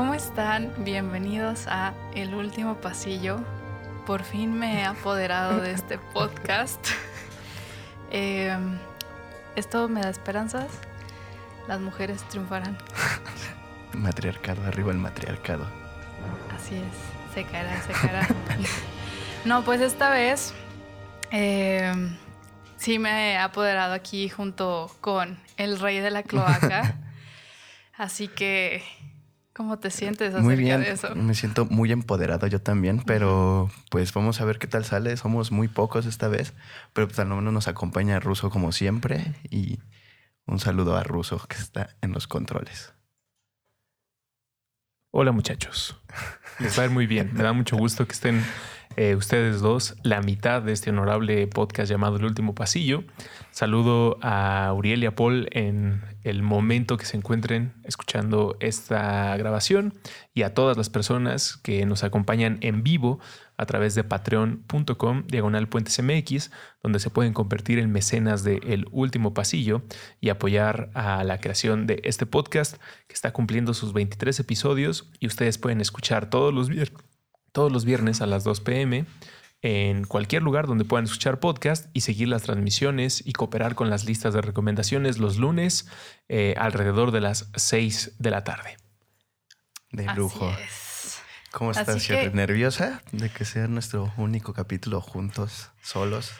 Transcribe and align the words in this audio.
¿Cómo 0.00 0.14
están? 0.14 0.72
Bienvenidos 0.78 1.66
a 1.66 1.92
El 2.14 2.34
Último 2.34 2.76
Pasillo. 2.76 3.38
Por 4.06 4.22
fin 4.22 4.50
me 4.58 4.80
he 4.80 4.84
apoderado 4.86 5.60
de 5.60 5.72
este 5.72 5.98
podcast. 6.14 6.82
Eh, 8.10 8.56
esto 9.56 9.90
me 9.90 10.00
da 10.00 10.08
esperanzas. 10.08 10.68
Las 11.68 11.80
mujeres 11.80 12.26
triunfarán. 12.30 12.78
Matriarcado, 13.92 14.64
arriba 14.64 14.90
el 14.90 14.96
matriarcado. 14.96 15.66
Así 16.56 16.76
es, 16.76 17.34
se 17.34 17.44
caerá, 17.44 17.82
se 17.82 17.92
caerá. 17.92 18.26
no, 19.44 19.66
pues 19.66 19.82
esta 19.82 20.08
vez 20.08 20.54
eh, 21.30 21.92
sí 22.78 22.98
me 22.98 23.32
he 23.32 23.36
apoderado 23.36 23.92
aquí 23.92 24.30
junto 24.30 24.90
con 25.02 25.38
el 25.58 25.78
rey 25.78 26.00
de 26.00 26.10
la 26.10 26.22
cloaca. 26.22 26.96
Así 27.98 28.28
que, 28.28 28.82
¿cómo 29.60 29.78
te 29.78 29.90
sientes 29.90 30.28
acerca 30.28 30.42
Muy 30.42 30.56
bien, 30.56 30.80
de 30.80 30.92
eso? 30.92 31.14
me 31.14 31.34
siento 31.34 31.66
muy 31.66 31.92
empoderado 31.92 32.46
yo 32.46 32.62
también, 32.62 33.02
pero 33.04 33.70
pues 33.90 34.10
vamos 34.14 34.40
a 34.40 34.46
ver 34.46 34.58
qué 34.58 34.66
tal 34.66 34.86
sale. 34.86 35.14
Somos 35.18 35.52
muy 35.52 35.68
pocos 35.68 36.06
esta 36.06 36.28
vez, 36.28 36.54
pero 36.94 37.06
pues 37.06 37.18
al 37.18 37.28
menos 37.28 37.52
nos 37.52 37.68
acompaña 37.68 38.18
Ruso 38.20 38.48
como 38.48 38.72
siempre 38.72 39.34
y 39.50 39.78
un 40.46 40.60
saludo 40.60 40.96
a 40.96 41.02
Ruso 41.02 41.46
que 41.46 41.58
está 41.58 41.90
en 42.00 42.12
los 42.12 42.26
controles. 42.26 42.94
Hola 45.12 45.32
muchachos, 45.32 45.96
les 46.60 46.78
va 46.78 46.84
a 46.84 46.86
ir 46.86 46.92
muy 46.92 47.08
bien. 47.08 47.30
Me 47.32 47.42
da 47.42 47.52
mucho 47.52 47.76
gusto 47.76 48.06
que 48.06 48.12
estén 48.12 48.44
eh, 48.94 49.16
ustedes 49.16 49.60
dos, 49.60 49.96
la 50.04 50.20
mitad 50.20 50.62
de 50.62 50.70
este 50.72 50.90
honorable 50.90 51.48
podcast 51.48 51.90
llamado 51.90 52.18
El 52.18 52.26
Último 52.26 52.54
Pasillo. 52.54 53.02
Saludo 53.50 54.18
a 54.22 54.72
Uriel 54.72 55.02
y 55.02 55.06
a 55.06 55.16
Paul 55.16 55.48
en 55.50 56.00
el 56.22 56.44
momento 56.44 56.96
que 56.96 57.06
se 57.06 57.16
encuentren 57.16 57.72
escuchando 57.82 58.56
esta 58.60 59.36
grabación 59.36 59.94
y 60.32 60.42
a 60.42 60.54
todas 60.54 60.76
las 60.76 60.90
personas 60.90 61.56
que 61.56 61.84
nos 61.86 62.04
acompañan 62.04 62.58
en 62.60 62.84
vivo 62.84 63.18
a 63.60 63.66
través 63.66 63.94
de 63.94 64.04
patreon.com 64.04 65.24
diagonal 65.26 65.68
puentes 65.68 66.02
mx, 66.02 66.50
donde 66.82 66.98
se 66.98 67.10
pueden 67.10 67.32
convertir 67.34 67.78
en 67.78 67.92
mecenas 67.92 68.42
de 68.42 68.56
El 68.64 68.86
Último 68.90 69.34
Pasillo 69.34 69.82
y 70.20 70.30
apoyar 70.30 70.90
a 70.94 71.22
la 71.24 71.38
creación 71.38 71.86
de 71.86 72.00
este 72.04 72.24
podcast 72.26 72.76
que 73.06 73.14
está 73.14 73.32
cumpliendo 73.32 73.74
sus 73.74 73.92
23 73.92 74.40
episodios 74.40 75.10
y 75.18 75.26
ustedes 75.26 75.58
pueden 75.58 75.80
escuchar 75.80 76.30
todos 76.30 76.54
los, 76.54 76.70
vier- 76.70 76.92
todos 77.52 77.70
los 77.70 77.84
viernes 77.84 78.20
a 78.22 78.26
las 78.26 78.44
2 78.44 78.60
pm 78.60 79.04
en 79.62 80.04
cualquier 80.04 80.42
lugar 80.42 80.66
donde 80.66 80.86
puedan 80.86 81.04
escuchar 81.04 81.38
podcast 81.38 81.90
y 81.92 82.00
seguir 82.00 82.28
las 82.28 82.44
transmisiones 82.44 83.22
y 83.26 83.34
cooperar 83.34 83.74
con 83.74 83.90
las 83.90 84.06
listas 84.06 84.32
de 84.32 84.40
recomendaciones 84.40 85.18
los 85.18 85.36
lunes 85.36 85.86
eh, 86.28 86.54
alrededor 86.56 87.10
de 87.10 87.20
las 87.20 87.50
6 87.56 88.12
de 88.18 88.30
la 88.30 88.42
tarde. 88.42 88.78
De 89.92 90.06
Así 90.08 90.16
lujo. 90.18 90.48
es. 90.50 90.89
¿Cómo 91.52 91.72
estás, 91.72 92.06
que-? 92.06 92.30
¿Nerviosa 92.30 93.02
de 93.12 93.28
que 93.30 93.44
sea 93.44 93.66
nuestro 93.66 94.12
único 94.16 94.52
capítulo 94.54 95.00
juntos, 95.00 95.70
solos? 95.82 96.32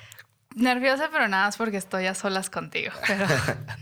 Nerviosa, 0.55 1.08
pero 1.12 1.28
nada 1.28 1.47
más 1.47 1.56
porque 1.56 1.77
estoy 1.77 2.06
a 2.06 2.14
solas 2.14 2.50
contigo, 2.50 2.92
pero 3.06 3.27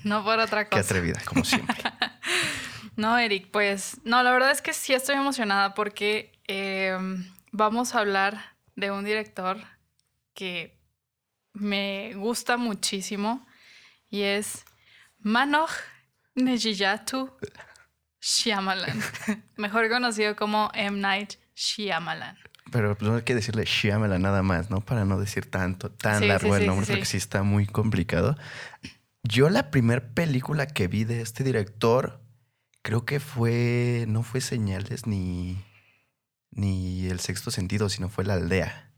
no 0.04 0.22
por 0.24 0.38
otra 0.38 0.64
Qué 0.68 0.70
cosa. 0.70 0.80
atrevida, 0.82 1.20
como 1.24 1.44
siempre. 1.44 1.76
No, 2.96 3.16
Eric, 3.16 3.52
pues 3.52 3.98
no, 4.02 4.20
la 4.24 4.32
verdad 4.32 4.50
es 4.50 4.60
que 4.60 4.72
sí 4.72 4.92
estoy 4.92 5.14
emocionada 5.14 5.72
porque 5.74 6.32
eh, 6.48 6.98
vamos 7.52 7.94
a 7.94 8.00
hablar 8.00 8.56
de 8.74 8.90
un 8.90 9.04
director 9.04 9.56
que 10.34 10.76
me 11.52 12.14
gusta 12.16 12.56
muchísimo 12.56 13.46
y 14.10 14.22
es 14.22 14.64
Manoj 15.20 15.70
Nejiyatu 16.34 17.30
Shyamalan, 18.28 19.00
mejor 19.56 19.88
conocido 19.88 20.36
como 20.36 20.70
M. 20.74 21.00
Night 21.00 21.34
Shyamalan. 21.56 22.36
Pero 22.70 22.94
pues, 22.94 23.10
no 23.10 23.16
hay 23.16 23.22
que 23.22 23.34
decirle 23.34 23.64
Shyamala 23.64 24.18
nada 24.18 24.42
más, 24.42 24.68
¿no? 24.68 24.82
Para 24.82 25.06
no 25.06 25.18
decir 25.18 25.50
tanto, 25.50 25.90
tan 25.90 26.20
Sí, 26.20 26.26
largo 26.28 26.54
sí, 26.54 26.60
el 26.60 26.66
nombre, 26.66 26.84
sí, 26.84 26.92
porque 26.92 27.06
sí. 27.06 27.16
está 27.16 27.42
muy 27.42 27.66
complicado. 27.66 28.36
Yo 29.22 29.48
la 29.48 29.70
primera 29.70 30.02
película 30.12 30.66
que 30.66 30.88
vi 30.88 31.04
de 31.04 31.22
este 31.22 31.42
director, 31.42 32.20
creo 32.82 33.06
que 33.06 33.18
fue, 33.18 34.04
no 34.08 34.22
fue 34.22 34.42
Señales 34.42 35.06
ni, 35.06 35.64
ni 36.50 37.06
El 37.06 37.20
Sexto 37.20 37.50
Sentido, 37.50 37.88
sino 37.88 38.10
fue 38.10 38.24
La 38.24 38.34
Aldea. 38.34 38.92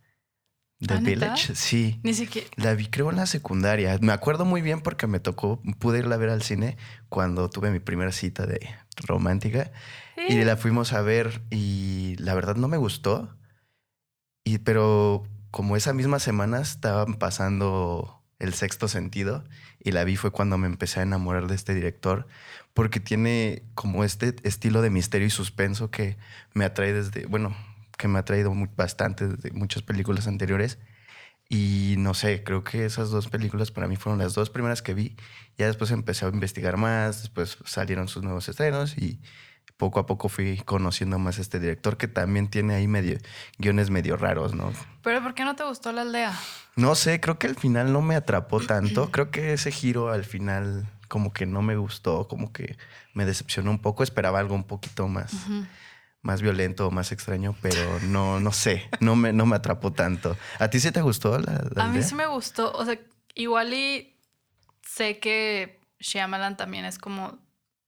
The 0.81 0.95
¿Ah? 0.95 1.01
Village, 1.01 1.55
sí. 1.55 2.01
Ni 2.03 2.15
siquiera... 2.15 2.49
La 2.57 2.75
vi 2.75 2.87
creo 2.87 3.11
en 3.11 3.17
la 3.17 3.27
secundaria. 3.27 3.97
Me 4.01 4.13
acuerdo 4.13 4.45
muy 4.45 4.63
bien 4.63 4.81
porque 4.81 5.07
me 5.07 5.21
tocó, 5.21 5.63
pude 5.79 6.01
irla 6.01 6.17
a 6.17 6.19
ver 6.19 6.31
al 6.31 6.43
cine 6.43 6.79
cuando 7.09 7.49
tuve 7.49 7.71
mi 7.71 7.81
primera 7.81 8.13
cita 8.13 8.47
de 8.47 8.67
romántica. 9.07 9.71
Y 10.29 10.43
la 10.45 10.57
fuimos 10.57 10.93
a 10.93 11.01
ver 11.01 11.43
y 11.51 12.17
la 12.19 12.35
verdad 12.35 12.57
no 12.57 12.69
me 12.69 12.77
gustó. 12.77 13.35
Y 14.45 14.59
pero 14.59 15.25
como 15.51 15.77
esa 15.77 15.93
misma 15.93 16.19
semana 16.19 16.61
estaban 16.61 17.15
pasando 17.15 18.23
el 18.39 18.55
sexto 18.55 18.89
sentido 18.89 19.45
y 19.83 19.93
la 19.93 20.05
vi 20.05 20.17
fue 20.17 20.31
cuando 20.31 20.59
me 20.59 20.67
empecé 20.67 21.01
a 21.01 21.03
enamorar 21.05 21.47
de 21.47 21.55
este 21.55 21.75
director 21.75 22.27
porque 22.75 23.01
tiene 23.01 23.63
como 23.75 24.05
este 24.05 24.37
estilo 24.43 24.83
de 24.83 24.91
misterio 24.91 25.27
y 25.27 25.31
suspenso 25.31 25.91
que 25.91 26.17
me 26.55 26.65
atrae 26.65 26.93
desde, 26.93 27.27
bueno, 27.27 27.55
que 27.97 28.09
me 28.09 28.19
ha 28.19 28.25
traído 28.25 28.53
bastante 28.77 29.29
desde 29.29 29.51
muchas 29.53 29.83
películas 29.83 30.27
anteriores. 30.27 30.79
Y 31.53 31.97
no 31.99 32.15
sé, 32.15 32.45
creo 32.45 32.63
que 32.63 32.85
esas 32.85 33.11
dos 33.11 33.27
películas 33.27 33.73
para 33.73 33.89
mí 33.89 33.97
fueron 33.97 34.21
las 34.21 34.35
dos 34.35 34.51
primeras 34.51 34.83
que 34.83 34.95
vi. 34.95 35.17
Ya 35.59 35.67
después 35.67 35.91
empecé 35.91 36.25
a 36.25 36.29
investigar 36.29 36.77
más, 36.77 37.23
después 37.23 37.59
salieron 37.65 38.07
sus 38.07 38.23
nuevos 38.23 38.49
estrenos 38.49 38.97
y 38.97 39.21
poco 39.77 39.99
a 39.99 40.07
poco 40.07 40.29
fui 40.29 40.59
conociendo 40.59 41.19
más 41.19 41.39
a 41.39 41.41
este 41.41 41.59
director 41.59 41.97
que 41.97 42.07
también 42.07 42.49
tiene 42.49 42.75
ahí 42.75 42.87
medio 42.87 43.19
guiones 43.59 43.91
medio 43.91 44.17
raros, 44.17 44.55
¿no? 44.55 44.73
Pero 45.03 45.23
¿por 45.23 45.35
qué 45.35 45.45
no 45.45 45.57
te 45.57 45.65
gustó 45.65 45.91
la 45.91 46.03
aldea? 46.03 46.39
No 46.77 46.95
sé, 46.95 47.19
creo 47.19 47.39
que 47.41 47.49
al 47.49 47.57
final 47.57 47.93
no 47.93 48.01
me 48.01 48.15
atrapó 48.15 48.61
tanto. 48.61 49.11
Creo 49.11 49.33
que 49.33 49.53
ese 49.53 49.73
giro 49.73 50.13
al 50.13 50.25
final 50.25 50.89
como 51.09 51.33
que 51.33 51.47
no 51.47 51.63
me 51.63 51.77
gustó, 51.77 52.29
como 52.29 52.53
que 52.53 52.77
me 53.13 53.25
decepcionó 53.25 53.73
un 53.73 53.81
poco. 53.81 54.05
Esperaba 54.05 54.39
algo 54.39 54.55
un 54.55 54.65
poquito 54.65 55.09
más. 55.09 55.33
Más 56.23 56.43
violento 56.43 56.87
o 56.87 56.91
más 56.91 57.13
extraño, 57.13 57.57
pero 57.63 58.01
no, 58.03 58.41
no 58.41 58.53
sé, 58.53 58.89
no 59.01 59.17
me, 59.17 59.33
no 59.33 59.47
me 59.47 59.57
atrapó 59.57 59.93
tanto. 59.93 60.37
¿A 60.59 60.69
ti 60.69 60.81
sí 60.81 60.91
te 60.93 61.01
gustó 61.01 61.39
la, 61.39 61.65
la 61.75 61.85
A 61.85 61.89
mí 61.89 62.03
sí 62.03 62.15
me 62.15 62.27
gustó. 62.27 62.73
O 62.73 62.85
sea, 62.85 62.99
igual 63.35 63.73
y 63.73 64.17
sé 64.83 65.19
que 65.19 65.81
Shyamalan 65.99 66.57
también 66.57 66.85
es 66.85 66.99
como 66.99 67.39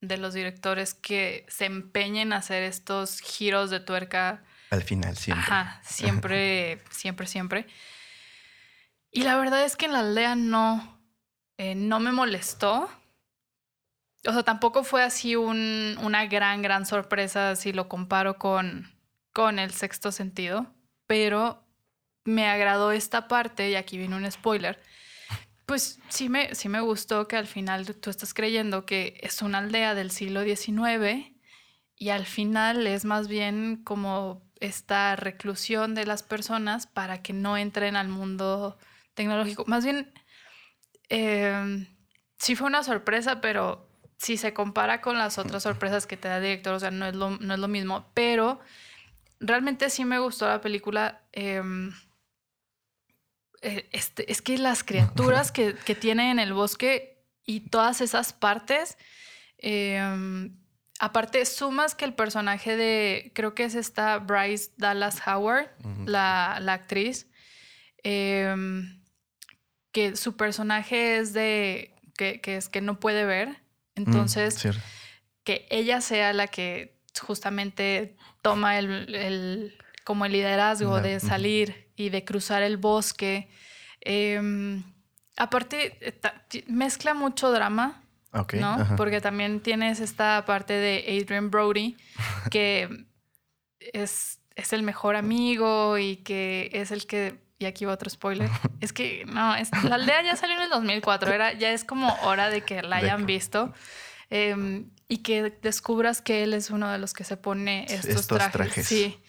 de 0.01 0.17
los 0.17 0.35
directores 0.35 0.95
que 0.95 1.47
se 1.49 1.65
empeñen 1.65 2.29
en 2.29 2.33
hacer 2.33 2.63
estos 2.63 3.21
giros 3.21 3.71
de 3.71 3.81
tuerca. 3.81 4.43
Al 4.71 4.83
final, 4.83 5.17
siempre. 5.17 5.45
Ajá, 5.45 5.81
siempre, 5.85 6.83
siempre, 6.91 7.27
siempre. 7.27 7.67
Y 9.11 9.23
la 9.23 9.37
verdad 9.37 9.65
es 9.65 9.77
que 9.77 9.87
en 9.87 9.93
la 9.93 10.01
aldea 10.01 10.35
no, 10.35 10.99
eh, 11.59 11.75
no 11.75 12.01
me 12.01 12.13
molestó. 12.13 12.91
O 14.27 14.33
sea, 14.33 14.43
tampoco 14.43 14.85
fue 14.85 15.03
así 15.03 15.35
un- 15.37 15.97
una 16.03 16.27
gran, 16.27 16.63
gran 16.63 16.87
sorpresa 16.87 17.57
si 17.57 17.73
lo 17.73 17.89
comparo 17.89 18.39
con, 18.39 18.91
con 19.33 19.59
el 19.59 19.73
sexto 19.73 20.13
sentido, 20.13 20.73
pero 21.07 21.65
me 22.25 22.47
agradó 22.49 22.93
esta 22.93 23.27
parte, 23.27 23.71
y 23.71 23.75
aquí 23.75 23.99
viene 23.99 24.15
un 24.17 24.31
spoiler. 24.31 24.81
Pues 25.67 25.99
sí 26.09 26.29
me, 26.29 26.55
sí 26.55 26.69
me 26.69 26.81
gustó 26.81 27.27
que 27.29 27.37
al 27.37 27.47
final 27.47 27.87
tú 27.97 28.11
estás 28.11 28.35
creyendo 28.35 28.85
que 28.87 29.19
es 29.23 29.43
una 29.43 29.59
aldea 29.59 29.95
del 29.95 30.11
siglo 30.11 30.43
XIX 30.43 31.35
y 31.97 32.11
al 32.11 32.27
final 32.27 32.87
es 32.87 33.05
más 33.05 33.27
bien 33.29 33.83
como 33.83 34.43
esta 34.61 35.17
reclusión 35.17 35.95
de 35.95 36.05
las 36.07 36.23
personas 36.23 36.87
para 36.87 37.23
que 37.23 37.33
no 37.33 37.57
entren 37.57 37.97
al 37.97 38.09
mundo 38.09 38.77
tecnológico. 39.15 39.65
Más 39.67 39.85
bien, 39.85 40.13
eh, 41.09 41.87
sí 42.39 42.55
fue 42.57 42.67
una 42.67 42.83
sorpresa, 42.83 43.41
pero 43.41 43.89
si 44.23 44.37
se 44.37 44.55
compara 44.55 45.01
con 45.01 45.19
las 45.19 45.37
otras 45.39 45.65
sorpresas 45.65 46.07
que 46.07 46.17
te 46.17 46.29
da 46.29 46.37
el 46.37 46.45
director, 46.45 46.75
o 46.75 46.81
sea, 46.81 46.93
no 46.93 47.07
es 47.07 47.17
lo, 47.17 47.31
no 47.31 47.55
es 47.55 47.61
lo 47.61 47.67
mismo, 47.67 48.07
pero 48.15 48.61
realmente 49.41 49.91
sí 49.91 50.05
me 50.05 50.21
gustó 50.21 50.47
la 50.47 50.61
película. 50.61 51.23
eh, 51.33 51.61
eh, 53.63 53.89
este, 53.93 54.31
es 54.31 54.43
que 54.43 54.59
las 54.59 54.83
criaturas 54.83 55.53
que, 55.53 55.75
que 55.75 55.95
tiene 55.95 56.31
en 56.31 56.39
el 56.39 56.53
bosque 56.53 57.25
y 57.45 57.61
todas 57.61 58.01
esas 58.01 58.33
partes, 58.33 58.99
eh, 59.59 60.51
aparte 60.99 61.45
sumas 61.47 61.95
que 61.95 62.05
el 62.05 62.15
personaje 62.15 62.77
de, 62.77 63.33
creo 63.35 63.55
que 63.55 63.65
es 63.65 63.75
esta 63.75 64.19
Bryce 64.19 64.71
Dallas 64.77 65.21
Howard, 65.27 65.71
la, 66.07 66.59
la 66.61 66.75
actriz, 66.75 67.29
eh, 68.05 68.55
que 69.93 70.17
su 70.17 70.37
personaje 70.37 71.19
es 71.19 71.33
de, 71.33 71.95
que, 72.17 72.41
que 72.41 72.57
es 72.57 72.69
que 72.69 72.81
no 72.81 72.99
puede 72.99 73.25
ver, 73.25 73.62
entonces 73.95 74.55
Mm, 74.57 74.59
cierto. 74.59 74.81
que 75.45 75.67
ella 75.71 76.01
sea 76.01 76.33
la 76.33 76.47
que 76.47 76.99
justamente 77.21 78.17
toma 78.43 78.79
el, 78.79 79.15
el- 79.15 79.79
como 80.05 80.25
el 80.27 80.33
liderazgo 80.33 81.01
de 81.01 81.21
salir 81.21 81.89
y 81.97 82.09
de 82.11 82.25
cruzar 82.25 82.63
el 82.63 82.77
bosque. 82.77 83.49
Eh, 84.01 84.83
aparte, 85.37 85.97
eh, 86.01 86.65
mezcla 86.67 87.15
mucho 87.15 87.53
drama 87.53 88.03
¿no? 88.61 88.73
ajá. 88.75 88.97
Porque 88.97 89.21
también 89.21 89.61
tienes 89.61 90.01
esta 90.01 90.45
parte 90.47 90.73
de 90.73 91.05
Adrian 91.23 91.51
Brody, 91.51 91.97
que 92.51 93.07
es, 93.79 94.41
es 94.57 94.73
el 94.73 94.83
mejor 94.83 95.17
amigo 95.17 95.99
y 95.99 96.17
que 96.17 96.71
es 96.73 96.91
el 96.91 97.07
que... 97.07 97.39
Y 97.63 97.67
aquí 97.67 97.85
va 97.85 97.93
otro 97.93 98.11
spoiler. 98.11 98.51
Es 98.81 98.93
que 98.93 99.25
no, 99.27 99.55
es- 99.55 99.71
la 99.85 99.95
aldea 99.95 100.23
ya 100.23 100.37
salió 100.37 100.57
en 100.57 100.63
el 100.63 100.71
2004. 100.71 101.33
Era, 101.33 101.53
ya 101.53 101.71
es 101.73 101.85
como 101.85 102.13
hora 102.23 102.51
de 102.51 102.63
que 102.63 102.83
la 102.83 102.97
hayan 102.97 103.25
visto. 103.27 103.73
eh, 104.31 104.85
y 105.09 105.19
que 105.19 105.51
descubras 105.63 106.23
que 106.23 106.43
él 106.43 106.55
es 106.55 106.71
uno 106.71 106.91
de 106.91 106.97
los 106.99 107.13
que 107.13 107.23
se 107.23 107.37
pone 107.37 107.85
estos, 107.85 108.07
Estos 108.07 108.27
trajes. 108.29 108.53
trajes. 108.53 108.87
Sí. 108.89 109.21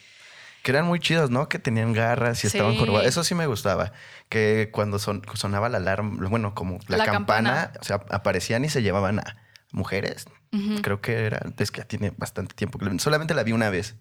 Que 0.63 0.71
eran 0.71 0.85
muy 0.85 0.99
chidos, 1.01 1.29
¿no? 1.29 1.49
Que 1.49 1.59
tenían 1.59 1.91
garras 1.91 2.41
y 2.45 2.47
estaban 2.47 2.77
curvados. 2.77 3.05
Eso 3.05 3.25
sí 3.25 3.35
me 3.35 3.45
gustaba. 3.47 3.91
Que 4.29 4.69
cuando 4.71 4.97
son- 4.97 5.21
sonaba 5.33 5.67
la 5.67 5.77
alarma, 5.79 6.29
bueno, 6.29 6.55
como 6.55 6.79
la, 6.87 6.97
La 6.97 7.05
campana, 7.05 7.49
campana. 7.53 7.79
o 7.81 7.83
sea, 7.83 7.95
aparecían 8.11 8.63
y 8.63 8.69
se 8.69 8.81
llevaban 8.81 9.19
a 9.19 9.43
mujeres. 9.73 10.25
Creo 10.81 11.01
que 11.01 11.25
era, 11.25 11.41
es 11.57 11.69
que 11.71 11.81
ya 11.81 11.85
tiene 11.87 12.13
bastante 12.15 12.55
tiempo. 12.55 12.79
Solamente 12.99 13.33
la 13.33 13.43
vi 13.43 13.51
una 13.51 13.69
vez. 13.69 13.95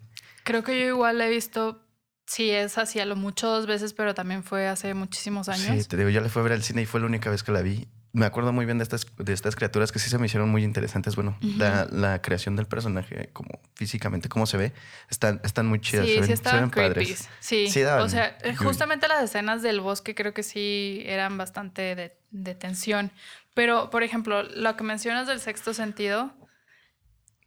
Creo 0.45 0.63
que 0.63 0.79
yo 0.79 0.85
igual 0.87 1.17
la 1.17 1.27
he 1.27 1.29
visto, 1.29 1.82
sí, 2.25 2.49
es 2.49 2.77
así 2.77 2.99
a 2.99 3.05
lo 3.05 3.15
mucho 3.15 3.47
dos 3.47 3.65
veces, 3.67 3.93
pero 3.93 4.13
también 4.13 4.43
fue 4.43 4.67
hace 4.67 4.93
muchísimos 4.93 5.49
años. 5.49 5.83
Sí, 5.83 5.87
te 5.87 5.97
digo, 5.97 6.09
yo 6.09 6.21
la 6.21 6.29
fui 6.29 6.39
a 6.41 6.43
ver 6.43 6.53
al 6.53 6.63
cine 6.63 6.81
y 6.81 6.85
fue 6.85 6.99
la 6.99 7.05
única 7.07 7.29
vez 7.29 7.43
que 7.43 7.51
la 7.51 7.61
vi. 7.61 7.87
Me 8.15 8.27
acuerdo 8.27 8.53
muy 8.53 8.65
bien 8.65 8.77
de 8.77 8.83
estas, 8.83 9.07
de 9.17 9.33
estas 9.33 9.55
criaturas 9.55 9.91
que 9.91 9.97
sí 9.97 10.07
se 10.07 10.19
me 10.19 10.27
hicieron 10.27 10.49
muy 10.49 10.63
interesantes. 10.63 11.15
Bueno, 11.15 11.35
la, 11.41 11.87
la 11.89 12.21
creación 12.21 12.55
del 12.55 12.67
personaje, 12.67 13.31
como 13.33 13.59
físicamente, 13.73 14.29
cómo 14.29 14.45
se 14.45 14.57
ve, 14.57 14.71
están, 15.09 15.41
están 15.43 15.65
muy 15.65 15.81
chidas. 15.81 16.05
Sí, 16.05 16.13
se 16.13 16.19
ven, 16.19 16.23
sí 16.25 16.27
se 16.27 16.33
estaban 16.33 16.69
ven 16.69 16.91
creepy. 16.93 17.15
Sí, 17.39 17.69
Sí 17.69 17.81
daban 17.81 18.05
o 18.05 18.09
sea, 18.09 18.37
justamente 18.55 19.07
las 19.07 19.23
escenas 19.23 19.63
del 19.63 19.81
bosque 19.81 20.13
creo 20.13 20.31
que 20.31 20.43
sí 20.43 21.01
eran 21.07 21.39
bastante 21.39 21.95
de, 21.95 22.15
de 22.29 22.53
tensión. 22.53 23.11
Pero, 23.55 23.89
por 23.89 24.03
ejemplo, 24.03 24.43
lo 24.43 24.75
que 24.77 24.83
mencionas 24.83 25.27
del 25.27 25.39
sexto 25.39 25.73
sentido 25.73 26.33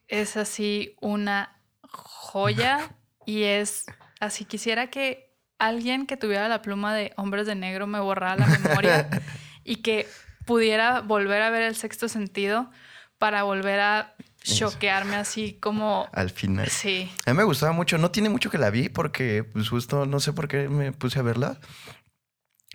es 0.08 0.36
así 0.36 0.96
una 1.00 1.60
joya 1.82 2.96
y 3.26 3.44
es 3.44 3.86
así. 4.20 4.44
Quisiera 4.44 4.88
que 4.88 5.34
alguien 5.58 6.06
que 6.06 6.16
tuviera 6.16 6.48
la 6.48 6.62
pluma 6.62 6.94
de 6.94 7.12
Hombres 7.16 7.46
de 7.46 7.54
Negro 7.54 7.86
me 7.86 8.00
borrara 8.00 8.36
la 8.36 8.46
memoria 8.46 9.08
y 9.64 9.76
que 9.76 10.06
pudiera 10.44 11.00
volver 11.00 11.42
a 11.42 11.50
ver 11.50 11.62
el 11.62 11.76
sexto 11.76 12.08
sentido 12.08 12.70
para 13.18 13.42
volver 13.42 13.80
a 13.80 14.14
choquearme 14.42 15.16
así 15.16 15.54
como... 15.60 16.08
Al 16.12 16.30
final. 16.30 16.68
Sí. 16.68 17.10
A 17.24 17.32
mí 17.32 17.36
me 17.36 17.44
gustaba 17.44 17.72
mucho. 17.72 17.98
No 17.98 18.10
tiene 18.10 18.28
mucho 18.28 18.50
que 18.50 18.58
la 18.58 18.70
vi 18.70 18.88
porque, 18.88 19.44
pues, 19.44 19.68
justo 19.68 20.06
no 20.06 20.20
sé 20.20 20.32
por 20.32 20.48
qué 20.48 20.68
me 20.68 20.92
puse 20.92 21.18
a 21.18 21.22
verla. 21.22 21.58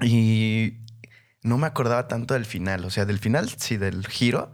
Y 0.02 0.80
no 1.44 1.58
me 1.58 1.68
acordaba 1.68 2.08
tanto 2.08 2.34
del 2.34 2.46
final. 2.46 2.84
O 2.86 2.90
sea, 2.90 3.06
del 3.06 3.20
final, 3.20 3.50
sí, 3.50 3.78
del 3.78 4.06
giro. 4.08 4.52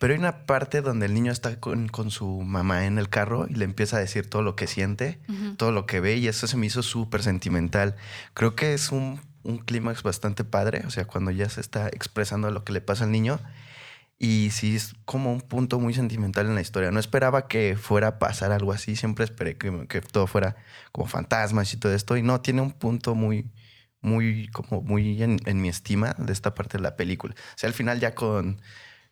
Pero 0.00 0.14
hay 0.14 0.18
una 0.18 0.46
parte 0.46 0.80
donde 0.80 1.04
el 1.04 1.12
niño 1.12 1.30
está 1.30 1.60
con, 1.60 1.88
con 1.88 2.10
su 2.10 2.40
mamá 2.40 2.86
en 2.86 2.96
el 2.96 3.10
carro 3.10 3.46
y 3.50 3.52
le 3.52 3.66
empieza 3.66 3.98
a 3.98 4.00
decir 4.00 4.30
todo 4.30 4.40
lo 4.40 4.56
que 4.56 4.66
siente, 4.66 5.20
todo 5.58 5.72
lo 5.72 5.84
que 5.84 6.00
ve. 6.00 6.16
Y 6.16 6.26
eso 6.26 6.46
se 6.46 6.56
me 6.56 6.64
hizo 6.64 6.82
súper 6.82 7.22
sentimental. 7.22 7.96
Creo 8.32 8.56
que 8.56 8.72
es 8.72 8.92
un, 8.92 9.20
un 9.42 9.58
clímax 9.58 10.02
bastante 10.02 10.42
padre. 10.42 10.84
O 10.86 10.90
sea, 10.90 11.04
cuando 11.04 11.30
ya 11.30 11.50
se 11.50 11.60
está 11.60 11.88
expresando 11.88 12.50
lo 12.50 12.64
que 12.64 12.72
le 12.72 12.80
pasa 12.80 13.04
al 13.04 13.12
niño. 13.12 13.40
Y 14.18 14.48
sí, 14.52 14.74
es 14.74 14.94
como 15.04 15.34
un 15.34 15.42
punto 15.42 15.78
muy 15.78 15.92
sentimental 15.92 16.46
en 16.46 16.54
la 16.54 16.62
historia. 16.62 16.90
No 16.90 16.98
esperaba 16.98 17.46
que 17.46 17.76
fuera 17.76 18.08
a 18.08 18.18
pasar 18.18 18.52
algo 18.52 18.72
así. 18.72 18.96
Siempre 18.96 19.26
esperé 19.26 19.58
que, 19.58 19.86
que 19.86 20.00
todo 20.00 20.26
fuera 20.26 20.56
como 20.92 21.08
fantasmas 21.08 21.74
y 21.74 21.76
todo 21.76 21.92
esto. 21.92 22.16
Y 22.16 22.22
no, 22.22 22.40
tiene 22.40 22.62
un 22.62 22.72
punto 22.72 23.14
muy, 23.14 23.50
muy, 24.00 24.48
como 24.48 24.80
muy 24.80 25.22
en, 25.22 25.40
en 25.44 25.60
mi 25.60 25.68
estima 25.68 26.14
de 26.16 26.32
esta 26.32 26.54
parte 26.54 26.78
de 26.78 26.84
la 26.84 26.96
película. 26.96 27.34
O 27.34 27.58
sea, 27.58 27.68
al 27.68 27.74
final 27.74 28.00
ya 28.00 28.14
con, 28.14 28.62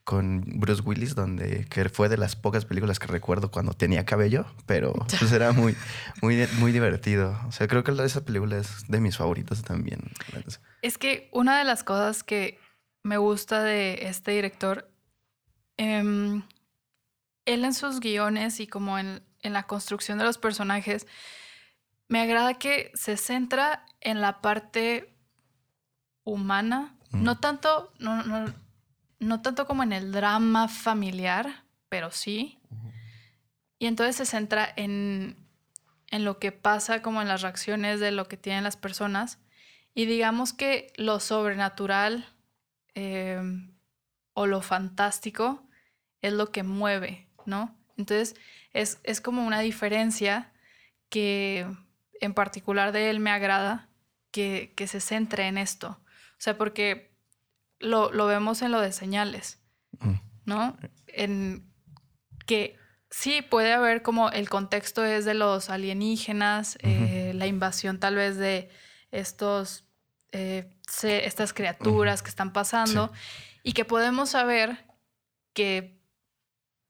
con 0.09 0.43
Bruce 0.55 0.81
Willis, 0.81 1.15
donde 1.15 1.67
que 1.67 1.87
fue 1.91 2.09
de 2.09 2.17
las 2.17 2.35
pocas 2.35 2.65
películas 2.65 2.99
que 2.99 3.09
recuerdo 3.09 3.51
cuando 3.51 3.75
tenía 3.75 4.07
cabello, 4.07 4.47
pero 4.65 4.95
pues 5.19 5.31
era 5.33 5.53
muy, 5.53 5.77
muy, 6.23 6.49
muy 6.59 6.73
divertido. 6.73 7.39
O 7.47 7.53
sea, 7.53 7.69
creo 7.69 7.85
que 7.85 7.93
esa 8.03 8.25
película 8.25 8.57
es 8.57 8.89
de 8.89 9.01
mis 9.01 9.19
favoritas 9.19 9.63
también. 9.63 10.01
Es 10.81 10.97
que 10.97 11.29
una 11.31 11.59
de 11.59 11.65
las 11.65 11.85
cosas 11.85 12.25
que 12.25 12.59
me 13.03 13.19
gusta 13.19 13.63
de 13.63 14.09
este 14.09 14.31
director, 14.31 14.91
em, 15.77 16.43
él 17.45 17.67
en 17.67 17.75
sus 17.75 18.01
guiones 18.01 18.61
y 18.61 18.67
como 18.67 18.99
en, 18.99 19.23
en 19.43 19.53
la 19.53 19.65
construcción 19.65 20.17
de 20.17 20.25
los 20.25 20.39
personajes, 20.39 21.07
me 22.09 22.23
agrada 22.23 22.55
que 22.55 22.93
se 22.95 23.19
centra 23.19 23.85
en 24.01 24.23
la 24.23 24.41
parte 24.41 25.15
humana, 26.25 26.95
Mm. 27.11 27.23
no 27.25 27.39
tanto, 27.39 27.93
no, 27.99 28.23
no, 28.25 28.55
no 29.19 29.43
tanto 29.43 29.67
como 29.67 29.83
en 29.83 29.93
el 29.93 30.13
drama 30.13 30.69
familiar, 30.69 31.65
pero 31.89 32.11
sí. 32.11 32.59
Y 33.79 33.87
entonces 33.87 34.17
se 34.17 34.27
centra 34.27 34.73
en, 34.77 35.37
en 36.11 36.25
lo 36.25 36.39
que 36.39 36.53
pasa, 36.53 37.03
como 37.03 37.23
en 37.23 37.29
las 37.29 37.43
reacciones 37.43 38.01
de 38.01 38.13
lo 38.13 38.29
que 38.29 38.37
tienen 38.37 38.65
las 38.65 38.77
personas. 38.77 39.39
Y 39.95 40.07
digamos 40.07 40.53
que 40.53 40.93
lo 40.97 41.21
sobrenatural 41.21 42.27
eh, 42.95 43.41
o 44.35 44.47
lo 44.47 44.63
fantástico 44.63 45.69
es 46.23 46.33
lo 46.33 46.53
que 46.53 46.63
mueve, 46.63 47.29
¿no? 47.47 47.77
Entonces 47.97 48.37
es, 48.73 49.01
es 49.03 49.21
como 49.21 49.47
una 49.47 49.61
diferencia 49.61 50.53
que 51.09 51.67
en 52.21 52.35
particular 52.35 52.93
de 52.93 53.11
él 53.11 53.21
me 53.21 53.31
agrada 53.31 53.89
que, 54.31 54.73
que 54.77 54.87
se 54.87 55.01
centre 55.01 55.49
en 55.49 55.59
esto. 55.59 56.01
O 56.33 56.41
sea, 56.41 56.57
porque 56.57 57.18
lo, 57.81 58.11
lo 58.13 58.27
vemos 58.27 58.63
en 58.63 58.73
lo 58.73 58.81
de 58.81 58.93
señales, 58.93 59.61
Mm. 60.01 60.15
¿no? 60.45 60.77
En 61.07 61.71
que 62.47 62.77
sí 63.11 63.41
puede 63.43 63.73
haber 63.73 64.03
como 64.03 64.31
el 64.31 64.49
contexto 64.49 65.05
es 65.05 65.25
de 65.25 65.35
los 65.35 65.71
alienígenas, 65.71 66.77
eh, 66.83 67.33
la 67.35 67.47
invasión 67.47 67.99
tal 68.01 68.15
vez 68.17 68.37
de 68.37 68.69
estos, 69.11 69.85
eh, 70.33 70.69
se- 70.87 71.27
estas 71.27 71.53
criaturas 71.55 72.23
que 72.23 72.29
están 72.29 72.53
pasando 72.53 73.11
y 73.63 73.73
que 73.73 73.85
podemos 73.87 74.31
saber 74.31 74.85
que, 75.55 75.99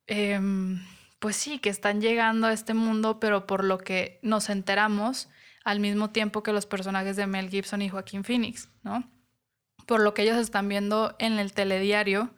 em, 0.06 0.80
pues 1.20 1.36
sí, 1.36 1.58
que 1.58 1.70
están 1.70 2.00
llegando 2.00 2.46
a 2.48 2.52
este 2.52 2.74
mundo, 2.74 3.20
pero 3.20 3.46
por 3.46 3.64
lo 3.64 3.78
que 3.78 4.18
nos 4.22 4.48
enteramos 4.50 5.28
al 5.64 5.80
mismo 5.80 6.10
tiempo 6.10 6.42
que 6.42 6.52
los 6.52 6.66
personajes 6.66 7.16
de 7.16 7.26
Mel 7.26 7.48
Gibson 7.50 7.82
y 7.82 7.88
Joaquín 7.88 8.24
Phoenix, 8.24 8.68
¿no? 8.82 9.08
Por 9.88 10.00
lo 10.00 10.14
que 10.14 10.22
ellos 10.22 10.36
están 10.36 10.68
viendo 10.68 11.16
en 11.18 11.40
el 11.40 11.52
telediario, 11.52 12.32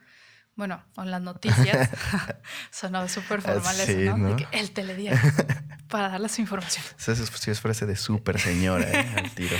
bueno, 0.54 0.82
o 0.96 1.02
en 1.02 1.10
las 1.10 1.20
noticias, 1.20 1.90
sonó 2.70 3.06
súper 3.08 3.42
formal 3.42 3.74
Sí, 3.74 3.92
eso, 3.92 4.16
¿no? 4.16 4.24
De 4.28 4.30
¿no? 4.30 4.36
que 4.36 4.46
el 4.52 4.70
telediario, 4.70 5.20
para 5.88 6.08
darles 6.08 6.32
su 6.32 6.40
información. 6.40 6.84
Esa 6.98 7.12
es, 7.12 7.18
sí 7.18 7.50
es 7.50 7.60
frase 7.60 7.84
de 7.86 7.96
súper 7.96 8.38
señora, 8.40 8.84
¿eh? 8.88 9.14
Al 9.16 9.30
tiro. 9.32 9.56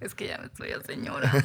Es 0.00 0.14
que 0.14 0.28
ya 0.28 0.38
me 0.38 0.46
estoy 0.46 0.70
aseñorando. 0.72 1.38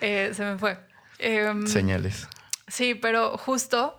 Eh, 0.00 0.32
se 0.34 0.44
me 0.44 0.58
fue. 0.58 0.78
Em, 1.18 1.66
Señales. 1.66 2.28
Sí, 2.68 2.94
pero 2.94 3.36
justo, 3.36 3.98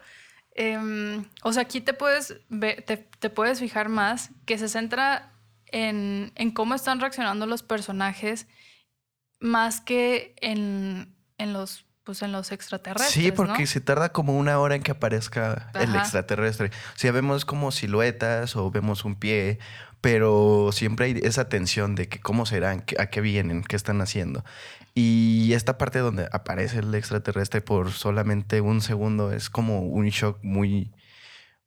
em, 0.55 1.25
o 1.43 1.53
sea, 1.53 1.63
aquí 1.63 1.81
te 1.81 1.93
puedes, 1.93 2.35
ve- 2.49 2.83
te, 2.85 2.97
te 2.97 3.29
puedes 3.29 3.59
fijar 3.59 3.89
más 3.89 4.29
que 4.45 4.57
se 4.57 4.67
centra 4.69 5.31
en, 5.67 6.31
en 6.35 6.51
cómo 6.51 6.73
están 6.75 6.99
reaccionando 6.99 7.45
los 7.45 7.63
personajes 7.63 8.47
más 9.41 9.81
que 9.81 10.35
en, 10.39 11.13
en 11.37 11.51
los, 11.51 11.85
pues 12.03 12.21
en 12.21 12.31
los 12.31 12.51
extraterrestres. 12.51 13.11
Sí, 13.11 13.31
porque 13.31 13.61
¿no? 13.61 13.67
se 13.67 13.81
tarda 13.81 14.13
como 14.13 14.37
una 14.37 14.59
hora 14.59 14.75
en 14.75 14.83
que 14.83 14.91
aparezca 14.91 15.69
el 15.73 15.93
extraterrestre. 15.95 16.67
O 16.67 16.97
sea, 16.97 17.11
vemos 17.11 17.43
como 17.43 17.71
siluetas 17.71 18.55
o 18.55 18.71
vemos 18.71 19.03
un 19.03 19.15
pie, 19.15 19.59
pero 19.99 20.69
siempre 20.71 21.07
hay 21.07 21.19
esa 21.23 21.49
tensión 21.49 21.95
de 21.95 22.07
que 22.07 22.19
cómo 22.19 22.45
serán, 22.45 22.85
a 22.97 23.07
qué 23.07 23.21
vienen, 23.21 23.63
qué 23.63 23.75
están 23.75 23.99
haciendo. 24.01 24.45
Y 24.93 25.53
esta 25.53 25.77
parte 25.77 25.99
donde 25.99 26.29
aparece 26.31 26.79
el 26.79 26.93
extraterrestre 26.95 27.61
por 27.61 27.91
solamente 27.91 28.61
un 28.61 28.81
segundo 28.81 29.31
es 29.31 29.49
como 29.49 29.81
un 29.81 30.07
shock 30.09 30.39
muy... 30.43 30.91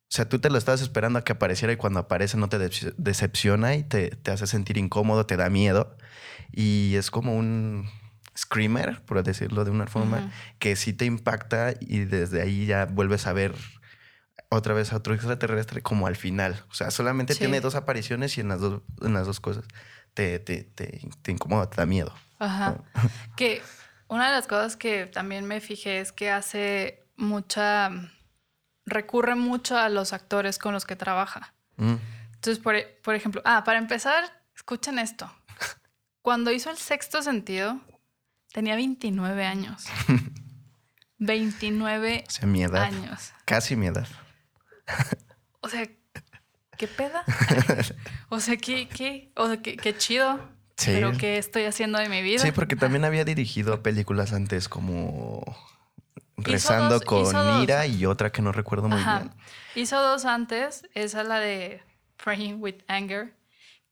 O 0.05 0.17
sea, 0.17 0.29
tú 0.29 0.39
te 0.39 0.49
lo 0.51 0.59
estabas 0.59 0.81
esperando 0.81 1.19
a 1.19 1.25
que 1.25 1.33
apareciera 1.33 1.73
y 1.73 1.77
cuando 1.77 1.99
aparece 2.01 2.37
no 2.37 2.49
te 2.49 2.59
dece- 2.59 2.95
decepciona 2.97 3.75
y 3.75 3.83
te, 3.83 4.11
te 4.11 4.31
hace 4.31 4.47
sentir 4.47 4.77
incómodo, 4.79 5.27
te 5.27 5.37
da 5.37 5.51
miedo. 5.51 5.97
Y 6.53 6.95
es 6.97 7.11
como 7.11 7.35
un 7.37 7.89
screamer, 8.39 9.03
por 9.05 9.23
decirlo 9.23 9.65
de 9.65 9.71
una 9.71 9.87
forma, 9.87 10.19
Ujú. 10.19 10.29
que 10.59 10.77
sí 10.77 10.93
te 10.93 11.05
impacta 11.05 11.75
y 11.81 12.01
desde 12.01 12.43
ahí 12.43 12.67
ya 12.67 12.85
vuelves 12.87 13.27
a 13.27 13.33
ver 13.33 13.55
otra 14.51 14.75
vez 14.75 14.93
a 14.93 14.97
otro 14.97 15.15
extraterrestre 15.15 15.83
como 15.83 16.07
al 16.07 16.15
final. 16.17 16.63
O 16.71 16.75
sea, 16.75 16.91
solamente 16.93 17.33
Sí. 17.35 17.41
tiene 17.41 17.61
dos 17.61 17.75
apariciones 17.75 18.37
y 18.39 18.41
en 18.41 18.49
las 18.49 18.61
dos, 18.61 18.83
en 19.03 19.15
las 19.15 19.27
dos 19.27 19.41
cosas 19.41 19.65
te, 20.15 20.39
te, 20.39 20.63
te, 20.63 21.01
incomoda, 21.33 21.69
te 21.71 21.77
da 21.77 21.87
miedo. 21.87 22.15
Ajá. 22.39 22.77
Que 23.37 23.63
una 24.07 24.27
de 24.29 24.33
las 24.37 24.47
cosas 24.47 24.77
que 24.77 25.07
también 25.07 25.45
me 25.47 25.61
fijé 25.61 25.99
es 26.01 26.13
que 26.13 26.31
hace 26.31 27.05
mucha. 27.17 27.91
Recurre 28.87 29.35
mucho 29.35 29.77
a 29.79 29.89
los 29.89 30.13
actores 30.13 30.59
con 30.59 30.73
los 30.75 30.85
que 30.85 30.97
trabaja. 30.97 31.55
Mm. 31.77 31.95
Entonces, 32.35 32.63
por, 32.63 32.77
e- 32.77 32.87
por 33.03 33.15
ejemplo, 33.15 33.41
ah, 33.45 33.65
para 33.65 33.79
empezar, 33.79 34.25
escuchen 34.55 34.99
esto. 34.99 35.33
Cuando 36.23 36.51
hizo 36.53 36.71
el 36.71 36.77
sexto 36.79 37.23
sentido, 37.23 37.81
tenía 38.53 38.77
29 38.77 39.45
años. 39.45 39.85
29 41.19 42.25
O 42.27 42.31
sea, 42.31 42.47
mi 42.47 42.63
edad. 42.63 42.83
años. 42.83 43.33
Casi 43.45 43.77
mi 43.77 43.87
edad. 43.87 44.07
O 45.61 45.69
sea, 45.69 45.87
¿qué 46.77 46.87
peda? 46.89 47.25
o 48.29 48.41
sea, 48.41 48.57
¿qué, 48.57 48.89
qué? 48.89 49.33
O 49.37 49.47
sea, 49.49 49.63
qué, 49.63 49.77
qué 49.77 49.97
chido. 49.97 50.39
Sí. 50.77 50.91
Pero 50.93 51.13
¿qué 51.13 51.39
estoy 51.39 51.65
haciendo 51.65 51.99
de 51.99 52.09
mi 52.09 52.21
vida? 52.21 52.41
Sí, 52.43 52.51
porque 52.51 52.75
también 52.75 53.05
había 53.05 53.25
dirigido 53.25 53.83
películas 53.83 54.33
antes 54.33 54.69
como 54.69 55.43
Rezando 56.37 56.95
dos- 56.95 57.05
con 57.05 57.23
hizo 57.23 57.43
dos. 57.45 57.63
Ira 57.63 57.87
y 57.87 58.07
otra 58.07 58.31
que 58.33 58.43
no 58.43 58.53
recuerdo 58.53 58.89
muy 58.89 58.99
Ajá. 59.01 59.19
bien. 59.21 59.31
Hizo 59.75 60.01
dos 60.03 60.25
antes. 60.25 60.85
Esa 60.95 61.23
es 61.23 61.29
la 61.29 61.39
de 61.41 61.83
Praying 62.23 62.61
with 62.63 62.77
Anger, 62.89 63.35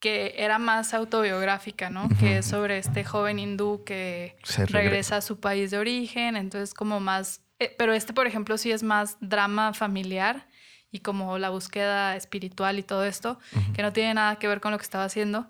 que 0.00 0.34
era 0.38 0.58
más 0.58 0.94
autobiográfica, 0.94 1.90
¿no? 1.90 2.08
Que 2.18 2.38
es 2.38 2.46
sobre 2.46 2.78
este 2.78 3.04
joven 3.04 3.38
hindú 3.38 3.82
que 3.84 4.36
Se 4.42 4.66
regre- 4.66 4.72
regresa 4.84 5.16
a 5.18 5.20
su 5.20 5.38
país 5.40 5.70
de 5.70 5.78
origen. 5.78 6.36
Entonces, 6.36 6.74
como 6.74 6.98
más. 7.00 7.40
eh, 7.58 7.74
pero 7.78 7.92
este, 7.92 8.12
por 8.12 8.26
ejemplo, 8.26 8.58
sí 8.58 8.72
es 8.72 8.82
más 8.82 9.16
drama 9.20 9.72
familiar 9.72 10.48
y 10.90 10.98
como 11.00 11.38
la 11.38 11.50
búsqueda 11.50 12.16
espiritual 12.16 12.78
y 12.78 12.82
todo 12.82 13.04
esto, 13.04 13.38
que 13.74 13.82
no 13.82 13.92
tiene 13.92 14.14
nada 14.14 14.36
que 14.36 14.48
ver 14.48 14.60
con 14.60 14.72
lo 14.72 14.78
que 14.78 14.82
estaba 14.84 15.04
haciendo. 15.04 15.48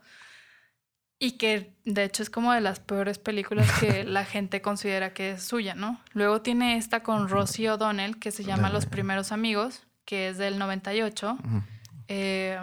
Y 1.25 1.33
que 1.39 1.73
de 1.85 2.03
hecho 2.03 2.25
es 2.25 2.31
como 2.31 2.53
de 2.53 2.61
las 2.61 2.81
peores 2.81 3.19
películas 3.21 3.71
que 3.79 4.03
la 4.05 4.25
gente 4.25 4.61
considera 4.61 5.15
que 5.15 5.31
es 5.33 5.45
suya, 5.45 5.77
¿no? 5.77 6.01
Luego 6.15 6.43
tiene 6.43 6.77
esta 6.77 7.05
con 7.05 7.29
Rosie 7.29 7.71
O'Donnell 7.71 8.19
que 8.19 8.33
se 8.33 8.43
llama 8.43 8.69
La 8.69 8.75
Los 8.75 8.87
Primeros 8.87 9.31
Amigos, 9.31 9.85
que 10.05 10.29
es 10.31 10.39
del 10.39 10.59
98, 10.59 11.39
Ujú. 11.39 11.63
eh, 12.09 12.59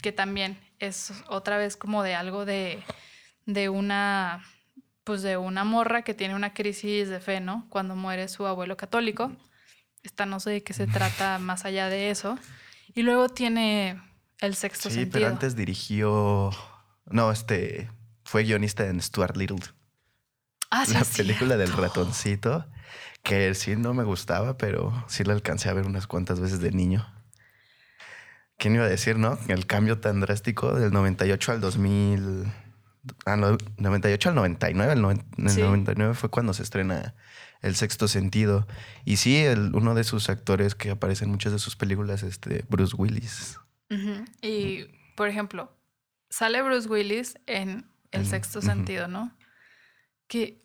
que 0.00 0.12
también 0.12 0.58
es 0.78 1.12
otra 1.28 1.58
vez 1.58 1.76
como 1.76 2.02
de 2.02 2.14
algo 2.14 2.46
de, 2.46 2.82
de 3.44 3.68
una, 3.68 4.42
pues 5.04 5.20
de 5.20 5.36
una 5.36 5.64
morra 5.64 6.00
que 6.00 6.14
tiene 6.14 6.34
una 6.34 6.54
crisis 6.54 7.10
de 7.10 7.20
fe, 7.20 7.40
¿no? 7.40 7.66
Cuando 7.68 7.96
muere 7.96 8.28
su 8.28 8.46
abuelo 8.46 8.78
católico. 8.78 9.30
Esta 10.02 10.24
no 10.24 10.40
sé 10.40 10.50
de 10.52 10.62
qué 10.62 10.72
se 10.72 10.86
trata 10.86 11.38
más 11.38 11.66
allá 11.66 11.88
de 11.90 12.08
eso. 12.10 12.38
Y 12.94 13.02
luego 13.02 13.28
tiene 13.28 14.00
El 14.40 14.54
Sexto 14.54 14.88
Sí, 14.88 14.94
Sentido. 15.00 15.12
pero 15.12 15.26
antes 15.26 15.54
dirigió. 15.54 16.50
No, 17.10 17.30
este. 17.30 17.90
Fue 18.24 18.42
guionista 18.44 18.86
en 18.86 19.00
Stuart 19.00 19.36
Little. 19.36 19.58
Ah, 20.70 20.84
sí, 20.84 20.92
la 20.92 21.04
película 21.04 21.56
del 21.56 21.72
ratoncito. 21.72 22.66
Que 23.22 23.54
sí 23.54 23.74
no 23.76 23.94
me 23.94 24.04
gustaba, 24.04 24.56
pero 24.58 25.04
sí 25.08 25.24
la 25.24 25.32
alcancé 25.32 25.68
a 25.68 25.72
ver 25.74 25.86
unas 25.86 26.06
cuantas 26.06 26.40
veces 26.40 26.60
de 26.60 26.70
niño. 26.70 27.06
¿Quién 28.58 28.74
iba 28.74 28.84
a 28.84 28.88
decir, 28.88 29.16
no? 29.18 29.38
El 29.48 29.66
cambio 29.66 29.98
tan 30.00 30.20
drástico 30.20 30.74
del 30.74 30.92
98 30.92 31.52
al 31.52 31.60
2000. 31.60 32.44
Ah, 33.24 33.36
no, 33.36 33.56
98 33.76 34.28
al 34.30 34.34
99. 34.34 34.92
El, 34.92 35.00
noven- 35.02 35.24
el 35.38 35.50
Sí. 35.50 35.60
99 35.62 36.14
fue 36.14 36.28
cuando 36.28 36.52
se 36.52 36.62
estrena 36.64 37.14
El 37.62 37.76
Sexto 37.76 38.08
Sentido. 38.08 38.66
Y 39.04 39.16
sí, 39.16 39.36
el- 39.38 39.74
uno 39.74 39.94
de 39.94 40.04
sus 40.04 40.28
actores 40.28 40.74
que 40.74 40.90
aparece 40.90 41.24
en 41.24 41.30
muchas 41.30 41.52
de 41.52 41.58
sus 41.58 41.76
películas, 41.76 42.22
este, 42.22 42.64
Bruce 42.68 42.94
Willis. 42.96 43.58
Y, 44.42 44.86
por 45.16 45.28
ejemplo, 45.28 45.72
sale 46.30 46.62
Bruce 46.62 46.88
Willis 46.88 47.38
en 47.46 47.90
El 48.10 48.26
Sexto. 48.26 48.60
Sentido, 48.62 49.08
¿no? 49.08 49.36
Que, 50.26 50.62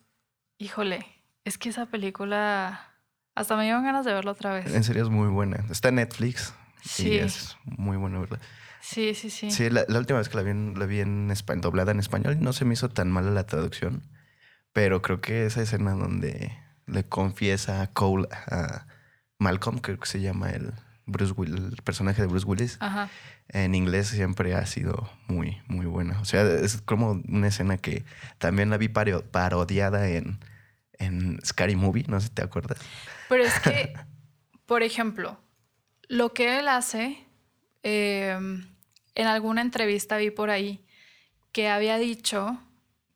híjole, 0.58 1.04
es 1.44 1.58
que 1.58 1.68
esa 1.68 1.86
película 1.86 2.90
hasta 3.34 3.56
me 3.56 3.64
dieron 3.64 3.84
ganas 3.84 4.04
de 4.04 4.12
verla 4.12 4.32
otra 4.32 4.52
vez. 4.54 4.74
En 4.74 4.84
serio 4.84 5.02
es 5.02 5.10
muy 5.10 5.28
buena. 5.28 5.64
Está 5.70 5.88
en 5.88 5.96
Netflix. 5.96 6.54
Sí. 6.84 7.08
Y 7.08 7.18
es 7.18 7.56
muy 7.64 7.96
buena, 7.96 8.20
¿verdad? 8.20 8.40
Sí, 8.80 9.14
sí, 9.14 9.30
sí. 9.30 9.50
Sí, 9.50 9.70
la, 9.70 9.84
la 9.88 9.98
última 9.98 10.18
vez 10.18 10.28
que 10.28 10.36
la 10.36 10.42
vi, 10.42 10.50
en, 10.50 10.78
la 10.78 10.84
vi 10.86 11.00
en 11.00 11.30
espa- 11.30 11.58
doblada 11.58 11.92
en 11.92 11.98
español 12.00 12.36
no 12.40 12.52
se 12.52 12.66
me 12.66 12.74
hizo 12.74 12.90
tan 12.90 13.10
mala 13.10 13.30
la 13.30 13.46
traducción. 13.46 14.02
Pero 14.72 15.00
creo 15.00 15.20
que 15.20 15.46
esa 15.46 15.62
escena 15.62 15.92
donde 15.92 16.56
le 16.86 17.04
confiesa 17.08 17.80
a 17.80 17.86
Cole 17.92 18.28
a 18.30 18.86
Malcolm, 19.38 19.78
creo 19.78 19.98
que 19.98 20.06
se 20.06 20.20
llama 20.20 20.50
el 20.50 20.72
Bruce 21.06 21.32
Will- 21.36 21.72
el 21.72 21.82
personaje 21.82 22.22
de 22.22 22.28
Bruce 22.28 22.46
Willis, 22.46 22.76
Ajá. 22.80 23.08
en 23.48 23.74
inglés 23.74 24.08
siempre 24.08 24.54
ha 24.54 24.64
sido 24.66 25.10
muy, 25.28 25.60
muy 25.66 25.86
buena. 25.86 26.20
O 26.20 26.24
sea, 26.24 26.42
es 26.42 26.80
como 26.82 27.22
una 27.28 27.48
escena 27.48 27.76
que 27.78 28.04
también 28.38 28.70
la 28.70 28.76
vi 28.78 28.88
paro- 28.88 29.22
parodiada 29.22 30.08
en, 30.08 30.38
en 30.98 31.38
Scary 31.44 31.76
Movie, 31.76 32.04
no 32.08 32.20
sé 32.20 32.28
si 32.28 32.32
te 32.34 32.42
acuerdas. 32.42 32.78
Pero 33.28 33.44
es 33.44 33.58
que, 33.60 33.92
por 34.66 34.82
ejemplo, 34.82 35.38
lo 36.08 36.32
que 36.32 36.58
él 36.58 36.68
hace, 36.68 37.26
eh, 37.82 38.38
en 39.14 39.26
alguna 39.26 39.60
entrevista 39.60 40.16
vi 40.16 40.30
por 40.30 40.50
ahí 40.50 40.84
que 41.52 41.68
había 41.68 41.98
dicho 41.98 42.58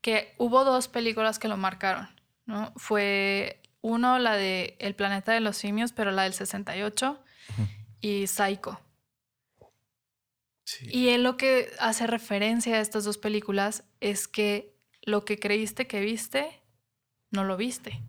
que 0.00 0.34
hubo 0.38 0.64
dos 0.64 0.88
películas 0.88 1.38
que 1.38 1.48
lo 1.48 1.56
marcaron, 1.56 2.08
¿no? 2.46 2.72
Fue 2.76 3.60
uno, 3.80 4.18
la 4.18 4.36
de 4.36 4.76
El 4.78 4.94
planeta 4.94 5.32
de 5.32 5.40
los 5.40 5.56
simios, 5.56 5.92
pero 5.92 6.10
la 6.12 6.22
del 6.22 6.34
68, 6.34 7.20
y 8.00 8.26
Psycho. 8.26 8.80
Sí. 10.64 10.86
Y 10.90 11.08
él 11.08 11.22
lo 11.22 11.36
que 11.36 11.70
hace 11.78 12.06
referencia 12.06 12.76
a 12.76 12.80
estas 12.80 13.04
dos 13.04 13.18
películas 13.18 13.84
es 14.00 14.28
que 14.28 14.76
lo 15.02 15.24
que 15.24 15.38
creíste 15.38 15.86
que 15.86 16.00
viste, 16.00 16.62
no 17.30 17.44
lo 17.44 17.56
viste. 17.56 18.02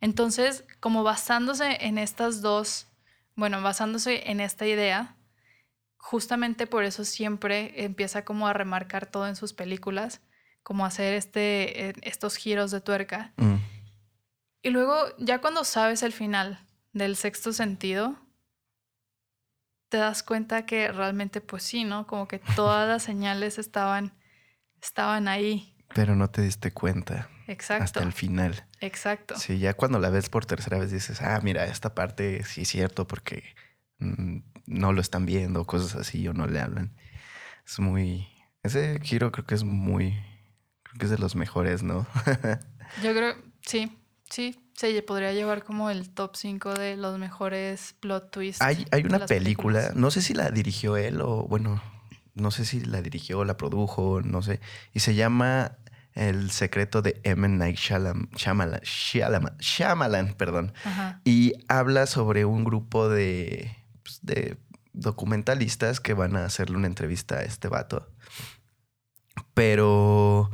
Entonces, 0.00 0.64
como 0.80 1.02
basándose 1.02 1.84
en 1.86 1.98
estas 1.98 2.40
dos, 2.40 2.86
bueno, 3.34 3.60
basándose 3.62 4.30
en 4.30 4.40
esta 4.40 4.66
idea, 4.66 5.16
justamente 5.96 6.66
por 6.66 6.84
eso 6.84 7.04
siempre 7.04 7.84
empieza 7.84 8.24
como 8.24 8.46
a 8.48 8.52
remarcar 8.52 9.06
todo 9.10 9.26
en 9.26 9.36
sus 9.36 9.52
películas, 9.52 10.20
como 10.62 10.86
hacer 10.86 11.14
este, 11.14 11.88
eh, 11.88 11.94
estos 12.02 12.36
giros 12.36 12.70
de 12.70 12.80
tuerca. 12.80 13.32
Mm. 13.36 13.56
Y 14.62 14.70
luego, 14.70 14.94
ya 15.18 15.40
cuando 15.40 15.64
sabes 15.64 16.02
el 16.02 16.12
final 16.12 16.64
del 16.92 17.16
sexto 17.16 17.52
sentido, 17.52 18.16
te 19.88 19.96
das 19.96 20.22
cuenta 20.22 20.66
que 20.66 20.92
realmente, 20.92 21.40
pues 21.40 21.62
sí, 21.62 21.84
¿no? 21.84 22.06
Como 22.06 22.28
que 22.28 22.38
todas 22.38 22.88
las 22.88 23.02
señales 23.02 23.58
estaban, 23.58 24.12
estaban 24.82 25.28
ahí. 25.28 25.74
Pero 25.94 26.14
no 26.14 26.28
te 26.28 26.42
diste 26.42 26.72
cuenta 26.72 27.28
Exacto. 27.46 27.84
hasta 27.84 28.02
el 28.02 28.12
final. 28.12 28.66
Exacto. 28.80 29.36
Sí, 29.38 29.58
ya 29.58 29.74
cuando 29.74 29.98
la 29.98 30.10
ves 30.10 30.28
por 30.28 30.44
tercera 30.44 30.78
vez 30.78 30.90
dices, 30.90 31.22
ah, 31.22 31.40
mira, 31.42 31.64
esta 31.64 31.94
parte 31.94 32.44
sí 32.44 32.62
es 32.62 32.68
cierto 32.68 33.06
porque 33.06 33.42
mm, 33.98 34.38
no 34.66 34.92
lo 34.92 35.00
están 35.00 35.24
viendo, 35.24 35.64
cosas 35.64 35.94
así, 35.94 36.28
o 36.28 36.34
no 36.34 36.46
le 36.46 36.60
hablan. 36.60 36.94
Es 37.66 37.78
muy... 37.78 38.28
Ese 38.62 39.00
giro 39.02 39.32
creo 39.32 39.46
que 39.46 39.54
es 39.54 39.64
muy... 39.64 40.12
Creo 40.82 40.98
que 40.98 41.04
es 41.06 41.10
de 41.10 41.18
los 41.18 41.34
mejores, 41.36 41.82
¿no? 41.82 42.06
Yo 43.02 43.12
creo, 43.12 43.36
sí, 43.62 43.96
sí, 44.28 44.58
se 44.78 45.02
podría 45.02 45.32
llevar 45.32 45.64
como 45.64 45.90
el 45.90 46.08
top 46.10 46.36
5 46.36 46.74
de 46.74 46.96
los 46.96 47.18
mejores 47.18 47.96
plot 48.00 48.30
twists. 48.30 48.62
hay, 48.62 48.86
una 49.04 49.26
película, 49.26 49.26
películas. 49.26 49.96
no 49.96 50.10
sé 50.10 50.22
si 50.22 50.34
la 50.34 50.50
dirigió 50.50 50.96
él 50.96 51.20
o, 51.20 51.48
bueno, 51.48 51.82
no 52.34 52.52
sé 52.52 52.64
si 52.64 52.80
la 52.80 53.02
dirigió 53.02 53.44
la 53.44 53.56
produjo, 53.56 54.20
no 54.22 54.40
sé. 54.40 54.60
Y 54.94 55.00
se 55.00 55.16
llama 55.16 55.72
El 56.14 56.52
secreto 56.52 57.02
de 57.02 57.20
M. 57.24 57.48
Night 57.48 57.76
Shyamalan, 57.76 58.28
Shyamalan, 58.36 58.80
Shyamalan, 58.82 59.56
Shyamalan, 59.58 60.34
perdón. 60.34 60.72
Ajá. 60.84 61.20
Y 61.24 61.54
habla 61.66 62.06
sobre 62.06 62.44
un 62.44 62.62
grupo 62.62 63.08
de, 63.08 63.76
pues, 64.04 64.20
de 64.22 64.58
documentalistas 64.92 65.98
que 66.00 66.14
van 66.14 66.36
a 66.36 66.44
hacerle 66.44 66.76
una 66.76 66.86
entrevista 66.86 67.38
a 67.38 67.42
este 67.42 67.66
vato. 67.66 68.08
Pero 69.54 70.50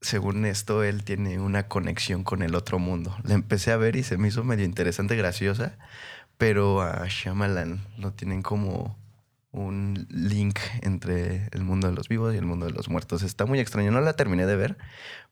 según 0.00 0.44
esto, 0.46 0.84
él 0.84 1.04
tiene 1.04 1.38
una 1.40 1.68
conexión 1.68 2.24
con 2.24 2.42
el 2.42 2.54
otro 2.54 2.78
mundo. 2.78 3.16
La 3.24 3.34
empecé 3.34 3.72
a 3.72 3.76
ver 3.76 3.96
y 3.96 4.02
se 4.02 4.16
me 4.16 4.28
hizo 4.28 4.44
medio 4.44 4.64
interesante, 4.64 5.16
graciosa. 5.16 5.76
Pero 6.36 6.82
a 6.82 7.04
Shyamalan 7.08 7.80
lo 7.98 8.12
tienen 8.12 8.42
como 8.42 8.96
un 9.50 10.06
link 10.10 10.58
entre 10.82 11.48
el 11.52 11.62
mundo 11.64 11.88
de 11.88 11.94
los 11.94 12.06
vivos 12.08 12.32
y 12.34 12.38
el 12.38 12.44
mundo 12.44 12.66
de 12.66 12.72
los 12.72 12.88
muertos. 12.88 13.22
Está 13.22 13.44
muy 13.44 13.58
extraño. 13.58 13.90
No 13.90 14.00
la 14.00 14.12
terminé 14.12 14.46
de 14.46 14.54
ver, 14.54 14.78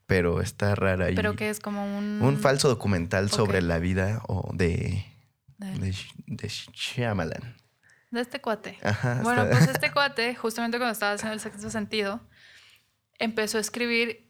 pero 0.05 0.41
está 0.41 0.75
rara. 0.75 1.07
Pero 1.15 1.37
que 1.37 1.49
es 1.49 1.61
como 1.61 1.97
un... 1.97 2.21
un 2.21 2.37
falso 2.37 2.67
documental 2.67 3.31
sobre 3.31 3.61
la 3.61 3.79
vida 3.79 4.21
o 4.27 4.51
de, 4.53 5.05
De, 5.59 5.71
de, 5.79 5.89
Sh- 5.91 6.11
de 6.25 6.47
Shyamalan. 6.49 7.55
de 8.11 8.19
este 8.19 8.41
cuate. 8.41 8.77
Ajá. 8.83 9.21
Bueno, 9.23 9.43
está- 9.43 9.57
pues 9.59 9.69
este 9.69 9.91
cuate, 9.93 10.35
justamente 10.35 10.77
cuando 10.77 10.91
estaba 10.91 11.13
haciendo 11.13 11.35
el 11.35 11.39
sexto 11.39 11.69
sentido, 11.69 12.19
empezó 13.17 13.59
a 13.59 13.61
escribir 13.61 14.26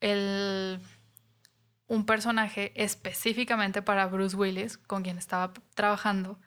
el, 0.00 0.80
un 1.86 2.04
personaje 2.06 2.72
específicamente 2.82 3.82
para 3.82 4.06
Bruce 4.06 4.36
Willis, 4.36 4.76
con 4.78 5.02
quien 5.02 5.18
estaba 5.18 5.52
trabajando, 5.74 6.38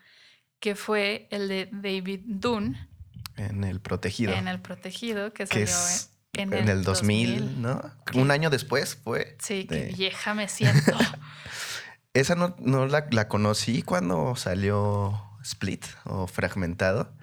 que 0.60 0.76
fue 0.76 1.28
el 1.32 1.48
de 1.48 1.70
David 1.72 2.22
Dunn 2.26 2.78
en 3.38 3.64
El 3.64 3.80
Protegido. 3.82 4.34
en 4.34 4.48
El 4.48 4.62
Protegido, 4.62 5.34
que 5.34 5.46
que 5.46 5.48
salió 5.48 5.64
es 5.66 6.12
en, 6.34 6.54
en, 6.54 6.70
el 6.70 6.84
2000, 6.84 7.62
¿no? 7.62 7.82
Un 8.14 8.32
año 8.32 8.50
después 8.50 8.96
fue. 8.96 9.36
Sí, 9.42 9.64
de- 9.70 9.88
vieja 9.88 10.34
me 10.34 10.48
siento. 10.48 10.92
Esa 12.14 12.36
no, 12.36 12.56
no 12.60 12.88
la, 12.88 13.08
la 13.12 13.28
conocí 13.30 13.84
cuando 13.84 14.36
salió 14.36 15.22
Split 15.44 15.86
o 16.04 16.28
Fragmentado. 16.28 17.14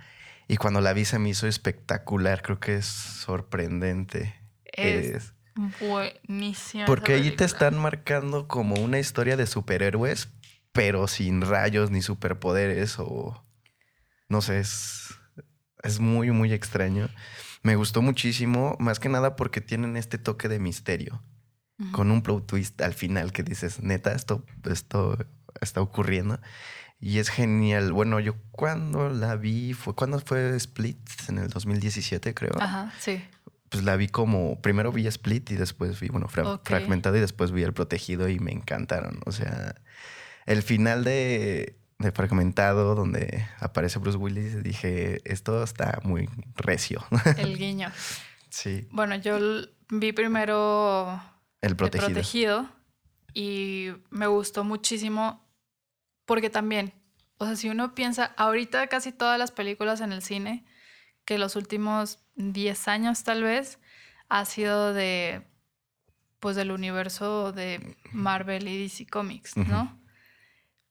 Y 0.48 0.56
cuando 0.56 0.80
la 0.80 0.94
vi 0.94 1.04
se 1.04 1.18
me 1.18 1.28
hizo 1.28 1.46
espectacular. 1.46 2.40
Creo 2.42 2.58
que 2.58 2.76
es 2.76 2.86
sorprendente. 2.86 4.34
Es 4.64 5.06
Es- 5.14 5.34
Buenísima. 5.80 6.86
Porque 6.86 7.14
ahí 7.14 7.30
te 7.32 7.44
están 7.44 7.76
marcando 7.78 8.46
como 8.46 8.76
una 8.76 8.98
historia 8.98 9.36
de 9.36 9.46
superhéroes, 9.46 10.28
pero 10.72 11.08
sin 11.08 11.40
rayos 11.42 11.90
ni 11.90 12.02
superpoderes 12.02 12.96
o... 12.98 13.44
No 14.28 14.42
sé, 14.42 14.60
es, 14.60 15.14
es 15.82 16.00
muy, 16.00 16.30
muy 16.30 16.52
extraño. 16.52 17.08
Me 17.62 17.76
gustó 17.76 18.02
muchísimo, 18.02 18.76
más 18.78 19.00
que 19.00 19.08
nada 19.08 19.36
porque 19.36 19.60
tienen 19.60 19.96
este 19.96 20.18
toque 20.18 20.48
de 20.48 20.60
misterio, 20.60 21.22
con 21.92 22.10
un 22.10 22.22
plot 22.22 22.46
twist 22.46 22.80
al 22.82 22.94
final 22.94 23.32
que 23.32 23.42
dices, 23.42 23.80
neta, 23.80 24.12
esto, 24.12 24.44
esto 24.64 25.16
está 25.60 25.80
ocurriendo. 25.80 26.40
Y 27.00 27.18
es 27.18 27.28
genial. 27.28 27.92
Bueno, 27.92 28.20
yo 28.20 28.34
cuando 28.50 29.08
la 29.08 29.36
vi, 29.36 29.72
fue 29.72 29.94
cuando 29.94 30.18
fue 30.20 30.56
Split, 30.56 30.98
en 31.28 31.38
el 31.38 31.48
2017 31.48 32.34
creo. 32.34 32.52
Ajá, 32.60 32.92
sí. 32.98 33.22
Pues 33.70 33.84
la 33.84 33.96
vi 33.96 34.08
como, 34.08 34.60
primero 34.62 34.92
vi 34.92 35.06
Split 35.06 35.50
y 35.50 35.56
después 35.56 36.00
vi, 36.00 36.08
bueno, 36.08 36.28
fra- 36.28 36.52
Ok. 36.54 36.66
fragmentado 36.68 37.16
y 37.16 37.20
después 37.20 37.52
vi 37.52 37.62
El 37.62 37.74
Protegido 37.74 38.28
y 38.28 38.38
me 38.38 38.52
encantaron. 38.52 39.20
O 39.26 39.32
sea, 39.32 39.74
el 40.46 40.62
final 40.62 41.04
de, 41.04 41.78
de 41.98 42.12
Fragmentado, 42.12 42.94
donde 42.94 43.46
aparece 43.60 43.98
Bruce 43.98 44.16
Willis, 44.16 44.62
dije, 44.62 45.20
esto 45.30 45.62
está 45.62 46.00
muy 46.02 46.28
recio. 46.56 47.04
El 47.36 47.58
guiño. 47.58 47.90
sí, 48.50 48.88
Bueno, 48.90 49.16
yo 49.16 49.38
vi 49.90 50.12
primero 50.12 51.20
El. 51.60 51.76
Protegido 51.76 52.68
y 53.34 53.88
me 54.10 54.26
gustó 54.26 54.64
muchísimo 54.64 55.46
porque 56.24 56.48
también, 56.50 56.94
o 57.36 57.44
sea, 57.46 57.56
si 57.56 57.68
uno 57.68 57.94
piensa, 57.94 58.32
ahorita 58.36 58.86
casi 58.88 59.12
todas 59.12 59.38
las 59.38 59.50
películas 59.52 60.00
en 60.00 60.12
el 60.12 60.22
cine, 60.22 60.64
que 61.24 61.36
los 61.38 61.56
últimos 61.56 62.20
10 62.38 62.88
años 62.88 63.22
tal 63.24 63.42
vez, 63.42 63.78
ha 64.30 64.44
sido 64.46 64.94
de, 64.94 65.46
pues 66.40 66.56
del 66.56 66.70
universo 66.70 67.52
de 67.52 67.96
Marvel 68.12 68.66
y 68.68 68.82
DC 68.82 69.06
Comics, 69.06 69.56
¿no? 69.56 70.00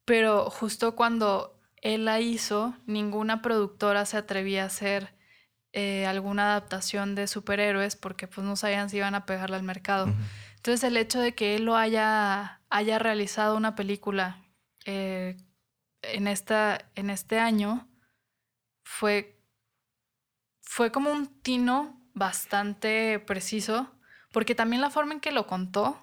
Pero 0.06 0.50
justo 0.50 0.96
cuando 0.96 1.60
él 1.82 2.06
la 2.06 2.20
hizo, 2.20 2.75
ninguna 2.86 3.42
productora 3.42 4.06
se 4.06 4.18
atrevía 4.18 4.63
a 4.63 4.68
hacer 4.68 5.16
eh, 5.74 6.06
alguna 6.06 6.51
adaptación 6.51 7.16
de 7.16 7.27
superhéroes 7.27 7.96
porque 7.96 8.27
pues 8.27 8.46
no 8.46 8.56
sabían 8.56 8.89
si 8.89 8.98
iban 8.98 9.16
a 9.16 9.25
pegarle 9.25 9.56
al 9.58 9.63
mercado. 9.63 10.13
Entonces 10.56 10.84
el 10.84 10.98
hecho 10.98 11.20
de 11.20 11.36
que 11.36 11.56
él 11.56 11.66
lo 11.66 11.75
haya, 11.75 12.62
haya 12.70 13.00
realizado 13.00 13.56
una 13.56 13.75
película 13.75 14.44
eh, 14.86 15.38
en, 16.01 16.27
esta, 16.27 16.89
en 16.96 17.10
este 17.10 17.39
año 17.39 17.88
fue, 18.84 19.37
fue 20.69 20.91
como 20.91 21.12
un 21.12 21.27
tino 21.41 22.00
bastante 22.13 23.19
preciso, 23.19 23.91
porque 24.31 24.53
también 24.55 24.81
la 24.81 24.89
forma 24.89 25.13
en 25.13 25.19
que 25.19 25.31
lo 25.31 25.47
contó 25.47 25.97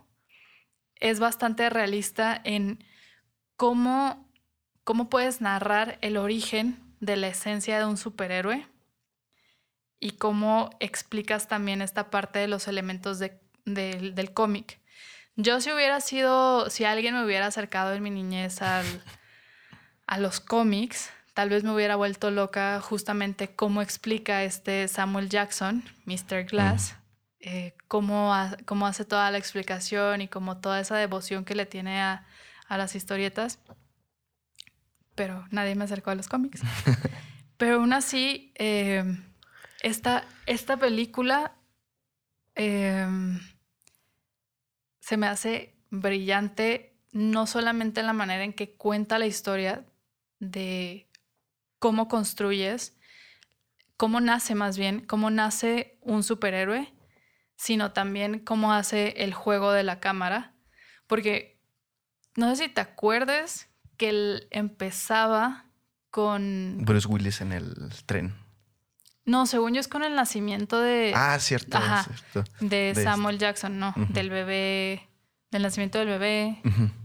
es 0.97 1.21
bastante 1.21 1.69
realista 1.71 2.41
en 2.45 2.83
cómo, 3.57 4.31
cómo 4.85 5.09
puedes 5.11 5.41
narrar 5.41 5.99
el 6.01 6.17
origen 6.17 6.79
de 7.01 7.17
la 7.17 7.29
esencia 7.29 7.79
de 7.79 7.85
un 7.85 7.97
superhéroe 7.97 8.67
y 10.01 10.13
cómo 10.13 10.71
explicas 10.81 11.47
también 11.49 11.83
esta 11.83 12.11
parte 12.11 12.39
de 12.39 12.49
los 12.49 12.67
elementos 12.69 13.19
de- 13.19 13.39
del- 13.65 14.33
cómic. 14.33 14.81
Yo 15.37 15.61
si 15.61 15.73
hubiera 15.73 16.01
sido, 16.01 16.71
si 16.71 16.85
alguien 16.85 17.15
me 17.15 17.25
hubiera 17.25 17.47
acercado 17.47 17.93
en 17.93 18.03
mi 18.03 18.11
niñez 18.11 18.63
al- 18.63 19.03
a 20.07 20.19
los 20.19 20.41
cómics, 20.41 21.11
tal 21.35 21.51
vez 21.51 21.65
me 21.65 21.73
hubiera 21.75 21.97
vuelto 21.97 22.31
loca 22.31 22.81
justamente 22.81 23.55
cómo 23.55 23.83
explica 23.83 24.45
este 24.45 24.89
Samuel 24.89 25.29
Jackson, 25.29 25.83
Mr. 26.07 26.45
Glass, 26.45 26.97
eh, 27.41 27.75
cómo, 27.89 28.33
ha- 28.35 28.57
cómo 28.65 28.87
hace 28.87 29.05
toda 29.05 29.31
la 29.31 29.39
explicación 29.39 30.21
y 30.23 30.29
como 30.29 30.59
toda 30.59 30.81
esa 30.81 30.97
devoción 30.97 31.45
que 31.45 31.55
le 31.55 31.67
tiene 31.67 32.01
a, 32.01 32.25
a 32.69 32.79
las 32.79 32.95
historietas. 32.95 33.59
Pero 35.15 35.45
nadie 35.51 35.75
me 35.75 35.85
acercó 35.85 36.11
a 36.11 36.15
los 36.15 36.29
cómics. 36.29 36.63
Pero 37.57 37.77
aún 37.77 37.93
así, 37.93 38.53
eh, 38.57 39.05
esta, 39.83 40.25
esta 40.47 40.77
película 40.77 41.53
eh, 42.57 43.07
se 45.01 45.17
me 45.17 45.27
hace 45.27 45.75
brillante, 45.91 46.97
no 47.13 47.47
solamente 47.47 48.01
en 48.01 48.07
la 48.07 48.13
manera 48.13 48.43
en 48.45 48.53
que 48.53 48.75
cuenta 48.75 49.19
la 49.19 49.27
historia 49.27 49.85
de 50.41 51.09
cómo 51.85 52.09
construyes, 52.09 52.97
cómo 53.99 54.19
nace 54.23 54.55
más 54.55 54.79
bien, 54.79 55.05
cómo 55.05 55.29
nace 55.29 55.99
un 56.01 56.23
superhéroe, 56.23 56.91
sino 57.57 57.93
también 57.93 58.39
cómo 58.39 58.73
hace 58.73 59.23
el 59.23 59.35
juego 59.35 59.71
de 59.71 59.83
la 59.83 60.01
cámara. 60.01 60.55
Porque 61.07 61.61
no 62.37 62.49
sé 62.49 62.65
si 62.65 62.69
te 62.71 62.81
acuerdes 62.81 63.69
que 63.99 64.09
él 64.09 64.49
empezaba 64.51 65.67
con... 66.11 66.79
Bruce 66.87 67.07
Willis 67.07 67.43
en 67.43 67.53
el 67.53 67.75
tren. 68.07 68.35
No, 69.27 69.45
según 69.45 69.75
yo 69.75 69.81
es 69.81 69.89
con 69.89 70.05
el 70.05 70.15
nacimiento 70.15 70.81
de, 70.81 71.13
Ah, 71.15 71.39
cierto, 71.39 71.77
Ajá. 71.77 72.05
cierto. 72.05 72.51
de 72.61 72.95
de 72.95 73.05
Samuel 73.05 73.39
Jackson, 73.39 73.79
no, 73.79 73.93
del 74.09 74.31
bebé, 74.31 75.07
del 75.51 75.61
nacimiento 75.61 75.99
del 75.99 76.09
bebé 76.09 76.63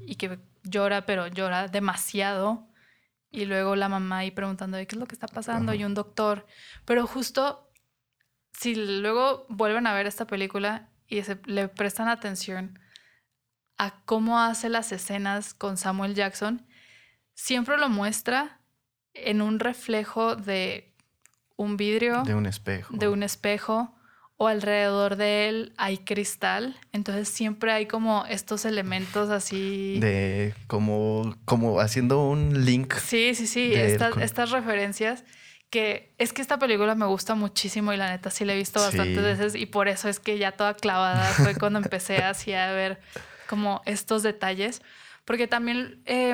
y 0.08 0.16
que 0.16 0.40
llora, 0.64 1.06
pero 1.06 1.28
llora 1.28 1.68
demasiado. 1.68 2.69
Y 3.32 3.46
luego 3.46 3.76
la 3.76 3.90
mamá 3.90 4.20
ahí 4.20 4.32
preguntando 4.32 4.78
qué 4.78 4.88
es 4.90 4.96
lo 4.98 5.06
que 5.06 5.16
está 5.16 5.28
pasando 5.28 5.72
Ajá. 5.72 5.82
y 5.82 5.84
un 5.86 5.94
doctor. 5.94 6.48
Pero 6.86 7.06
justo 7.06 7.70
si 8.60 8.76
luego 8.76 9.46
vuelven 9.48 9.88
a 9.88 9.94
ver 9.94 10.06
esta 10.06 10.28
película 10.28 10.90
y 11.08 11.22
se, 11.24 11.40
le 11.46 11.70
prestan 11.70 12.10
atención 12.10 12.78
a 13.78 14.04
cómo 14.04 14.40
hace 14.40 14.68
las 14.68 14.92
escenas 14.92 15.54
con 15.54 15.78
Samuel 15.78 16.14
Jackson, 16.14 16.68
siempre 17.34 17.78
lo 17.78 17.88
muestra 17.88 18.60
en 19.14 19.42
un 19.42 19.60
reflejo 19.60 20.36
de 20.36 20.94
un 21.56 21.78
vidrio 21.78 22.24
De 22.24 22.36
un 22.36 22.46
espejo. 22.46 22.94
de 22.96 23.08
un 23.08 23.24
espejo 23.24 23.96
o 24.42 24.48
alrededor 24.48 25.18
de 25.18 25.50
él 25.50 25.74
hay 25.76 25.98
cristal. 25.98 26.78
Entonces 26.94 27.28
siempre 27.28 27.74
hay 27.74 27.88
como 27.88 28.26
estos 28.26 28.64
elementos 28.64 29.30
así. 29.30 30.00
De 30.00 30.54
como, 30.68 31.36
como 31.44 31.82
haciendo 31.82 32.26
un 32.30 32.64
link. 32.64 32.94
Sí, 32.96 33.36
sí, 33.36 33.48
sí. 33.48 33.74
con- 34.00 34.22
estas 34.24 34.52
referencias 34.52 35.26
que 35.70 36.16
es 36.18 36.32
que 36.32 36.42
esta 36.42 36.58
película 36.58 36.96
me 36.96 37.06
gusta 37.06 37.36
muchísimo 37.36 37.92
y 37.94 37.98
la 37.98 38.10
neta 38.10 38.32
sí 38.32 38.46
la 38.46 38.54
he 38.54 38.58
visto 38.58 38.80
bastantes 38.80 39.18
Sí. 39.18 39.22
veces 39.22 39.56
y 39.56 39.66
por 39.66 39.88
eso 39.90 40.08
es 40.08 40.20
que 40.22 40.38
ya 40.38 40.54
toda 40.54 40.74
clavada 40.74 41.22
fue 41.26 41.54
cuando 41.56 41.78
empecé 41.80 42.24
así 42.24 42.54
a 42.54 42.72
ver 42.72 43.00
como 43.50 43.82
estos 43.86 44.24
detalles. 44.24 44.82
Porque 45.26 45.48
también 45.48 46.02
eh, 46.06 46.34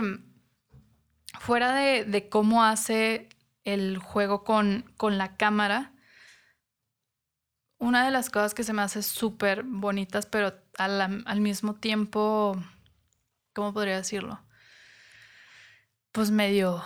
fuera 1.39 1.73
de, 1.75 2.05
de 2.05 2.29
cómo 2.29 2.63
hace 2.63 3.29
el 3.63 3.97
juego 3.97 4.43
con, 4.43 4.85
con 4.95 5.17
la 5.17 5.35
cámara, 5.37 5.91
una 7.86 8.04
de 8.04 8.10
las 8.10 8.32
cosas 8.32 8.56
que 8.56 8.63
se 8.63 8.74
me 8.74 8.82
hace 8.82 9.04
súper 9.04 9.62
bonitas, 9.63 10.26
pero 10.26 10.54
al 10.78 11.39
mismo 11.39 11.76
tiempo, 11.76 12.60
¿cómo 13.54 13.74
podría 13.74 13.98
decirlo? 13.98 14.41
Pues 16.12 16.32
medio, 16.32 16.84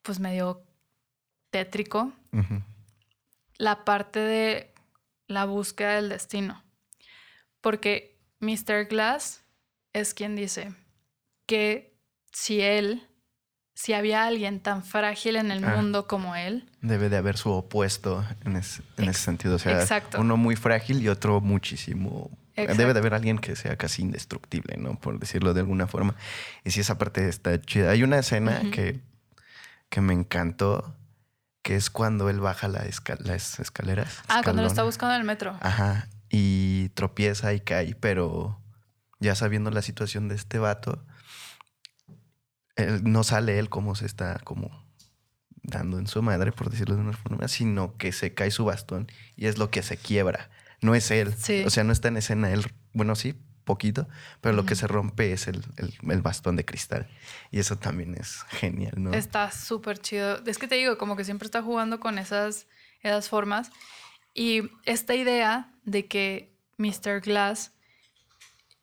pues 0.00 0.18
medio 0.18 0.64
tétrico, 1.50 2.12
la 3.58 3.84
parte 3.84 4.18
de 4.20 4.74
la 5.26 5.44
búsqueda 5.44 5.96
del 5.96 6.08
destino. 6.08 6.64
Porque 7.60 8.18
Mr. 8.40 8.86
Glass 8.88 9.44
es 9.92 10.14
quien 10.14 10.36
dice 10.36 10.74
que 11.44 11.98
si 12.32 12.62
él, 12.62 13.06
si 13.78 13.92
había 13.92 14.24
alguien 14.26 14.58
tan 14.60 14.82
frágil 14.82 15.36
en 15.36 15.50
el 15.50 15.62
Ah. 15.62 15.76
mundo 15.76 16.06
como 16.08 16.34
él, 16.34 16.64
Debe 16.80 17.10
de 17.10 17.18
haber 17.18 17.36
su 17.36 17.50
opuesto 17.52 18.24
en, 18.46 18.56
ese- 18.56 18.82
en 18.96 19.04
Ex- 19.04 19.16
ese 19.16 19.24
sentido. 19.26 19.56
O 19.56 19.58
sea, 19.58 19.80
exacto. 19.82 20.18
uno 20.18 20.36
muy 20.38 20.56
frágil 20.56 21.02
y 21.02 21.08
otro 21.08 21.40
muchísimo. 21.42 22.30
Exacto. 22.54 22.78
Debe 22.78 22.94
de 22.94 23.00
haber 23.00 23.12
alguien 23.12 23.38
que 23.38 23.54
sea 23.54 23.76
casi 23.76 24.00
indestructible, 24.00 24.78
¿no? 24.78 24.98
Por 24.98 25.18
decirlo 25.20 25.52
de 25.52 25.60
alguna 25.60 25.86
forma. 25.86 26.14
Y 26.64 26.70
sí, 26.70 26.80
esa 26.80 26.96
parte 26.96 27.28
está 27.28 27.60
chida. 27.60 27.90
Hay 27.90 28.02
una 28.02 28.18
escena 28.18 28.62
que, 28.72 29.00
que 29.90 30.00
me 30.00 30.14
encantó, 30.14 30.94
que 31.62 31.76
es 31.76 31.90
cuando 31.90 32.30
él 32.30 32.40
baja 32.40 32.68
la 32.68 32.82
las 33.18 33.60
escaleras. 33.60 34.22
ah, 34.28 34.40
cuando 34.42 34.62
lo 34.62 34.68
está 34.68 34.84
buscando 34.84 35.14
en 35.16 35.20
el 35.20 35.26
metro. 35.26 35.54
Ajá. 35.60 36.08
Y 36.30 36.88
tropieza 36.94 37.52
y 37.52 37.60
cae, 37.60 37.94
pero 37.94 38.58
ya 39.20 39.34
sabiendo 39.34 39.70
la 39.70 39.82
situación 39.82 40.28
de 40.28 40.34
este 40.36 40.58
vato, 40.58 41.04
él- 42.76 43.02
no 43.04 43.24
sale 43.24 43.58
él 43.58 43.68
como 43.68 43.94
se 43.94 44.06
está 44.06 44.38
como 44.44 44.84
dando 45.62 45.98
en 45.98 46.06
su 46.06 46.22
madre, 46.22 46.52
por 46.52 46.70
decirlo 46.70 46.94
de 46.94 47.00
una 47.02 47.12
forma, 47.12 47.48
sino 47.48 47.96
que 47.96 48.12
se 48.12 48.34
cae 48.34 48.50
su 48.50 48.64
bastón 48.64 49.08
y 49.34 49.46
es 49.46 49.58
lo 49.58 49.70
que 49.70 49.82
se 49.82 49.96
quiebra. 49.96 50.48
No 50.80 50.94
es 50.94 51.10
él. 51.10 51.34
Sí. 51.36 51.64
O 51.66 51.70
sea, 51.70 51.82
no 51.84 51.92
está 51.92 52.08
en 52.08 52.16
escena 52.18 52.52
él. 52.52 52.64
Bueno, 52.92 53.16
sí, 53.16 53.34
poquito, 53.64 54.06
pero 54.40 54.54
lo 54.54 54.64
que 54.64 54.76
se 54.76 54.86
rompe 54.86 55.32
es 55.32 55.48
el, 55.48 55.64
el- 55.76 55.94
el 56.08 56.22
bastón 56.22 56.54
de 56.54 56.64
cristal. 56.64 57.08
Y 57.50 57.58
eso 57.58 57.76
también 57.76 58.14
es 58.14 58.42
genial, 58.50 58.92
¿no? 58.96 59.12
Está 59.12 59.50
súper 59.50 59.98
chido. 59.98 60.40
Es 60.46 60.58
que 60.58 60.68
te 60.68 60.76
digo, 60.76 60.98
como 60.98 61.16
que 61.16 61.24
siempre 61.24 61.46
está 61.46 61.62
jugando 61.62 61.98
con 61.98 62.18
esas, 62.18 62.68
esas 63.02 63.28
formas. 63.28 63.70
Y 64.34 64.70
esta 64.84 65.14
idea 65.16 65.72
de 65.84 66.06
que 66.06 66.54
Mr. 66.78 67.20
Glass 67.22 67.72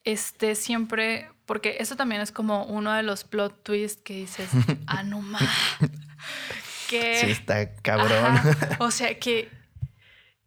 esté 0.04 0.56
siempre, 0.56 1.30
porque 1.46 1.78
eso 1.80 1.96
también 1.96 2.22
es 2.22 2.32
como 2.32 2.66
uno 2.66 2.94
de 2.94 3.04
los 3.04 3.24
plot 3.24 3.64
twists 3.64 4.02
que 4.02 4.14
dices, 4.16 4.50
ah, 4.88 5.04
no 5.04 5.22
más. 5.22 5.44
que, 6.90 7.18
Sí, 7.20 7.32
está 7.32 7.74
cabrón. 7.76 8.26
Ajá. 8.26 8.70
O 8.80 8.92
sea, 8.92 9.18
que, 9.20 9.50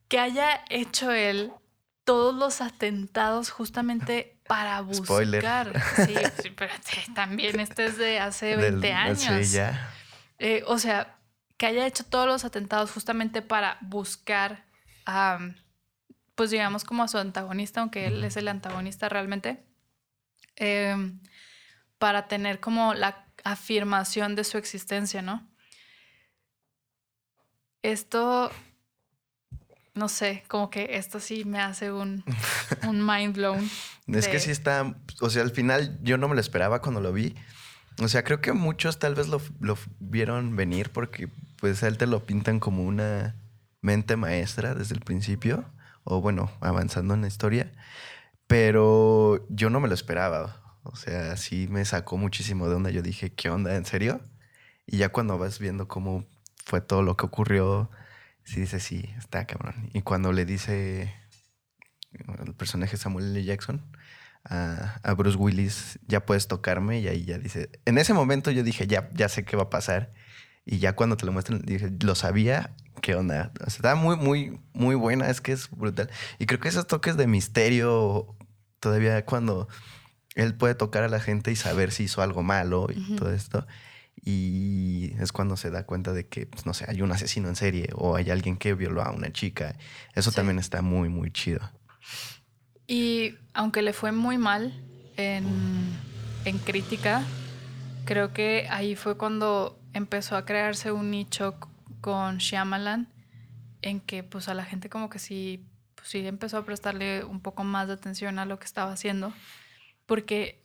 que 0.09 0.19
haya 0.19 0.65
hecho 0.71 1.11
él 1.13 1.53
todos 2.05 2.35
los 2.35 2.61
atentados 2.61 3.51
justamente 3.51 4.39
para 4.47 4.81
buscar. 4.81 5.07
Spoiler. 5.07 5.83
Sí, 6.07 6.15
sí, 6.43 6.51
pero 6.51 6.73
también 7.15 7.59
este 7.59 7.87
es 7.87 7.99
de 7.99 8.21
hace 8.21 8.57
Del- 8.57 8.77
20 8.77 8.93
años. 8.93 9.47
Sí, 9.47 9.57
ya. 9.57 9.91
Eh, 10.39 10.63
o 10.67 10.79
sea, 10.79 11.17
que 11.57 11.67
haya 11.67 11.87
hecho 11.87 12.05
todos 12.05 12.27
los 12.27 12.45
atentados 12.45 12.91
justamente 12.93 13.43
para 13.43 13.79
buscar 13.81 14.65
a, 15.05 15.39
pues 16.37 16.51
digamos, 16.51 16.85
como 16.85 17.03
a 17.03 17.09
su 17.09 17.19
antagonista, 17.19 17.81
aunque 17.81 18.07
él 18.07 18.23
es 18.23 18.37
el 18.37 18.47
antagonista 18.47 19.09
realmente, 19.09 19.65
eh, 20.55 21.13
para 21.99 22.29
tener 22.29 22.61
como 22.61 22.95
la 22.95 23.27
afirmación 23.43 24.37
de 24.37 24.45
su 24.45 24.59
existencia, 24.59 25.23
¿no? 25.23 25.49
Esto, 27.83 28.51
no 29.95 30.09
sé, 30.09 30.45
como 30.49 30.71
que 30.71 30.97
esto 30.97 31.21
sí 31.21 31.45
me 31.45 31.61
hace 31.61 31.91
un, 31.91 32.23
un 32.87 33.05
mind 33.05 33.35
blown. 33.35 33.71
Es 34.07 34.29
que 34.29 34.39
sí 34.39 34.51
está, 34.51 34.95
o 35.21 35.31
sea, 35.31 35.43
al 35.43 35.53
final 35.53 35.99
yo 36.03 36.19
no 36.19 36.29
me 36.29 36.35
lo 36.35 36.41
esperaba 36.41 36.83
cuando 36.83 37.01
lo 37.01 37.13
vi. 37.13 37.35
O 37.99 38.09
sea, 38.09 38.25
creo 38.25 38.43
que 38.43 38.53
muchos 38.53 38.99
tal 38.99 39.15
vez 39.15 39.29
lo, 39.29 39.41
lo 39.61 39.79
vieron 40.01 40.55
venir 40.55 40.91
porque 40.91 41.31
pues 41.57 41.83
a 41.83 41.89
él 41.89 41.97
te 41.97 42.07
lo 42.07 42.27
pintan 42.27 42.61
como 42.61 42.85
una 42.85 43.37
mente 43.81 44.17
maestra 44.17 44.75
desde 44.75 44.95
el 44.95 45.01
principio, 45.01 45.65
o 46.07 46.21
bueno, 46.21 46.51
avanzando 46.61 47.15
en 47.15 47.23
la 47.23 47.27
historia, 47.27 47.73
pero 48.47 49.45
yo 49.51 49.71
no 49.71 49.81
me 49.81 49.89
lo 49.89 49.95
esperaba. 49.95 50.63
O 50.85 50.95
sea, 50.95 51.37
sí 51.37 51.67
me 51.69 51.85
sacó 51.85 52.17
muchísimo 52.17 52.69
de 52.69 52.77
onda. 52.77 52.91
Yo 52.91 53.03
dije, 53.03 53.33
¿qué 53.35 53.51
onda? 53.51 53.75
¿En 53.77 53.85
serio? 53.85 54.21
Y 54.87 54.99
ya 54.99 55.09
cuando 55.11 55.37
vas 55.37 55.59
viendo 55.59 55.89
cómo 55.89 56.25
fue 56.65 56.81
todo 56.81 57.03
lo 57.03 57.17
que 57.17 57.27
ocurrió, 57.27 57.91
sí 58.45 58.61
dices, 58.61 58.85
sí, 58.85 59.11
está 59.19 59.47
cabrón. 59.47 59.91
Y 59.95 60.03
cuando 60.03 60.33
le 60.33 60.45
dice 60.45 61.13
el 62.13 62.55
personaje 62.55 62.97
Samuel 62.97 63.37
L. 63.37 63.45
Jackson 63.45 63.83
a, 64.45 65.01
a 65.03 65.15
Bruce 65.15 65.37
Willis, 65.37 65.99
ya 66.07 66.25
puedes 66.25 66.47
tocarme, 66.47 67.01
y 67.01 67.09
ahí 67.09 67.25
ya 67.25 67.39
dice, 67.39 67.69
en 67.85 67.99
ese 67.99 68.15
momento 68.15 68.53
yo 68.53 68.63
dije, 68.63 68.87
ya, 68.87 69.11
ya 69.13 69.29
sé 69.29 69.45
qué 69.45 69.57
va 69.57 69.65
a 69.65 69.71
pasar. 69.71 70.13
Y 70.67 70.79
ya 70.79 70.95
cuando 70.97 71.17
te 71.17 71.25
lo 71.25 71.33
muestran, 71.33 71.63
dije, 71.65 71.91
lo 72.03 72.15
sabía, 72.17 72.75
qué 73.01 73.15
onda. 73.15 73.53
O 73.61 73.71
sea, 73.71 73.77
está 73.77 73.95
muy, 73.95 74.17
muy, 74.17 74.59
muy 74.75 74.97
buena, 74.97 75.31
es 75.31 75.41
que 75.41 75.53
es 75.53 75.71
brutal. 75.71 76.11
Y 76.41 76.47
creo 76.47 76.59
que 76.61 76.69
esos 76.69 76.87
toques 76.89 77.17
de 77.17 77.27
misterio, 77.29 78.35
todavía 78.81 79.25
cuando 79.25 79.69
él 80.35 80.55
puede 80.55 80.75
tocar 80.75 81.05
a 81.05 81.09
la 81.09 81.21
gente 81.21 81.53
y 81.53 81.57
saber 81.57 81.93
si 81.93 82.03
hizo 82.05 82.21
algo 82.21 82.43
malo 82.43 82.89
y 82.95 83.15
todo 83.17 83.33
esto. 83.33 83.65
Y 84.23 85.13
es 85.21 85.31
cuando 85.31 85.57
se 85.57 85.71
da 85.71 85.85
cuenta 85.87 86.13
de 86.13 86.27
que, 86.27 86.47
pues, 86.47 86.67
no 86.67 86.75
sé, 86.75 86.85
hay 86.89 87.01
un 87.01 87.13
asesino 87.13 87.49
en 87.49 87.55
serie 87.55 87.91
o 87.95 88.17
hay 88.17 88.31
alguien 88.31 88.57
que 88.57 88.75
violó 88.75 89.03
a 89.03 89.13
una 89.13 89.33
chica. 89.33 89.77
Eso 90.15 90.31
Sí. 90.31 90.37
también 90.37 90.59
está 90.59 90.83
muy, 90.83 91.09
muy 91.09 91.31
chido. 91.31 91.61
Y 92.89 93.35
aunque 93.55 93.83
le 93.83 93.93
fue 93.93 94.11
muy 94.13 94.37
mal 94.39 94.75
en, 95.17 95.45
en 96.45 96.59
crítica, 96.59 97.23
creo 98.05 98.33
que 98.33 98.67
ahí 98.71 98.97
fue 98.97 99.17
cuando 99.17 99.79
empezó 99.97 100.37
a 100.37 100.45
crearse 100.45 100.93
un 100.93 101.11
nicho 101.11 101.57
con 102.03 102.37
Shyamalan 102.37 103.09
en 103.81 104.01
que 104.01 104.23
pues 104.23 104.49
a 104.49 104.55
la 104.55 104.65
gente 104.65 104.91
como 104.91 105.09
que 105.09 105.19
sí, 105.19 105.67
pues, 105.95 106.09
sí 106.09 106.27
empezó 106.27 106.59
a 106.59 106.65
prestarle 106.67 107.25
un 107.25 107.41
poco 107.41 107.65
más 107.65 107.89
de 107.89 107.95
atención 107.95 108.39
a 108.39 108.45
lo 108.45 108.59
que 108.59 108.67
estaba 108.67 108.93
haciendo. 108.93 109.33
Porque 110.05 110.63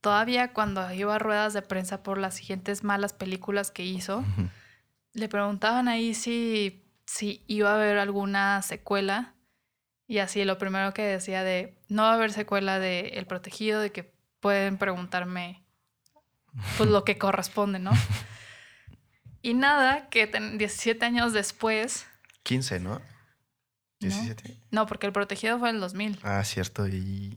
todavía 0.00 0.52
cuando 0.52 0.92
iba 0.92 1.14
a 1.16 1.18
ruedas 1.18 1.54
de 1.54 1.62
prensa 1.62 2.04
por 2.04 2.18
las 2.18 2.34
siguientes 2.34 2.84
malas 2.84 3.12
películas 3.12 3.72
que 3.72 3.84
hizo, 3.84 4.24
le 5.12 5.28
preguntaban 5.28 5.88
ahí 5.88 6.14
si, 6.14 6.84
si 7.04 7.42
iba 7.48 7.72
a 7.72 7.74
haber 7.74 7.98
alguna 7.98 8.62
secuela. 8.62 9.34
Y 10.06 10.18
así 10.18 10.44
lo 10.44 10.56
primero 10.56 10.94
que 10.94 11.02
decía 11.02 11.42
de, 11.42 11.76
no 11.88 12.04
va 12.04 12.12
a 12.12 12.14
haber 12.14 12.32
secuela 12.32 12.78
de 12.78 13.08
El 13.14 13.26
Protegido, 13.26 13.80
de 13.80 13.90
que 13.90 14.14
pueden 14.38 14.78
preguntarme 14.78 15.64
pues 16.76 16.88
lo 16.88 17.04
que 17.04 17.18
corresponde, 17.18 17.80
¿no? 17.80 17.90
Y 19.42 19.54
nada, 19.54 20.08
que 20.08 20.26
ten- 20.26 20.58
17 20.58 21.04
años 21.04 21.32
después, 21.32 22.06
15, 22.42 22.80
¿no? 22.80 22.94
¿no? 22.98 23.02
17. 24.00 24.60
No, 24.70 24.86
porque 24.86 25.06
El 25.06 25.12
Protegido 25.12 25.58
fue 25.58 25.70
en 25.70 25.76
el 25.76 25.80
2000 25.80 26.18
Ah, 26.22 26.42
cierto. 26.44 26.86
Y 26.88 27.36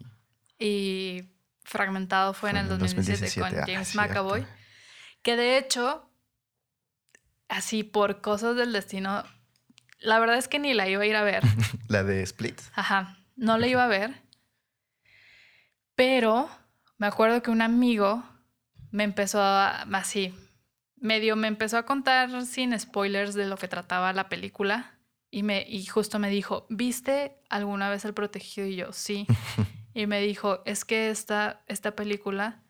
y 0.59 1.23
Fragmentado 1.63 2.33
fue, 2.33 2.49
en 2.51 2.57
el 2.57 2.67
2017, 2.67 3.39
con 3.39 3.59
Ah, 3.59 3.63
James 3.67 3.87
cierto. 3.89 4.09
McAvoy. 4.09 4.45
Que 5.23 5.35
de 5.35 5.57
hecho, 5.57 6.07
así 7.49 7.83
por 7.83 8.21
cosas 8.21 8.55
del 8.55 8.71
destino, 8.73 9.23
la 9.99 10.19
verdad 10.19 10.37
es 10.37 10.47
que 10.47 10.59
ni 10.59 10.73
la 10.73 10.87
iba 10.87 11.03
a 11.03 11.05
ir 11.05 11.15
a 11.15 11.23
ver. 11.23 11.43
La 11.87 12.03
de 12.03 12.21
Split. 12.23 12.59
Ajá, 12.73 13.17
no 13.35 13.57
la 13.57 13.67
iba 13.67 13.83
a 13.83 13.87
ver. 13.87 14.21
Pero 15.95 16.49
me 16.97 17.07
acuerdo 17.07 17.41
que 17.43 17.51
un 17.51 17.61
amigo 17.61 18.23
me 18.91 19.03
empezó 19.03 19.41
a, 19.41 19.81
así, 19.83 20.33
medio 21.01 21.35
me 21.35 21.47
empezó 21.49 21.77
a 21.77 21.85
contar 21.85 22.45
sin 22.45 22.79
spoilers 22.79 23.33
de 23.33 23.47
lo 23.47 23.57
que 23.57 23.67
trataba 23.67 24.13
la 24.13 24.29
película. 24.29 24.97
Y, 25.29 25.43
me, 25.43 25.65
y 25.67 25.85
justo 25.85 26.19
me 26.19 26.29
dijo, 26.29 26.65
¿viste 26.69 27.37
alguna 27.49 27.89
vez 27.89 28.05
El 28.05 28.13
Protegido? 28.13 28.67
Y 28.67 28.77
yo, 28.77 28.93
sí. 28.93 29.27
Y 29.93 30.07
me 30.07 30.21
dijo, 30.21 30.61
es 30.65 30.85
que 30.85 31.09
esta, 31.09 31.63
esta 31.67 31.97
película 31.97 32.61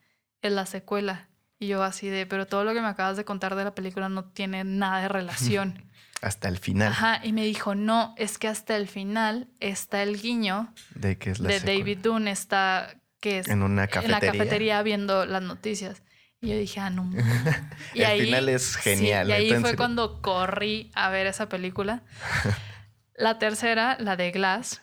es 0.41 0.51
la 0.51 0.65
secuela. 0.65 1.29
Y 1.59 1.67
yo 1.67 1.83
así 1.83 2.09
de, 2.09 2.25
pero 2.25 2.47
todo 2.47 2.63
lo 2.63 2.73
que 2.73 2.81
me 2.81 2.87
acabas 2.87 3.15
de 3.15 3.25
contar 3.25 3.55
de 3.55 3.63
la 3.63 3.75
película 3.75 4.09
no 4.09 4.25
tiene 4.25 4.63
nada 4.63 5.01
de 5.01 5.07
relación. 5.07 5.85
Hasta 6.21 6.47
el 6.47 6.57
final. 6.57 6.91
Ajá, 6.91 7.21
y 7.23 7.33
me 7.33 7.45
dijo, 7.45 7.75
no, 7.75 8.13
es 8.17 8.37
que 8.37 8.47
hasta 8.47 8.77
el 8.77 8.87
final 8.87 9.49
está 9.59 10.03
el 10.03 10.21
guiño 10.21 10.71
De 10.93 11.17
que 11.17 11.31
es 11.31 11.39
la 11.39 11.47
de 11.49 11.59
secuela. 11.59 11.79
David 11.79 11.97
Dunn, 11.97 12.27
está, 12.27 12.95
que 13.19 13.39
es 13.39 13.47
En 13.47 13.63
una 13.63 13.85
en 13.85 14.11
la 14.11 14.19
cafetería 14.19 14.83
viendo 14.83 15.25
las 15.25 15.41
noticias. 15.41 16.03
Y 16.41 16.49
yo 16.49 16.57
dije, 16.57 16.79
ah, 16.79 16.89
no. 16.89 17.09
Y 17.93 18.01
El 18.01 18.21
final 18.23 18.49
es 18.49 18.75
genial, 18.75 19.27
Sí, 19.27 19.31
y 19.31 19.35
ahí 19.35 19.61
fue 19.61 19.75
cuando 19.75 20.21
corrí 20.21 20.91
a 20.95 21.09
ver 21.09 21.27
esa 21.27 21.47
película. 21.47 22.03
La 23.15 23.37
tercera, 23.37 23.97
la 23.99 24.15
de 24.15 24.31
Glass, 24.31 24.81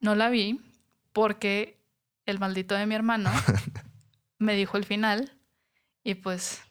no 0.00 0.16
la 0.16 0.28
vi 0.28 0.60
porque 1.12 1.80
el 2.26 2.40
maldito 2.40 2.74
de 2.74 2.86
mi 2.86 2.96
hermano 2.96 3.30
me 4.38 4.54
dijo 4.54 4.76
el 4.76 4.84
final 4.84 5.38
y 6.02 6.16
pues 6.16 6.62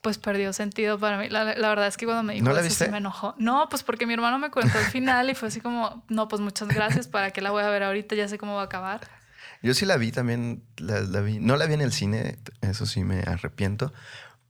pues 0.00 0.16
perdió 0.16 0.54
sentido 0.54 0.98
para 0.98 1.18
mí. 1.18 1.28
La, 1.28 1.44
la 1.44 1.68
verdad 1.68 1.88
es 1.88 1.98
que 1.98 2.06
cuando 2.06 2.22
me 2.22 2.32
dijo 2.34 2.46
¿No 2.46 2.52
la 2.54 2.60
eso 2.60 2.84
sí 2.84 2.90
me 2.90 2.98
enojó. 2.98 3.34
No, 3.36 3.68
pues 3.68 3.82
porque 3.82 4.06
mi 4.06 4.14
hermano 4.14 4.38
me 4.38 4.50
contó 4.50 4.78
el 4.78 4.86
final 4.86 5.28
y 5.28 5.34
fue 5.34 5.48
así 5.48 5.60
como, 5.60 6.04
no, 6.08 6.28
pues 6.28 6.40
muchas 6.40 6.68
gracias, 6.68 7.08
¿para 7.08 7.30
qué 7.32 7.42
la 7.42 7.50
voy 7.50 7.64
a 7.64 7.68
ver 7.68 7.82
ahorita? 7.82 8.14
Ya 8.14 8.28
sé 8.28 8.38
cómo 8.38 8.54
va 8.54 8.62
a 8.62 8.66
acabar. 8.66 9.17
Yo 9.62 9.74
sí 9.74 9.86
la 9.86 9.96
vi 9.96 10.12
también, 10.12 10.62
la, 10.76 11.00
la 11.00 11.20
vi. 11.20 11.38
No 11.40 11.56
la 11.56 11.66
vi 11.66 11.74
en 11.74 11.80
el 11.80 11.92
cine, 11.92 12.38
eso 12.60 12.86
sí 12.86 13.02
me 13.04 13.20
arrepiento. 13.20 13.92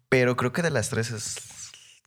Pero 0.08 0.36
creo 0.36 0.52
que 0.52 0.62
de 0.62 0.70
las 0.70 0.90
tres 0.90 1.10
es 1.10 1.36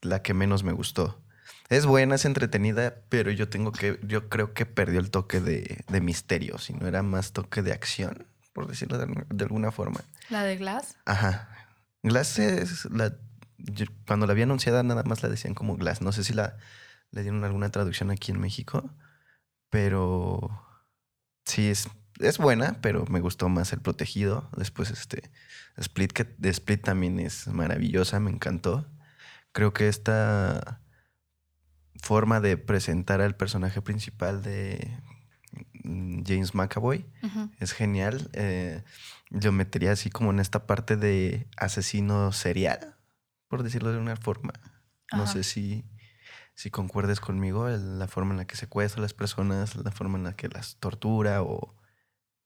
la 0.01 0.21
que 0.21 0.33
menos 0.33 0.63
me 0.63 0.71
gustó. 0.71 1.21
Es 1.69 1.85
buena, 1.85 2.15
es 2.15 2.25
entretenida, 2.25 2.95
pero 3.09 3.31
yo 3.31 3.47
tengo 3.49 3.71
que, 3.71 3.99
yo 4.03 4.27
creo 4.29 4.53
que 4.53 4.65
perdió 4.65 4.99
el 4.99 5.09
toque 5.09 5.39
de, 5.39 5.83
de 5.87 6.01
misterio, 6.01 6.57
si 6.57 6.73
no 6.73 6.87
era 6.87 7.01
más 7.01 7.31
toque 7.31 7.61
de 7.61 7.71
acción, 7.71 8.25
por 8.53 8.67
decirlo 8.67 8.97
de, 8.97 9.07
de 9.29 9.43
alguna 9.45 9.71
forma. 9.71 10.01
La 10.29 10.43
de 10.43 10.57
Glass. 10.57 10.97
Ajá. 11.05 11.47
Glass 12.03 12.39
es 12.39 12.85
la. 12.85 13.13
yo- 13.57 13.85
cuando 14.05 14.25
la 14.25 14.33
había 14.33 14.43
anunciada, 14.43 14.83
nada 14.83 15.03
más 15.03 15.23
la 15.23 15.29
decían 15.29 15.53
como 15.53 15.77
Glass. 15.77 16.01
No 16.01 16.11
sé 16.11 16.23
si 16.23 16.33
la 16.33 16.57
le 17.11 17.21
dieron 17.23 17.43
alguna 17.43 17.69
traducción 17.71 18.09
aquí 18.11 18.31
en 18.31 18.39
México, 18.39 18.89
pero 19.69 20.49
sí 21.45 21.69
es, 21.69 21.87
es 22.21 22.38
buena, 22.38 22.77
pero 22.81 23.05
me 23.07 23.19
gustó 23.19 23.49
más 23.49 23.73
El 23.73 23.81
Protegido. 23.81 24.49
Después, 24.57 24.91
este 24.91 25.31
Split, 25.77 26.12
que 26.12 26.23
de 26.38 26.49
Split 26.49 26.81
también 26.84 27.19
es 27.19 27.47
maravillosa, 27.47 28.19
me 28.19 28.31
encantó. 28.31 28.86
Creo 29.51 29.73
que 29.73 29.88
esta 29.88 30.81
forma 32.01 32.39
de 32.39 32.57
presentar 32.57 33.21
al 33.21 33.36
personaje 33.36 33.81
principal 33.81 34.41
de 34.41 34.97
mm, 35.84 36.23
James 36.25 36.55
McAvoy 36.55 37.05
es 37.60 37.73
genial. 37.73 38.29
Eh, 38.34 38.84
lo 39.29 39.51
metería 39.51 39.91
así 39.91 40.10
como 40.10 40.31
en 40.31 40.39
esta 40.39 40.65
parte 40.65 40.97
de 40.97 41.47
asesino 41.57 42.31
serial, 42.31 42.95
por 43.47 43.63
decirlo 43.63 43.91
de 43.91 43.97
una 43.99 44.15
forma. 44.15 44.53
No 45.13 45.23
Ajá. 45.23 45.34
sé 45.34 45.43
si, 45.43 45.86
si 46.55 46.69
concuerdes 46.71 47.19
conmigo, 47.19 47.67
el- 47.67 47.99
la 47.99 48.07
forma 48.07 48.31
en 48.31 48.38
la 48.38 48.45
que 48.45 48.55
secuestra 48.55 48.99
a 48.99 49.03
las 49.03 49.13
personas, 49.13 49.75
la 49.75 49.91
forma 49.91 50.17
en 50.17 50.23
la 50.23 50.36
que 50.36 50.47
las 50.49 50.77
tortura 50.77 51.43
o 51.43 51.75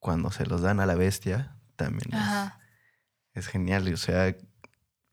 cuando 0.06 0.30
se 0.30 0.46
los 0.46 0.62
dan 0.62 0.80
a 0.80 0.86
la 0.86 0.94
bestia, 0.94 1.56
también 1.78 2.14
es, 2.14 2.20
Ajá. 2.20 2.60
es 3.34 3.48
genial. 3.48 3.90
y, 3.90 3.94
O 3.94 3.98
sea, 3.98 4.36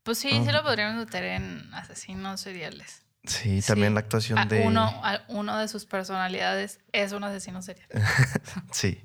Pues 0.03 0.19
sí, 0.19 0.29
sí 0.29 0.37
Ajá. 0.37 0.53
lo 0.53 0.63
podríamos 0.63 1.07
meter 1.07 1.25
en 1.25 1.73
asesinos 1.73 2.43
seriales. 2.43 3.07
Sí, 3.25 3.63
también 3.63 3.95
la 3.95 4.01
actuación 4.01 4.47
de... 4.49 4.67
Uno, 4.67 4.93
uno 5.29 5.57
de 5.57 5.67
sus 5.69 5.87
personalidades 5.87 6.79
es 6.93 7.13
un 7.13 7.25
asesino 7.25 7.63
serial. 7.63 7.89
sí. 8.71 9.03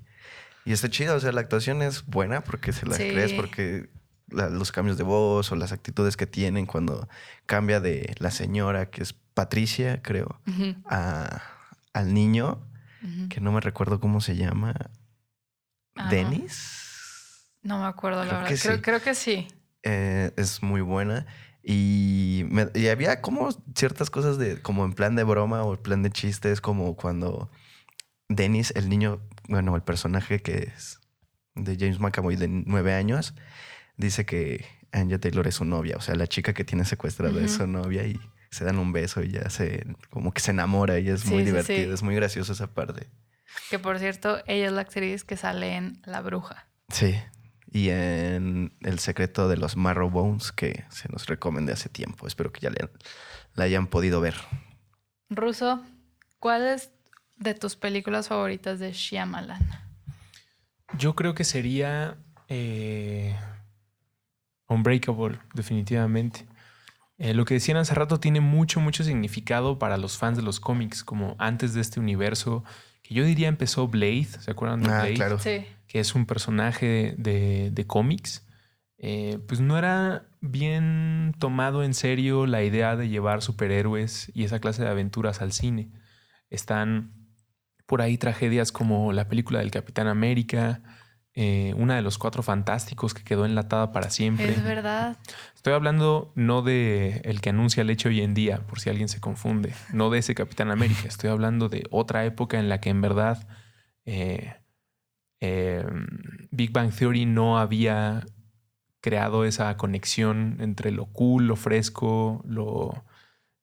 Y 0.65 0.73
está 0.73 0.89
chido, 0.89 1.15
o 1.15 1.19
sea, 1.21 1.31
la 1.31 1.39
actuación 1.39 1.81
es 1.81 2.05
buena 2.05 2.41
porque 2.41 2.73
se 2.73 2.85
la 2.85 2.97
crees, 2.97 3.31
porque 3.31 3.89
los 4.27 4.73
cambios 4.73 4.97
de 4.97 5.03
voz 5.05 5.53
o 5.53 5.55
las 5.55 5.71
actitudes 5.71 6.17
que 6.17 6.27
tienen 6.27 6.65
cuando 6.65 7.07
cambia 7.45 7.79
de 7.79 8.13
la 8.17 8.31
señora, 8.31 8.89
que 8.89 9.03
es 9.03 9.13
Patricia, 9.13 10.01
creo, 10.01 10.41
a, 10.89 11.43
al 11.93 12.13
niño, 12.13 12.67
que 13.29 13.39
no 13.39 13.53
me 13.53 13.61
recuerdo 13.61 14.01
cómo 14.01 14.19
se 14.19 14.35
llama. 14.35 14.75
¿Denis? 16.09 17.47
No 17.63 17.79
me 17.79 17.85
acuerdo, 17.85 18.23
la 18.23 18.41
verdad. 18.41 18.59
creo, 18.61 18.81
creo, 18.81 19.01
que 19.01 19.15
sí. 19.15 19.47
Eh, 19.83 20.31
es 20.37 20.63
muy 20.63 20.81
buena. 20.81 21.25
Y, 21.63 22.45
y, 22.75 22.87
había 22.87 23.21
como 23.21 23.49
ciertas 23.75 24.09
cosas 24.09 24.37
de, 24.37 24.61
como 24.61 24.85
en 24.85 24.93
plan 24.93 25.15
de 25.15 25.23
broma 25.23 25.63
o 25.63 25.73
en 25.73 25.81
plan 25.81 26.03
de 26.03 26.09
chistes, 26.11 26.61
como 26.61 26.95
cuando 26.95 27.51
Dennis, 28.29 28.71
el 28.75 28.87
niño, 28.87 29.19
bueno, 29.49 29.75
el 29.75 29.81
personaje 29.81 30.39
que 30.41 30.71
es 30.75 30.99
de 31.55 31.75
James 31.77 31.99
McAvoy 31.99 32.37
de 32.37 32.47
nueve 32.47 32.93
años, 32.93 33.33
dice 33.97 34.25
que 34.25 34.65
Anya 34.91 35.19
Taylor 35.19 35.47
es 35.47 35.55
su 35.55 35.65
novia, 35.65 35.97
o 35.97 36.01
sea, 36.01 36.15
la 36.15 36.27
chica 36.27 36.53
que 36.53 36.63
tiene 36.63 36.85
secuestrada 36.85 37.41
es 37.41 37.53
su 37.53 37.67
novia 37.67 38.05
y 38.05 38.19
se 38.49 38.63
dan 38.63 38.79
un 38.79 38.93
beso 38.93 39.21
y 39.23 39.31
ya 39.31 39.49
se, 39.49 39.85
como 40.09 40.33
que 40.33 40.41
se 40.41 40.51
enamora 40.51 40.99
y 40.99 41.09
es 41.09 41.25
muy 41.25 41.43
divertido, 41.43 41.93
es 41.93 42.03
muy 42.03 42.15
gracioso 42.15 42.53
esa 42.53 42.67
parte. 42.67 43.07
Que 43.69 43.79
por 43.79 43.99
cierto, 43.99 44.37
ella 44.45 44.67
es 44.67 44.71
la 44.71 44.81
actriz 44.81 45.23
que 45.23 45.37
sale 45.37 45.75
en 45.75 46.01
La 46.05 46.21
Bruja. 46.21 46.67
Sí, 46.89 47.15
y 47.71 47.89
en 47.89 48.73
El 48.81 48.99
secreto 48.99 49.49
de 49.49 49.57
los 49.57 49.75
Marrow 49.75 50.09
Bones, 50.09 50.51
que 50.51 50.85
se 50.89 51.09
nos 51.09 51.27
recomendé 51.27 51.73
hace 51.73 51.89
tiempo. 51.89 52.27
Espero 52.27 52.51
que 52.51 52.61
ya 52.61 52.71
la 53.55 53.63
hayan 53.63 53.87
podido 53.87 54.21
ver. 54.21 54.35
Ruso, 55.29 55.83
¿cuál 56.39 56.65
es 56.67 56.91
de 57.35 57.53
tus 57.53 57.75
películas 57.75 58.29
favoritas 58.29 58.79
de 58.79 58.93
Shyamalan? 58.93 59.67
Yo 60.97 61.15
creo 61.15 61.35
que 61.35 61.43
sería 61.43 62.17
eh, 62.47 63.35
Unbreakable, 64.67 65.39
definitivamente. 65.53 66.47
Eh, 67.17 67.33
lo 67.33 67.45
que 67.45 67.55
decían 67.55 67.77
hace 67.77 67.95
rato 67.95 68.19
tiene 68.19 68.41
mucho, 68.41 68.79
mucho 68.79 69.03
significado 69.03 69.79
para 69.79 69.97
los 69.97 70.17
fans 70.17 70.37
de 70.37 70.43
los 70.43 70.59
cómics, 70.59 71.03
como 71.03 71.35
antes 71.39 71.73
de 71.73 71.81
este 71.81 71.99
universo, 71.99 72.63
que 73.07 73.15
yo 73.15 73.23
diría 73.23 73.47
empezó 73.47 73.87
Blade, 73.87 74.25
¿se 74.25 74.51
acuerdan 74.51 74.81
de 74.83 74.89
ah, 74.89 75.01
Blade? 75.01 75.13
Claro. 75.13 75.39
Sí 75.39 75.65
que 75.87 75.99
es 75.99 76.15
un 76.15 76.25
personaje 76.25 77.15
de, 77.17 77.85
cómics, 77.87 78.45
eh, 78.97 79.39
pues 79.47 79.61
no 79.61 79.77
era 79.77 80.27
bien 80.41 81.33
tomado 81.39 81.83
en 81.83 81.93
serio 81.93 82.45
la 82.45 82.63
idea 82.63 82.95
de 82.95 83.09
llevar 83.09 83.41
superhéroes 83.41 84.31
y 84.33 84.43
esa 84.43 84.59
clase 84.59 84.83
de 84.83 84.89
aventuras 84.89 85.41
al 85.41 85.53
cine. 85.53 85.89
Están 86.49 87.13
por 87.85 88.01
ahí 88.01 88.17
tragedias 88.17 88.71
como 88.71 89.13
la 89.13 89.29
película 89.29 89.59
del 89.59 89.71
Capitán 89.71 90.07
América, 90.07 90.81
eh, 91.37 91.73
una 91.77 91.95
de 91.95 92.01
los 92.01 92.17
cuatro 92.17 92.43
fantásticos 92.43 93.13
que 93.13 93.23
quedó 93.23 93.45
enlatada 93.45 93.93
para 93.93 94.09
siempre. 94.09 94.49
Es 94.49 94.63
verdad. 94.63 95.17
Estoy 95.55 95.73
hablando 95.73 96.33
no 96.35 96.63
de 96.63 97.21
el 97.23 97.39
que 97.39 97.51
anuncia 97.51 97.81
el 97.81 97.89
hecho 97.89 98.09
hoy 98.09 98.21
en 98.21 98.33
día, 98.33 98.57
por 98.67 98.79
si 98.81 98.89
alguien 98.89 99.07
se 99.07 99.21
confunde, 99.21 99.73
no 99.93 100.09
de 100.09 100.19
ese 100.19 100.35
Capitán 100.35 100.71
América, 100.71 101.03
estoy 101.07 101.29
hablando 101.29 101.69
de 101.69 101.83
otra 101.91 102.25
época 102.25 102.59
en 102.59 102.67
la 102.67 102.81
que 102.81 102.89
en 102.89 103.01
verdad 103.01 103.47
eh, 104.05 104.55
Em, 105.39 106.07
Big 106.51 106.71
Bang 106.71 106.91
Theory 106.91 107.25
no 107.25 107.59
había 107.59 108.25
creado 109.01 109.45
esa 109.45 109.75
conexión 109.77 110.57
entre 110.59 110.91
lo 110.91 111.05
cool, 111.07 111.47
lo 111.47 111.55
fresco, 111.55 112.43
lo 112.45 113.05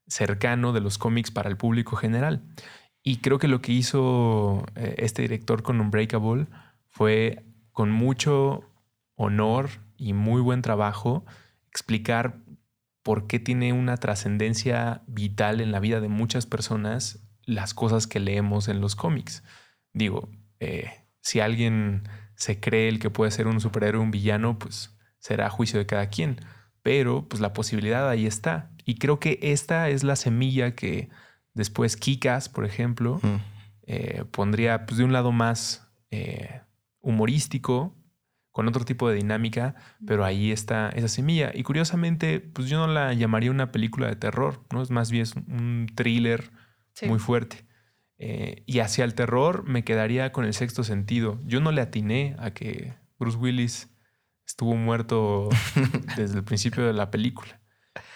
cercano 0.07 0.73
de 0.73 0.81
los 0.81 0.99
cómics 0.99 1.31
para 1.31 1.49
el 1.49 1.57
público 1.57 1.97
general. 1.97 2.43
Y 3.03 3.19
creo 3.19 3.39
que 3.39 3.49
lo 3.49 3.61
que 3.61 3.73
hizo 3.73 4.65
eh, 4.77 4.95
este 4.99 5.23
director 5.23 5.63
con 5.63 5.81
Unbreakable 5.81 6.47
fue 6.89 7.45
con 7.75 7.91
mucho 7.91 8.65
honor 9.17 9.69
y 9.99 10.15
muy 10.15 10.41
buen 10.41 10.63
trabajo 10.63 11.27
explicar 11.69 12.39
por 13.03 13.27
qué 13.27 13.39
tiene 13.39 13.75
una 13.75 13.99
trascendencia 13.99 15.03
vital 15.07 15.61
en 15.61 15.73
la 15.73 15.81
vida 15.81 16.01
de 16.01 16.09
muchas 16.09 16.47
personas 16.47 17.21
las 17.43 17.75
cosas 17.75 18.07
que 18.07 18.21
leemos 18.21 18.69
en 18.69 18.81
los 18.81 18.97
cómics. 18.97 19.45
Digo, 19.93 20.31
eh, 20.61 20.91
si 21.21 21.41
alguien 21.41 22.09
se 22.37 22.61
cree 22.61 22.89
el 22.89 22.99
que 22.99 23.11
puede 23.11 23.31
ser 23.31 23.47
un 23.47 23.61
superhéroe, 23.61 24.03
un 24.03 24.11
villano, 24.11 24.59
pues 24.59 24.97
será 25.19 25.47
a 25.47 25.51
juicio 25.51 25.79
de 25.79 25.87
cada 25.87 26.09
quien. 26.09 26.41
Pero 26.83 27.29
pues 27.29 27.41
la 27.41 27.53
posibilidad 27.53 28.09
ahí 28.09 28.27
está. 28.27 28.71
Y 28.85 28.97
creo 28.97 29.19
que 29.19 29.39
esta 29.43 29.91
es 29.91 30.05
la 30.05 30.17
semilla 30.17 30.75
que 30.75 31.11
después 31.55 31.97
Kikas, 31.97 32.49
por 32.49 32.65
ejemplo, 32.65 33.21
eh, 33.83 34.25
pondría 34.31 34.87
pues, 34.87 34.99
de 34.99 35.05
un 35.05 35.13
lado 35.13 35.33
más 35.33 35.91
eh, 36.11 36.61
humorístico, 37.05 37.97
con 38.51 38.69
otro 38.69 38.85
tipo 38.85 39.09
de 39.09 39.17
dinámica, 39.17 39.75
pero 40.07 40.25
ahí 40.25 40.53
está 40.53 40.89
esa 40.91 41.09
semilla. 41.09 41.51
Y 41.53 41.65
curiosamente, 41.65 42.41
pues 42.41 42.69
yo 42.69 42.79
no 42.79 42.87
la 42.87 43.13
llamaría 43.13 43.51
una 43.51 43.73
película 43.73 44.07
de 44.07 44.17
terror, 44.17 44.65
¿no? 44.73 44.81
Es 44.81 44.91
más 44.91 45.11
bien 45.11 45.27
un 45.49 45.87
thriller 45.95 46.53
muy 47.07 47.19
fuerte. 47.19 47.67
Eh, 48.19 48.63
y 48.67 48.79
hacia 48.79 49.05
el 49.05 49.15
terror 49.15 49.65
me 49.65 49.83
quedaría 49.83 50.31
con 50.31 50.45
el 50.45 50.55
sexto 50.55 50.85
sentido. 50.85 51.41
Yo 51.45 51.61
no 51.61 51.73
le 51.73 51.81
atiné 51.81 52.37
a 52.39 52.53
que 52.53 52.95
Bruce 53.19 53.39
Willis 53.39 53.93
estuvo 54.47 54.77
muerto 54.77 55.49
desde 56.17 56.39
el 56.39 56.45
principio 56.45 56.87
de 56.87 56.93
la 56.93 57.11
película. 57.11 57.61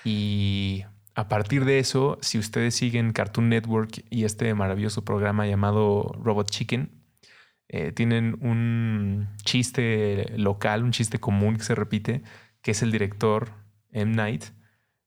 Y 0.04 0.84
a 1.16 1.28
partir 1.28 1.64
de 1.64 1.80
eso, 1.80 2.16
si 2.20 2.38
ustedes 2.38 2.76
siguen 2.76 3.12
Cartoon 3.12 3.48
Network 3.48 4.04
y 4.08 4.22
este 4.22 4.54
maravilloso 4.54 5.04
programa 5.04 5.46
llamado 5.48 6.12
Robot 6.22 6.48
Chicken, 6.48 6.97
eh, 7.68 7.92
tienen 7.92 8.38
un 8.40 9.28
chiste 9.44 10.32
local, 10.36 10.82
un 10.84 10.92
chiste 10.92 11.20
común 11.20 11.56
que 11.56 11.64
se 11.64 11.74
repite, 11.74 12.22
que 12.62 12.70
es 12.70 12.82
el 12.82 12.90
director 12.90 13.52
M. 13.92 14.14
Night. 14.14 14.44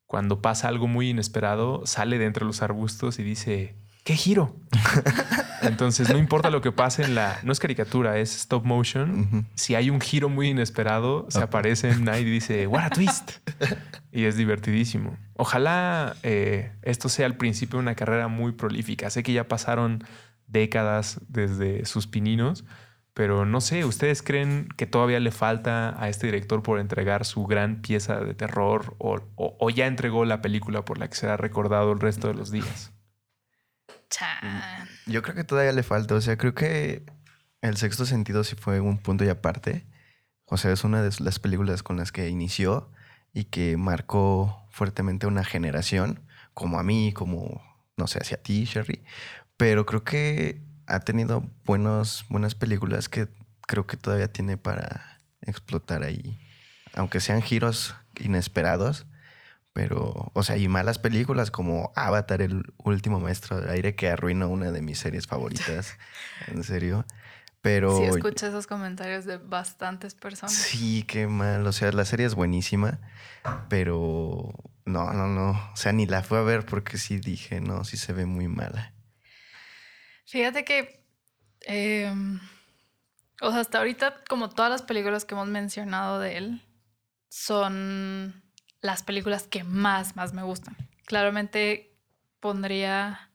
Cuando 0.06 0.42
pasa 0.42 0.68
algo 0.68 0.88
muy 0.88 1.10
inesperado, 1.10 1.86
sale 1.86 2.18
de 2.18 2.26
entre 2.26 2.46
los 2.46 2.62
arbustos 2.62 3.18
y 3.18 3.24
dice, 3.24 3.76
¿qué 4.04 4.16
giro? 4.16 4.56
Entonces, 5.62 6.10
no 6.10 6.18
importa 6.18 6.50
lo 6.50 6.62
que 6.62 6.72
pase 6.72 7.04
en 7.04 7.16
la. 7.16 7.40
No 7.44 7.52
es 7.52 7.60
caricatura, 7.60 8.18
es 8.18 8.36
stop 8.36 8.66
motion. 8.66 9.48
Si 9.56 9.76
hay 9.76 9.90
un 9.90 10.02
giro 10.02 10.28
muy 10.28 10.50
inesperado, 10.50 11.28
se 11.30 11.40
aparece 11.40 11.90
en 11.90 12.04
Night 12.04 12.26
y 12.26 12.32
dice, 12.32 12.68
What 12.68 12.84
a 12.84 12.90
twist. 12.90 13.32
y 14.12 14.26
es 14.26 14.38
divertidísimo. 14.38 15.18
Ojalá 15.36 16.16
eh, 16.24 16.72
esto 16.82 17.10
sea 17.10 17.26
el 17.26 17.36
principio 17.36 17.78
de 17.78 17.84
una 17.84 17.96
carrera 17.96 18.28
muy 18.28 18.54
prolífica. 18.54 19.10
Sé 19.10 19.24
que 19.24 19.34
ya 19.34 19.48
pasaron 19.48 20.04
décadas 20.52 21.20
desde 21.28 21.86
sus 21.86 22.08
pininos, 22.08 22.66
pero 23.14 23.46
no 23.46 23.62
sé, 23.62 23.84
¿ustedes 23.86 24.22
creen 24.22 24.70
que 24.78 24.86
todavía 24.86 25.20
le 25.20 25.32
falta 25.32 26.02
a 26.02 26.10
este 26.10 26.28
director 26.28 26.64
por 26.64 26.80
entregar 26.80 27.26
su 27.26 27.46
gran 27.46 27.82
pieza 27.82 28.20
de 28.22 28.34
terror 28.34 28.96
o 29.00 29.70
ya 29.70 29.88
entregó 29.88 30.26
la 30.26 30.42
película 30.42 30.86
por 30.86 30.98
la 30.98 31.10
que 31.10 31.16
será 31.16 31.38
recordado 31.38 31.92
el 31.92 32.00
resto 32.00 32.28
de 32.30 32.36
los 32.36 32.52
días? 32.52 32.94
Yo 35.06 35.22
creo 35.22 35.36
que 35.36 35.44
todavía 35.44 35.72
le 35.72 35.84
falta. 35.84 36.16
O 36.16 36.22
sea, 36.22 36.38
creo 36.38 36.54
que 36.54 37.06
el 37.62 37.78
sexto 37.78 38.06
sentido 38.06 38.44
sí 38.44 38.56
fue 38.56 38.80
un 38.80 38.98
punto 38.98 39.24
y 39.24 39.30
aparte. 39.30 39.88
O 40.46 40.58
sea, 40.58 40.72
es 40.72 40.84
una 40.84 41.02
de 41.02 41.12
las 41.20 41.40
películas 41.40 41.82
con 41.82 41.98
las 41.98 42.12
que 42.12 42.28
inició 42.30 42.92
y 43.34 43.46
que 43.46 43.78
marcó 43.78 44.68
fuertemente 44.70 45.28
una 45.28 45.46
generación, 45.46 46.20
como 46.54 46.78
a 46.78 46.84
mí, 46.84 47.14
como, 47.14 47.62
no 47.96 48.08
sé, 48.08 48.20
hacia 48.20 48.42
ti, 48.42 48.66
Sherry. 48.66 49.04
Pero 49.62 49.86
creo 49.86 50.04
que 50.04 50.60
ha 50.88 51.02
tenido 51.02 51.48
buenos, 51.66 52.26
buenas 52.30 52.56
películas 52.56 53.10
que 53.10 53.28
creo 53.68 53.86
que 53.86 53.96
todavía 53.96 54.28
tiene 54.28 54.58
para 54.58 55.20
explotar 55.42 56.02
ahí. 56.02 56.40
Aunque 56.96 57.20
sean 57.20 57.44
giros 57.44 57.94
inesperados, 58.20 59.06
pero, 59.72 60.32
o 60.34 60.42
sea, 60.42 60.58
y 60.58 60.68
malas 60.68 60.98
películas 60.98 61.52
como 61.52 61.92
Avatar, 61.96 62.42
el 62.42 62.74
último 62.80 63.20
maestro 63.20 63.62
del 63.62 63.70
aire, 63.70 63.94
que 63.94 64.10
arruinó 64.10 64.50
una 64.50 64.72
de 64.72 64.82
mis 64.82 64.98
series 64.98 65.28
favoritas. 65.28 65.96
en 66.48 66.64
serio. 66.64 67.06
Pero. 67.62 67.96
Sí, 67.96 68.06
escuché 68.06 68.48
esos 68.48 68.66
comentarios 68.66 69.26
de 69.26 69.38
bastantes 69.38 70.16
personas. 70.16 70.56
Sí, 70.56 71.04
qué 71.04 71.28
mal. 71.28 71.68
O 71.68 71.72
sea, 71.72 71.92
la 71.92 72.06
serie 72.06 72.26
es 72.26 72.34
buenísima, 72.34 72.98
pero 73.70 74.56
no, 74.86 75.14
no, 75.14 75.28
no. 75.28 75.52
O 75.52 75.76
sea, 75.76 75.92
ni 75.92 76.08
la 76.08 76.24
fue 76.24 76.40
a 76.40 76.42
ver 76.42 76.66
porque 76.66 76.98
sí 76.98 77.20
dije, 77.20 77.62
no, 77.62 77.84
sí 77.84 77.96
se 77.98 78.12
ve 78.12 78.26
muy 78.26 78.48
mala. 78.48 78.96
Fíjate 80.32 80.64
que. 80.64 81.04
Em, 81.62 82.40
o 83.42 83.52
sea, 83.52 83.60
hasta 83.60 83.80
ahorita, 83.80 84.24
como 84.30 84.50
todas 84.50 84.72
las 84.72 84.82
películas 84.82 85.26
que 85.26 85.36
hemos 85.36 85.50
mencionado 85.50 86.20
de 86.20 86.38
él, 86.38 86.62
son 87.30 88.42
las 88.82 89.04
películas 89.04 89.48
que 89.48 89.66
más, 89.66 90.16
más 90.16 90.34
me 90.34 90.44
gustan. 90.44 90.78
Claramente 91.06 91.98
pondría... 92.40 93.30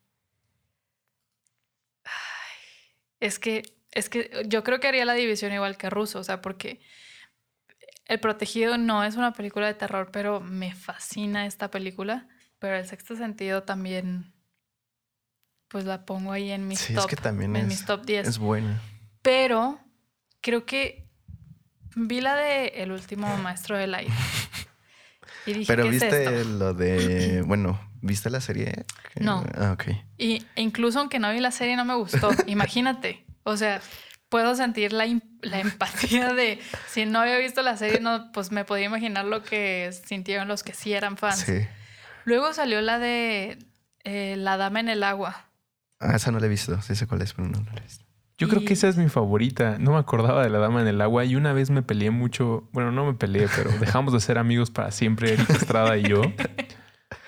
es 3.20 3.38
que, 3.38 3.62
es 3.90 4.09
que 4.09 4.44
yo 4.46 4.64
creo 4.64 4.80
que 4.80 4.88
haría 4.88 5.04
la 5.04 5.14
división 5.14 5.52
igual 5.52 5.76
que 5.76 5.90
Russo, 5.90 6.20
o 6.20 6.24
sea, 6.24 6.40
porque 6.40 6.80
El 8.06 8.20
Protegido 8.20 8.78
no 8.78 9.04
es 9.04 9.16
una 9.16 9.32
película 9.32 9.66
de 9.66 9.74
terror, 9.74 10.11
pero 10.12 10.40
me 10.40 10.74
fascina 10.74 11.46
esta 11.46 11.70
película. 11.70 12.26
pero 12.59 12.76
el 12.76 12.87
sexto 12.87 13.16
sentido 13.16 13.64
también, 13.64 14.32
pues 15.68 15.85
la 15.85 16.05
pongo 16.05 16.33
ahí 16.33 16.50
en 16.50 16.66
mis 16.68 16.79
Sí, 16.81 16.94
top, 16.94 17.02
es 17.05 17.07
que 17.09 17.16
también 17.16 17.57
en 17.57 17.62
es, 17.62 17.68
mis 17.68 17.85
top 17.85 18.05
10. 18.05 18.29
es 18.29 18.38
buena. 18.38 18.81
Pero 19.22 19.81
creo 20.40 20.64
que 20.66 21.07
vi 21.96 22.20
la 22.20 22.35
de 22.37 22.68
El 22.76 22.92
último 22.92 23.37
maestro 23.38 23.76
del 23.76 23.94
aire. 23.94 24.12
Y 25.46 25.52
dije, 25.52 25.66
Pero 25.66 25.85
¿qué 25.85 25.90
viste 25.90 26.09
es 26.09 26.14
esto? 26.40 26.48
lo 26.50 26.74
de. 26.74 27.42
Bueno, 27.46 27.81
¿viste 28.00 28.31
la 28.31 28.40
serie? 28.40 28.85
No. 29.16 29.44
Ah, 29.57 29.72
ok. 29.72 29.85
Y 30.18 30.44
incluso 30.57 30.98
aunque 31.00 31.18
no 31.18 31.31
vi 31.33 31.40
la 31.40 31.50
serie, 31.52 31.76
no 31.76 31.85
me 31.85 31.94
gustó. 31.94 32.31
Imagínate. 32.46 33.24
O 33.44 33.57
sea, 33.57 33.81
puedo 34.29 34.57
sentir 34.57 34.92
la, 34.92 35.07
la 35.42 35.61
empatía 35.61 36.33
de 36.35 36.61
si 36.88 37.07
no 37.07 37.20
había 37.20 37.38
visto 37.38 37.62
la 37.62 37.76
serie, 37.76 38.00
no, 38.00 38.33
pues 38.33 38.50
me 38.50 38.64
podía 38.64 38.87
imaginar 38.87 39.24
lo 39.24 39.42
que 39.44 39.90
sintieron 40.07 40.48
los 40.48 40.62
que 40.64 40.74
sí 40.74 40.92
eran 40.92 41.16
fans. 41.16 41.38
Sí. 41.38 41.66
Luego 42.24 42.52
salió 42.52 42.81
la 42.83 42.98
de 42.98 43.59
eh, 44.02 44.35
La 44.37 44.57
Dama 44.57 44.81
en 44.81 44.88
el 44.88 45.05
Agua. 45.05 45.45
Ah, 46.00 46.16
esa 46.16 46.30
no 46.30 46.38
la 46.38 46.46
he 46.46 46.48
visto. 46.48 46.80
Sí 46.82 46.94
sé 46.94 47.06
cuál 47.06 47.22
es, 47.22 47.32
pero 47.32 47.48
no, 47.48 47.59
no 47.59 47.70
la 47.72 47.78
he 47.78 47.82
visto. 47.82 48.04
Yo 48.38 48.48
creo 48.48 48.64
que 48.66 48.74
esa 48.74 48.88
es 48.88 48.98
mi 48.98 49.09
favorita. 49.09 49.78
No 49.78 49.92
me 49.92 49.98
acordaba 49.98 50.42
de 50.42 50.50
la 50.50 50.59
dama 50.59 50.82
en 50.82 50.88
el 50.88 51.00
agua 51.00 51.24
y 51.24 51.37
una 51.37 51.54
vez 51.54 51.70
me 51.70 51.82
peleé 51.82 52.11
mucho. 52.11 52.68
Bueno, 52.72 52.92
no 52.92 53.06
me 53.06 53.14
peleé, 53.14 53.48
pero 53.56 53.70
dejamos 53.78 54.12
de 54.12 54.20
ser 54.20 54.37
amigos 54.37 54.70
para 54.70 54.90
siempre, 54.90 55.32
Erika 55.32 55.54
Estrada 55.54 55.96
y 55.96 56.02
yo, 56.02 56.20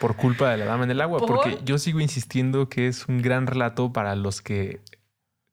por 0.00 0.16
culpa 0.16 0.50
de 0.50 0.58
la 0.58 0.66
dama 0.66 0.84
en 0.84 0.90
el 0.90 1.00
agua. 1.00 1.18
¿Por? 1.20 1.28
Porque 1.28 1.58
yo 1.64 1.78
sigo 1.78 2.00
insistiendo 2.00 2.68
que 2.68 2.88
es 2.88 3.06
un 3.08 3.22
gran 3.22 3.46
relato 3.46 3.90
para 3.92 4.16
los 4.16 4.42
que 4.42 4.80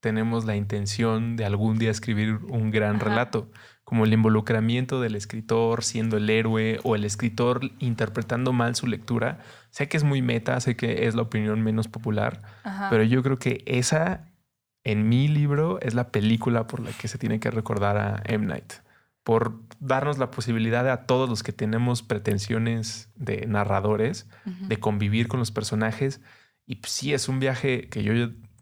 tenemos 0.01 0.43
la 0.45 0.57
intención 0.57 1.37
de 1.37 1.45
algún 1.45 1.79
día 1.79 1.89
escribir 1.89 2.35
un 2.49 2.69
gran 2.69 2.97
Ajá. 2.97 3.05
relato. 3.05 3.49
Como 3.85 4.03
el 4.03 4.11
involucramiento 4.13 4.99
del 4.99 5.15
escritor 5.15 5.83
siendo 5.83 6.17
el 6.17 6.29
héroe 6.29 6.79
o 6.83 6.95
el 6.95 7.05
escritor 7.05 7.61
interpretando 7.79 8.51
mal 8.51 8.75
su 8.75 8.87
lectura. 8.87 9.39
Sé 9.69 9.87
que 9.87 9.95
es 9.95 10.03
muy 10.03 10.21
meta, 10.21 10.59
sé 10.59 10.75
que 10.75 11.05
es 11.07 11.15
la 11.15 11.21
opinión 11.21 11.61
menos 11.61 11.87
popular, 11.87 12.41
Ajá. 12.63 12.89
pero 12.89 13.03
yo 13.03 13.21
creo 13.23 13.37
que 13.39 13.63
esa, 13.67 14.31
en 14.83 15.07
mi 15.07 15.27
libro, 15.27 15.79
es 15.81 15.93
la 15.93 16.09
película 16.11 16.65
por 16.67 16.79
la 16.79 16.91
que 16.91 17.07
se 17.07 17.17
tiene 17.19 17.39
que 17.39 17.51
recordar 17.51 17.97
a 17.97 18.21
M. 18.25 18.47
Night. 18.47 18.73
Por 19.23 19.59
darnos 19.79 20.17
la 20.17 20.29
posibilidad 20.31 20.87
a 20.89 21.05
todos 21.05 21.29
los 21.29 21.41
que 21.43 21.51
tenemos 21.51 22.01
pretensiones 22.03 23.09
de 23.15 23.45
narradores, 23.47 24.27
Ujú. 24.47 24.67
de 24.67 24.79
convivir 24.79 25.27
con 25.27 25.39
los 25.39 25.51
personajes. 25.51 26.21
Y 26.65 26.77
pues, 26.77 26.91
sí, 26.91 27.13
es 27.13 27.29
un 27.29 27.39
viaje 27.39 27.87
que 27.89 28.03
yo 28.03 28.13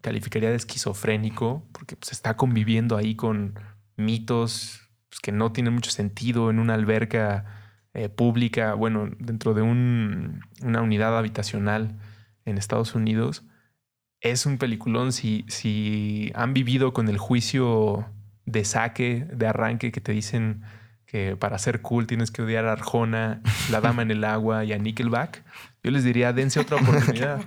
calificaría 0.02 0.50
de 0.50 0.56
esquizofrénico, 0.56 1.66
porque 1.72 1.96
pues, 1.96 2.12
está 2.12 2.36
conviviendo 2.36 2.98
ahí 2.98 3.14
con 3.14 3.58
mitos 3.96 4.83
pues, 5.14 5.20
que 5.20 5.32
no 5.32 5.52
tienen 5.52 5.72
mucho 5.72 5.90
sentido 5.90 6.50
en 6.50 6.58
una 6.58 6.74
alberca 6.74 7.44
eh, 7.96 8.08
pública, 8.08 8.74
bueno, 8.74 9.08
dentro 9.20 9.54
de 9.54 9.62
un- 9.62 10.40
una 10.62 10.82
unidad 10.82 11.16
habitacional 11.16 11.96
en 12.44 12.58
Estados 12.58 12.96
Unidos. 12.96 13.44
Es 14.20 14.46
un 14.46 14.58
peliculón 14.58 15.12
si, 15.12 15.44
si 15.48 16.32
han 16.34 16.54
vivido 16.54 16.92
con 16.92 17.08
el 17.08 17.18
juicio 17.18 18.04
de 18.46 18.64
saque, 18.64 19.26
de 19.32 19.46
arranque, 19.46 19.92
que 19.92 20.00
te 20.00 20.10
dicen 20.10 20.62
que 21.06 21.36
para 21.36 21.56
ser 21.58 21.82
cool 21.82 22.08
tienes 22.08 22.32
que 22.32 22.42
odiar 22.42 22.66
a 22.66 22.72
Arjona, 22.72 23.40
La 23.70 23.80
Dama 23.80 24.02
en 24.02 24.10
el 24.10 24.24
Agua 24.24 24.64
y 24.64 24.72
a 24.72 24.78
Nickelback. 24.78 25.44
Yo 25.84 25.90
les 25.92 26.02
diría, 26.02 26.32
dense 26.32 26.58
otra 26.58 26.76
oportunidad. 26.82 27.42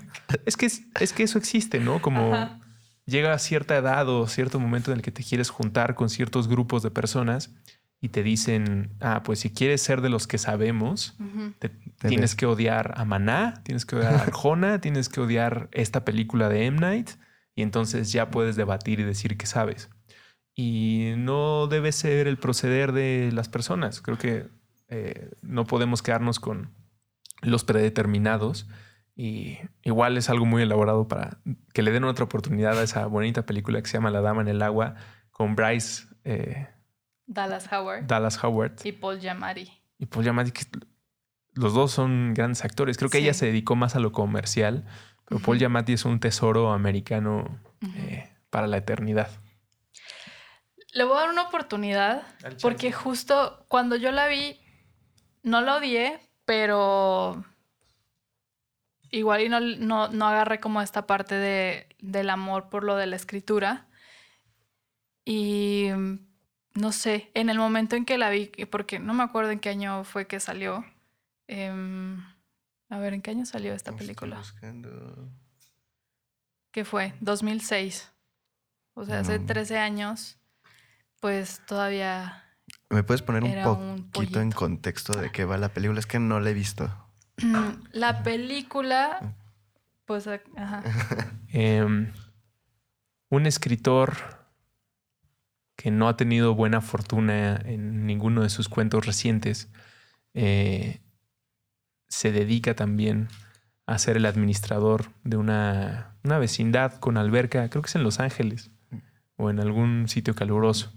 es, 0.45 0.55
que, 0.55 0.67
es, 0.67 0.83
es 1.01 1.11
que 1.11 1.23
eso 1.23 1.37
existe, 1.37 1.79
¿no? 1.81 2.01
Como 2.01 2.33
Ajá. 2.33 2.59
Llega 3.07 3.33
a 3.33 3.39
cierta 3.39 3.75
edad 3.75 4.07
o 4.09 4.27
cierto 4.27 4.59
momento 4.59 4.91
en 4.91 4.97
el 4.97 5.01
que 5.03 5.11
te 5.11 5.23
quieres 5.23 5.49
juntar 5.49 5.95
con 5.95 6.09
ciertos 6.09 6.47
grupos 6.47 6.83
de 6.83 6.91
personas 6.91 7.55
y 7.99 8.09
te 8.09 8.21
dicen, 8.21 8.91
ah, 8.99 9.23
pues 9.23 9.39
si 9.39 9.49
quieres 9.51 9.81
ser 9.81 10.01
de 10.01 10.09
los 10.09 10.27
que 10.27 10.37
sabemos, 10.37 11.15
te- 11.57 11.69
tienes 12.09 12.35
que 12.35 12.45
odiar 12.45 12.93
a 12.95 13.05
Maná, 13.05 13.55
tienes 13.63 13.85
que 13.85 13.95
odiar 13.95 14.13
a 14.13 14.21
Arjona, 14.27 14.79
tienes 14.81 15.09
que 15.09 15.19
odiar 15.21 15.67
esta 15.71 16.05
película 16.05 16.47
de 16.47 16.65
M. 16.67 16.79
Night 16.79 17.09
y 17.55 17.63
entonces 17.63 18.11
ya 18.11 18.29
puedes 18.29 18.55
debatir 18.55 18.99
y 18.99 19.03
decir 19.03 19.35
que 19.35 19.47
sabes. 19.47 19.89
Y 20.53 21.13
no 21.17 21.65
debe 21.67 21.91
ser 21.91 22.27
el 22.27 22.37
proceder 22.37 22.91
de 22.91 23.31
las 23.33 23.49
personas. 23.49 24.01
Creo 24.01 24.17
que 24.19 24.47
eh, 24.89 25.31
no 25.41 25.65
podemos 25.65 26.01
quedarnos 26.03 26.39
con 26.39 26.69
los 27.41 27.63
predeterminados 27.63 28.67
y 29.19 29.57
igual 29.81 30.15
es 30.15 30.29
algo 30.29 30.45
muy 30.45 30.61
elaborado 30.61 31.07
para 31.07 31.39
que 31.73 31.81
le 31.81 31.91
den 31.91 32.03
otra 32.03 32.25
oportunidad 32.25 32.77
a 32.79 32.83
esa 32.83 33.07
bonita 33.07 33.45
película 33.47 33.81
que 33.81 33.87
se 33.87 33.97
llama 33.97 34.11
La 34.11 34.21
Dama 34.21 34.41
en 34.43 34.47
el 34.47 34.61
Agua 34.61 34.93
con 35.31 35.55
Bryce 35.55 36.05
eh, 36.23 36.67
Dallas 37.25 37.67
Howard 37.73 38.05
Dallas 38.05 38.43
Howard 38.43 38.73
y 38.83 38.91
Paul 38.91 39.19
Giamatti. 39.19 39.71
y 39.97 40.05
Paul 40.05 40.23
Giamatti, 40.23 40.51
que 40.51 40.65
los 41.53 41.73
dos 41.73 41.91
son 41.91 42.35
grandes 42.35 42.63
actores. 42.63 42.97
Creo 42.97 43.09
que 43.09 43.17
Sí. 43.17 43.23
ella 43.23 43.33
se 43.33 43.47
dedicó 43.47 43.75
más 43.75 43.95
a 43.95 43.99
lo 43.99 44.11
comercial, 44.11 44.85
pero 45.25 45.41
Paul. 45.41 45.57
Giamatti 45.57 45.93
es 45.93 46.05
un 46.05 46.19
tesoro 46.19 46.71
americano 46.71 47.59
eh, 47.95 48.29
para 48.51 48.67
la 48.67 48.77
eternidad. 48.77 49.29
Le 50.93 51.03
voy 51.03 51.17
a 51.17 51.21
dar 51.21 51.29
una 51.29 51.43
oportunidad 51.43 52.21
porque 52.61 52.91
justo 52.91 53.65
cuando 53.67 53.95
yo 53.95 54.11
la 54.11 54.27
vi, 54.27 54.59
no 55.43 55.61
la 55.61 55.77
odié, 55.77 56.19
pero 56.45 57.43
igual 59.11 59.41
y 59.41 59.49
no, 59.49 59.59
no, 59.59 60.07
no 60.09 60.27
agarré 60.27 60.59
como 60.59 60.81
esta 60.81 61.07
parte 61.07 61.35
de, 61.35 61.87
del 61.99 62.29
amor 62.29 62.69
por 62.69 62.83
lo 62.83 62.95
de 62.95 63.07
la 63.07 63.15
escritura. 63.15 63.87
Y 65.25 65.89
no 66.73 66.91
sé, 66.91 67.31
en 67.33 67.49
el 67.49 67.57
momento 67.57 67.95
en 67.95 68.05
que 68.05 68.17
la 68.17 68.29
vi, 68.29 68.47
porque 68.71 68.99
no 68.99 69.13
me 69.13 69.23
acuerdo 69.23 69.51
en 69.51 69.59
qué 69.59 69.69
año 69.69 70.03
fue 70.03 70.27
que 70.27 70.39
salió. 70.39 70.85
em, 71.47 72.21
a 72.89 72.99
ver, 72.99 73.13
¿en 73.13 73.21
qué 73.21 73.31
año 73.31 73.45
salió 73.45 73.73
esta 73.73 73.91
Estoy 73.91 74.05
película? 74.07 74.37
buscando. 74.37 75.29
¿Qué 76.71 76.85
fue? 76.85 77.13
2006. 77.21 78.11
O 78.93 79.05
sea, 79.05 79.19
hace 79.19 79.39
No. 79.39 79.45
13 79.45 79.77
años, 79.77 80.37
pues 81.19 81.61
todavía 81.65 82.43
¿Me 82.89 83.03
puedes 83.03 83.21
poner 83.21 83.43
un 83.43 84.09
poquito 84.11 84.39
en 84.41 84.51
contexto 84.51 85.13
de 85.19 85.31
qué 85.31 85.45
va 85.45 85.57
la 85.57 85.69
película? 85.69 85.99
Es 85.99 86.05
que 86.05 86.19
no 86.19 86.39
la 86.39 86.49
he 86.49 86.53
visto. 86.53 87.06
La 87.91 88.23
película, 88.23 89.35
pues, 90.05 90.27
ajá. 90.27 90.83
Eh, 91.53 91.81
un 93.29 93.45
escritor 93.45 94.17
que 95.77 95.91
no 95.91 96.09
ha 96.09 96.17
tenido 96.17 96.55
buena 96.55 96.81
fortuna 96.81 97.55
en 97.63 98.05
ninguno 98.05 98.43
de 98.43 98.49
sus 98.49 98.67
cuentos 98.67 99.05
recientes 99.05 99.71
eh, 100.33 100.99
se 102.09 102.31
dedica 102.31 102.75
también 102.75 103.27
a 103.85 103.97
ser 103.97 104.17
el 104.17 104.25
administrador 104.25 105.11
de 105.23 105.37
una, 105.37 106.15
una 106.23 106.37
vecindad 106.37 106.99
con 106.99 107.17
alberca, 107.17 107.69
creo 107.69 107.81
que 107.81 107.87
es 107.87 107.95
en 107.95 108.03
Los 108.03 108.19
Ángeles 108.19 108.69
o 109.35 109.49
en 109.49 109.59
algún 109.59 110.07
sitio 110.07 110.35
caluroso. 110.35 110.93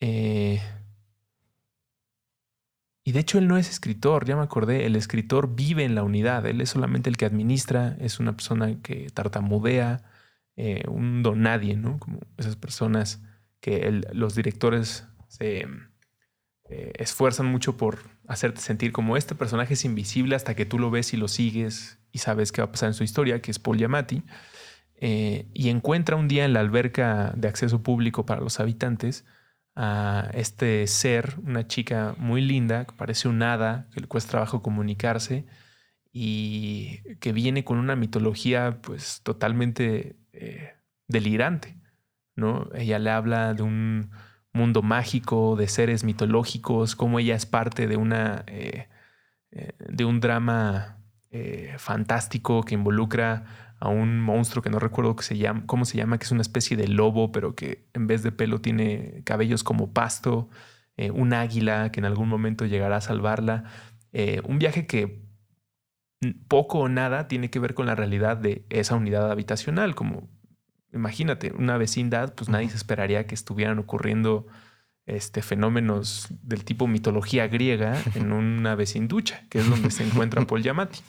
Eh, 0.00 0.60
y 3.06 3.12
de 3.12 3.20
hecho 3.20 3.38
él 3.38 3.46
no 3.46 3.56
es 3.56 3.70
escritor, 3.70 4.24
ya 4.24 4.34
me 4.34 4.42
acordé, 4.42 4.84
el 4.84 4.96
escritor 4.96 5.54
vive 5.54 5.84
en 5.84 5.94
la 5.94 6.02
unidad, 6.02 6.44
él 6.44 6.60
es 6.60 6.70
solamente 6.70 7.08
el 7.08 7.16
que 7.16 7.24
administra, 7.24 7.96
es 8.00 8.18
una 8.18 8.32
persona 8.32 8.82
que 8.82 9.10
tartamudea, 9.14 10.02
eh, 10.56 10.82
un 10.88 11.22
don 11.22 11.40
nadie, 11.40 11.76
¿no? 11.76 12.00
Como 12.00 12.18
esas 12.36 12.56
personas 12.56 13.22
que 13.60 14.02
los 14.12 14.34
directores 14.34 15.06
se 15.28 15.68
eh, 16.68 16.92
esfuerzan 16.96 17.46
mucho 17.46 17.76
por 17.76 18.10
hacerte 18.26 18.60
sentir 18.60 18.90
como 18.90 19.16
este 19.16 19.36
personaje 19.36 19.74
es 19.74 19.84
invisible 19.84 20.34
hasta 20.34 20.56
que 20.56 20.66
tú 20.66 20.80
lo 20.80 20.90
ves 20.90 21.14
y 21.14 21.16
lo 21.16 21.28
sigues 21.28 22.00
y 22.10 22.18
sabes 22.18 22.50
qué 22.50 22.60
va 22.60 22.66
a 22.66 22.72
pasar 22.72 22.88
en 22.88 22.94
su 22.94 23.04
historia, 23.04 23.40
que 23.40 23.52
es 23.52 23.60
Paul 23.60 23.78
Giamatti, 23.78 24.24
eh, 24.96 25.46
y 25.54 25.68
encuentra 25.68 26.16
un 26.16 26.26
día 26.26 26.44
en 26.44 26.52
la 26.52 26.58
alberca 26.58 27.32
de 27.36 27.46
acceso 27.46 27.84
público 27.84 28.26
para 28.26 28.40
los 28.40 28.58
habitantes 28.58 29.24
a 29.76 30.30
este 30.32 30.86
ser, 30.86 31.34
una 31.44 31.68
chica 31.68 32.14
muy 32.18 32.40
linda, 32.40 32.86
que 32.86 32.94
parece 32.94 33.28
un 33.28 33.42
hada, 33.42 33.88
que 33.92 34.00
le 34.00 34.08
cuesta 34.08 34.32
trabajo 34.32 34.62
comunicarse 34.62 35.44
y 36.12 37.02
que 37.20 37.32
viene 37.32 37.62
con 37.62 37.78
una 37.78 37.94
mitología 37.94 38.78
pues 38.80 39.20
totalmente 39.22 40.16
eh, 40.32 40.72
delirante, 41.08 41.76
¿no? 42.34 42.70
Ella 42.74 42.98
le 42.98 43.10
habla 43.10 43.52
de 43.52 43.62
un 43.62 44.10
mundo 44.54 44.80
mágico, 44.80 45.56
de 45.56 45.68
seres 45.68 46.04
mitológicos, 46.04 46.96
cómo 46.96 47.18
ella 47.18 47.36
es 47.36 47.44
parte 47.44 47.86
de 47.86 47.98
una 47.98 48.44
eh, 48.46 48.88
eh, 49.50 49.72
de 49.78 50.04
un 50.04 50.20
drama 50.20 50.94
fantástico 51.76 52.62
que 52.62 52.72
involucra 52.72 53.65
a 53.78 53.88
un 53.88 54.20
monstruo 54.20 54.62
que 54.62 54.70
no 54.70 54.78
recuerdo 54.78 55.16
que 55.16 55.24
se 55.24 55.36
llama, 55.36 55.64
cómo 55.66 55.84
se 55.84 55.98
llama, 55.98 56.18
que 56.18 56.24
es 56.24 56.32
una 56.32 56.42
especie 56.42 56.76
de 56.76 56.88
lobo, 56.88 57.32
pero 57.32 57.54
que 57.54 57.86
en 57.92 58.06
vez 58.06 58.22
de 58.22 58.32
pelo 58.32 58.60
tiene 58.60 59.22
cabellos 59.24 59.64
como 59.64 59.92
pasto, 59.92 60.48
eh, 60.96 61.10
un 61.10 61.32
águila 61.32 61.90
que 61.92 62.00
en 62.00 62.06
algún 62.06 62.28
momento 62.28 62.64
llegará 62.64 62.96
a 62.96 63.00
salvarla. 63.00 63.64
Eh, 64.12 64.40
un 64.44 64.58
viaje 64.58 64.86
que 64.86 65.26
poco 66.48 66.78
o 66.78 66.88
nada 66.88 67.28
tiene 67.28 67.50
que 67.50 67.58
ver 67.58 67.74
con 67.74 67.86
la 67.86 67.94
realidad 67.94 68.36
de 68.36 68.64
esa 68.70 68.94
unidad 68.94 69.30
habitacional, 69.30 69.94
como 69.94 70.28
imagínate, 70.92 71.52
una 71.52 71.76
vecindad, 71.76 72.34
pues 72.34 72.48
nadie 72.48 72.70
se 72.70 72.76
esperaría 72.76 73.26
que 73.26 73.34
estuvieran 73.34 73.78
ocurriendo 73.78 74.46
este, 75.04 75.42
fenómenos 75.42 76.28
del 76.42 76.64
tipo 76.64 76.86
mitología 76.88 77.46
griega 77.46 78.00
en 78.14 78.32
una 78.32 78.74
vecinducha, 78.74 79.44
que 79.48 79.58
es 79.58 79.68
donde 79.68 79.90
se 79.90 80.04
encuentra 80.04 80.44
Paul 80.46 80.62
Giamatti. 80.62 81.00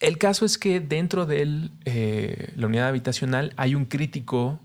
El 0.00 0.18
caso 0.18 0.44
es 0.44 0.58
que 0.58 0.80
dentro 0.80 1.26
de 1.26 1.70
eh, 1.84 2.52
la 2.56 2.66
unidad 2.66 2.88
habitacional 2.88 3.52
hay 3.56 3.74
un 3.74 3.84
crítico 3.84 4.60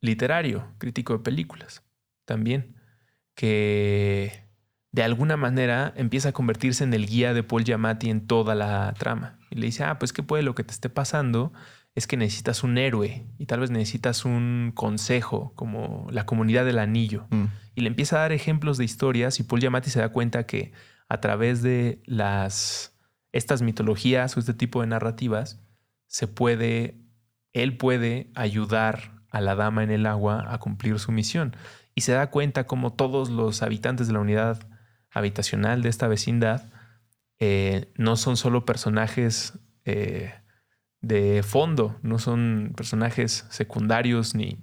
literario, 0.00 0.66
crítico 0.78 1.14
de 1.14 1.18
películas 1.20 1.82
también, 2.24 2.76
que 3.34 4.44
de 4.92 5.02
alguna 5.02 5.36
manera 5.36 5.92
empieza 5.96 6.30
a 6.30 6.32
convertirse 6.32 6.84
en 6.84 6.94
el 6.94 7.06
guía 7.06 7.34
de 7.34 7.42
Paul 7.42 7.64
Giamatti 7.64 8.10
en 8.10 8.26
toda 8.26 8.54
la 8.54 8.94
trama. 8.98 9.38
Y 9.50 9.56
le 9.56 9.66
dice, 9.66 9.84
ah, 9.84 9.98
pues 9.98 10.12
que 10.12 10.22
puede 10.22 10.42
lo 10.42 10.54
que 10.54 10.64
te 10.64 10.72
esté 10.72 10.88
pasando 10.88 11.52
es 11.94 12.06
que 12.06 12.16
necesitas 12.16 12.62
un 12.62 12.78
héroe 12.78 13.26
y 13.38 13.46
tal 13.46 13.60
vez 13.60 13.70
necesitas 13.70 14.24
un 14.24 14.72
consejo, 14.74 15.52
como 15.56 16.06
la 16.10 16.26
comunidad 16.26 16.64
del 16.64 16.78
anillo. 16.78 17.26
Mm. 17.30 17.44
Y 17.74 17.80
le 17.80 17.88
empieza 17.88 18.16
a 18.16 18.20
dar 18.20 18.32
ejemplos 18.32 18.78
de 18.78 18.84
historias 18.84 19.40
y 19.40 19.42
Paul 19.42 19.60
Giamatti 19.60 19.90
se 19.90 20.00
da 20.00 20.10
cuenta 20.10 20.46
que 20.46 20.72
a 21.08 21.20
través 21.20 21.62
de 21.62 22.00
las 22.04 22.97
estas 23.32 23.62
mitologías 23.62 24.36
o 24.36 24.40
este 24.40 24.54
tipo 24.54 24.80
de 24.80 24.88
narrativas 24.88 25.60
se 26.06 26.26
puede 26.26 27.00
él 27.52 27.76
puede 27.76 28.30
ayudar 28.34 29.22
a 29.30 29.40
la 29.40 29.54
dama 29.54 29.82
en 29.82 29.90
el 29.90 30.06
agua 30.06 30.44
a 30.48 30.58
cumplir 30.58 30.98
su 30.98 31.12
misión 31.12 31.56
y 31.94 32.02
se 32.02 32.12
da 32.12 32.30
cuenta 32.30 32.66
como 32.66 32.92
todos 32.92 33.30
los 33.30 33.62
habitantes 33.62 34.06
de 34.06 34.12
la 34.12 34.20
unidad 34.20 34.68
habitacional 35.10 35.82
de 35.82 35.88
esta 35.88 36.08
vecindad 36.08 36.70
eh, 37.40 37.92
no 37.96 38.16
son 38.16 38.36
solo 38.36 38.64
personajes 38.64 39.58
eh, 39.84 40.34
de 41.00 41.42
fondo, 41.42 41.96
no 42.02 42.18
son 42.18 42.72
personajes 42.76 43.46
secundarios 43.50 44.34
ni, 44.34 44.58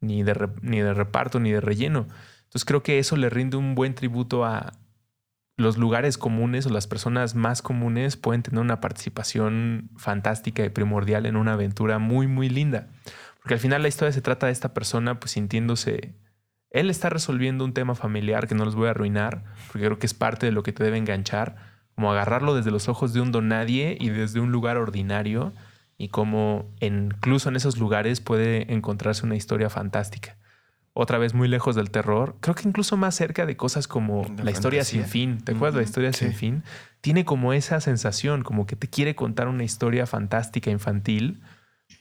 ni, 0.00 0.22
de, 0.22 0.50
ni 0.62 0.80
de 0.80 0.94
reparto 0.94 1.40
ni 1.40 1.50
de 1.50 1.60
relleno. 1.60 2.06
Entonces 2.44 2.64
creo 2.64 2.82
que 2.82 2.98
eso 2.98 3.16
le 3.16 3.28
rinde 3.28 3.56
un 3.56 3.74
buen 3.74 3.94
tributo 3.94 4.44
a 4.44 4.72
los 5.56 5.76
lugares 5.76 6.18
comunes 6.18 6.66
o 6.66 6.70
las 6.70 6.86
personas 6.86 7.34
más 7.34 7.62
comunes 7.62 8.16
pueden 8.16 8.42
tener 8.42 8.60
una 8.60 8.80
participación 8.80 9.90
fantástica 9.96 10.64
y 10.64 10.70
primordial 10.70 11.26
en 11.26 11.36
una 11.36 11.54
aventura 11.54 11.98
muy, 11.98 12.26
muy 12.26 12.48
linda. 12.48 12.88
Porque 13.40 13.54
al 13.54 13.60
final 13.60 13.82
la 13.82 13.88
historia 13.88 14.12
se 14.12 14.22
trata 14.22 14.46
de 14.46 14.52
esta 14.52 14.74
persona 14.74 15.20
pues 15.20 15.32
sintiéndose... 15.32 16.14
Él 16.70 16.88
está 16.88 17.10
resolviendo 17.10 17.66
un 17.66 17.74
tema 17.74 17.94
familiar 17.94 18.48
que 18.48 18.54
no 18.54 18.64
les 18.64 18.74
voy 18.74 18.86
a 18.86 18.92
arruinar, 18.92 19.44
porque 19.66 19.84
creo 19.84 19.98
que 19.98 20.06
es 20.06 20.14
parte 20.14 20.46
de 20.46 20.52
lo 20.52 20.62
que 20.62 20.72
te 20.72 20.82
debe 20.82 20.96
enganchar, 20.96 21.56
como 21.94 22.10
agarrarlo 22.10 22.54
desde 22.54 22.70
los 22.70 22.88
ojos 22.88 23.12
de 23.12 23.20
un 23.20 23.30
donadie 23.30 23.98
y 24.00 24.08
desde 24.08 24.40
un 24.40 24.52
lugar 24.52 24.78
ordinario 24.78 25.52
y 25.98 26.08
cómo 26.08 26.74
incluso 26.80 27.50
en 27.50 27.56
esos 27.56 27.76
lugares 27.76 28.22
puede 28.22 28.72
encontrarse 28.72 29.26
una 29.26 29.36
historia 29.36 29.68
fantástica. 29.68 30.38
Otra 30.94 31.16
vez 31.18 31.32
muy 31.32 31.48
lejos 31.48 31.74
del 31.74 31.90
terror, 31.90 32.36
creo 32.40 32.54
que 32.54 32.68
incluso 32.68 32.96
más 32.98 33.14
cerca 33.14 33.46
de 33.46 33.56
cosas 33.56 33.88
como 33.88 34.26
la 34.42 34.50
historia 34.50 34.84
sin 34.84 35.06
fin. 35.06 35.42
¿Te 35.42 35.52
acuerdas 35.52 35.74
de 35.74 35.80
la 35.80 35.84
historia 35.86 36.12
sin 36.12 36.34
fin? 36.34 36.64
Tiene 37.00 37.24
como 37.24 37.54
esa 37.54 37.80
sensación, 37.80 38.42
como 38.42 38.66
que 38.66 38.76
te 38.76 38.88
quiere 38.88 39.14
contar 39.14 39.48
una 39.48 39.64
historia 39.64 40.06
fantástica 40.06 40.70
infantil, 40.70 41.42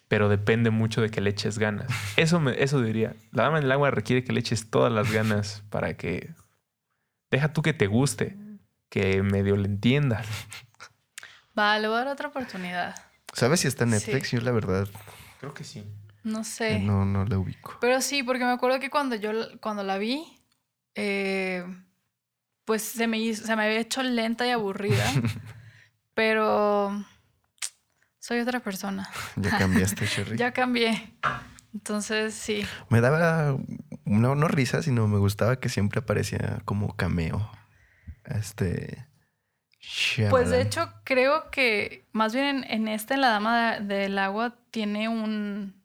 pero 0.09 0.27
depende 0.27 0.71
mucho 0.71 1.01
de 1.01 1.09
que 1.09 1.21
le 1.21 1.29
eches 1.29 1.57
ganas. 1.57 1.87
Eso, 2.17 2.41
me- 2.41 2.61
eso 2.61 2.81
diría. 2.81 3.15
La 3.31 3.43
dama 3.43 3.59
en 3.59 3.63
el 3.63 3.71
agua 3.71 3.91
requiere 3.91 4.25
que 4.25 4.33
le 4.33 4.41
eches 4.41 4.69
todas 4.69 4.91
las 4.91 5.09
ganas 5.11 5.63
para 5.69 5.95
que... 5.95 6.33
Deja 7.31 7.53
tú 7.53 7.61
que 7.61 7.71
te 7.71 7.87
guste, 7.87 8.35
que 8.89 9.23
medio 9.23 9.55
le 9.55 9.67
entiendas. 9.69 10.27
Va, 11.57 11.79
le 11.79 11.87
voy 11.87 11.95
a 11.95 11.99
dar 11.99 12.07
otra 12.09 12.27
oportunidad. 12.27 12.93
¿Sabes 13.33 13.61
si 13.61 13.69
está 13.69 13.85
en 13.85 13.91
Netflix? 13.91 14.27
Sí. 14.29 14.35
Yo 14.37 14.41
la 14.43 14.51
verdad 14.51 14.87
Creo 15.39 15.53
que 15.53 15.63
sí. 15.63 15.85
No 16.23 16.43
sé. 16.43 16.75
eh, 16.75 16.79
no, 16.79 17.05
no 17.05 17.25
la 17.25 17.37
ubico. 17.39 17.77
Pero 17.81 18.01
sí, 18.01 18.23
porque 18.23 18.43
me 18.45 18.51
acuerdo 18.51 18.79
que 18.79 18.89
cuando 18.89 19.15
yo 19.15 19.31
cuando 19.59 19.83
la 19.83 19.97
vi, 19.97 20.23
eh, 20.95 21.65
pues 22.65 22.83
se 22.83 23.07
me, 23.07 23.17
hizo- 23.19 23.45
se 23.45 23.55
me 23.55 23.65
había 23.65 23.79
hecho 23.79 24.03
lenta 24.03 24.45
y 24.45 24.51
aburrida. 24.51 25.03
pero 26.13 27.03
soy 28.19 28.39
otra 28.39 28.59
persona. 28.59 29.09
Ya 29.35 29.57
cambiaste, 29.57 30.05
Sherry. 30.05 30.37
Ya 30.37 30.51
cambié. 30.53 31.13
Entonces, 31.73 32.33
sí. 32.35 32.65
Me 32.89 32.99
daba 33.01 33.57
no, 34.05 34.35
no 34.35 34.47
risa, 34.47 34.83
sino 34.83 35.07
me 35.07 35.17
gustaba 35.17 35.59
que 35.59 35.69
siempre 35.69 35.99
aparecía 36.01 36.61
como 36.65 36.95
cameo. 36.95 37.49
Este. 38.25 39.07
Pues 40.29 40.49
de 40.51 40.61
hecho, 40.61 40.93
creo 41.03 41.49
que 41.49 42.07
más 42.11 42.33
bien 42.33 42.45
en, 42.45 42.63
en 42.71 42.87
esta, 42.87 43.15
en 43.15 43.21
La 43.21 43.29
Dama 43.29 43.79
de- 43.79 43.85
del 43.85 44.19
Agua, 44.19 44.55
tiene 44.69 45.09
un. 45.09 45.80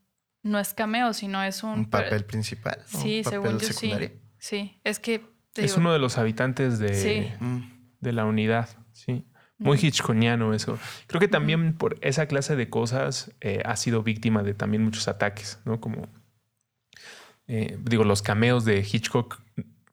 No 0.46 0.58
es 0.58 0.74
cameo, 0.74 1.12
sino 1.12 1.42
es 1.42 1.62
un. 1.62 1.70
un 1.70 1.90
papel 1.90 2.24
principal. 2.24 2.78
Sí, 2.86 3.18
un 3.18 3.24
papel 3.24 3.40
según 3.42 3.58
yo 3.58 3.66
secundario. 3.66 4.08
sí. 4.08 4.20
Sí, 4.38 4.80
es 4.84 4.98
que. 5.00 5.14
Es 5.56 5.64
digo, 5.72 5.74
uno 5.78 5.92
de 5.92 5.98
los 5.98 6.18
habitantes 6.18 6.78
de, 6.78 6.94
Sí. 6.94 7.32
Mm. 7.40 7.60
de 8.00 8.12
la 8.12 8.24
unidad, 8.26 8.68
sí. 8.92 9.26
Muy 9.58 9.78
Ujú. 9.78 9.86
hitchconiano 9.86 10.52
eso. 10.52 10.78
Creo 11.06 11.18
que 11.18 11.28
también 11.28 11.72
por 11.78 11.96
esa 12.02 12.26
clase 12.26 12.56
de 12.56 12.68
cosas 12.68 13.32
eh, 13.40 13.62
ha 13.64 13.74
sido 13.76 14.02
víctima 14.02 14.42
de 14.42 14.52
también 14.52 14.84
muchos 14.84 15.08
ataques, 15.08 15.58
¿no? 15.64 15.80
Como, 15.80 16.08
eh, 17.48 17.78
digo, 17.82 18.04
los 18.04 18.22
cameos 18.22 18.64
de 18.64 18.80
Hitchcock, 18.80 19.40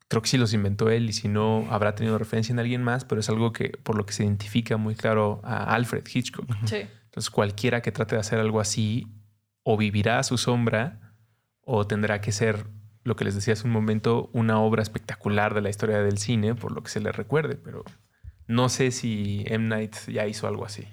creo 0.10 0.22
que 0.22 0.28
sí 0.28 0.38
los 0.38 0.54
inventó 0.54 0.90
él 0.90 1.10
y 1.10 1.14
si 1.14 1.28
no, 1.30 1.66
habrá 1.72 1.96
tenido 1.96 2.18
referencia 2.18 2.52
en 2.52 2.60
alguien 2.60 2.84
más, 2.84 3.06
pero 3.06 3.22
es 3.22 3.30
algo 3.30 3.54
que 3.54 3.70
por 3.70 3.96
lo 3.96 4.06
que 4.06 4.14
se 4.14 4.24
identifica 4.24 4.78
muy 4.78 4.96
claro 4.96 5.40
a 5.44 5.74
Alfred 5.74 6.04
Hitchcock. 6.14 6.46
Sí. 6.66 6.82
Entonces 7.06 7.30
cualquiera 7.30 7.82
que 7.82 7.92
trate 7.92 8.16
de 8.16 8.22
hacer 8.22 8.40
algo 8.40 8.60
así 8.60 9.08
o 9.64 9.78
vivirá 9.78 10.20
a 10.20 10.24
su 10.24 10.38
sombra 10.38 11.00
o 11.62 11.88
tendrá 11.88 12.22
que 12.22 12.32
ser, 12.32 12.68
lo 13.04 13.16
que 13.16 13.26
les 13.26 13.36
decía 13.36 13.54
hace 13.54 13.66
un 13.66 13.74
momento, 13.74 14.30
una 14.34 14.60
obra 14.60 14.82
espectacular 14.82 15.54
de 15.54 15.62
la 15.62 15.70
historia 15.70 16.00
del 16.00 16.18
cine, 16.18 16.56
por 16.56 16.72
lo 16.72 16.84
que 16.84 16.90
se 16.90 17.00
le 17.00 17.12
recuerde, 17.12 17.56
pero 17.56 17.84
no 18.48 18.70
sé 18.70 18.92
si 18.92 19.44
M. 19.48 19.68
Night 19.68 19.96
ya 20.08 20.28
hizo 20.28 20.48
algo 20.48 20.66
así. 20.66 20.88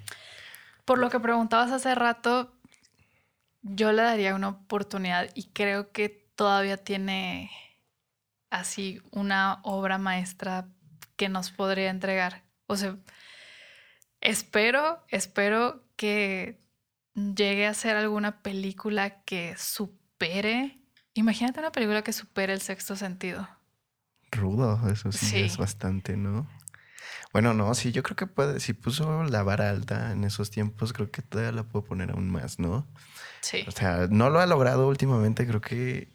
Por 0.85 0.99
lo 0.99 1.11
que 1.11 1.21
preguntabas 1.21 1.73
hace 1.73 1.95
rato, 1.95 2.53
yo 3.63 3.93
le 3.93 4.03
daría 4.03 4.35
una 4.35 4.49
oportunidad 4.49 5.29
y 5.35 5.49
creo 5.49 5.93
que 5.93 6.09
todavía 6.35 6.77
tiene 6.77 7.51
así 8.51 9.03
una 9.11 9.61
obra 9.63 9.99
maestra 9.99 10.67
que 11.17 11.29
nos 11.29 11.51
podría 11.51 11.91
entregar. 11.91 12.43
O 12.67 12.77
sea, 12.77 12.97
espero, 14.21 15.05
espero 15.09 15.85
que 15.97 16.60
llegue 17.35 17.67
a 17.67 17.75
ser 17.75 17.97
alguna 17.97 18.43
película 18.43 19.23
que 19.25 19.55
supere. 19.59 20.79
Imagínate 21.15 21.61
una 21.61 21.73
película 21.73 22.03
que 22.03 22.13
supere 22.13 22.53
el 22.53 22.61
sexto 22.61 22.97
sentido. 22.97 23.49
Rudo, 24.31 24.81
eso 24.91 25.11
sí, 25.13 25.27
Sí. 25.27 25.41
es 25.41 25.57
bastante, 25.57 26.17
¿no? 26.17 26.49
Bueno, 27.33 27.55
no, 27.55 27.75
sí, 27.75 27.93
yo 27.93 28.03
creo 28.03 28.17
que 28.17 28.27
puede, 28.27 28.61
si 28.61 28.73
puso 28.73 29.25
la 29.25 29.43
vara 29.43 29.71
alta 29.71 30.13
en 30.13 30.25
esos 30.25 30.51
tiempos, 30.51 30.93
creo 30.93 31.11
que 31.11 31.23
todavía 31.23 31.53
la 31.53 31.63
puedo 31.65 31.85
poner 31.85 32.11
aún 32.11 32.29
más, 32.31 32.59
¿no? 32.59 32.87
Sí. 33.41 33.65
O 33.67 33.71
sea, 33.71 34.07
no 34.11 34.31
lo 34.31 34.41
ha 34.41 34.47
logrado 34.47 34.89
últimamente, 34.89 35.47
creo 35.47 35.61
que 35.61 36.13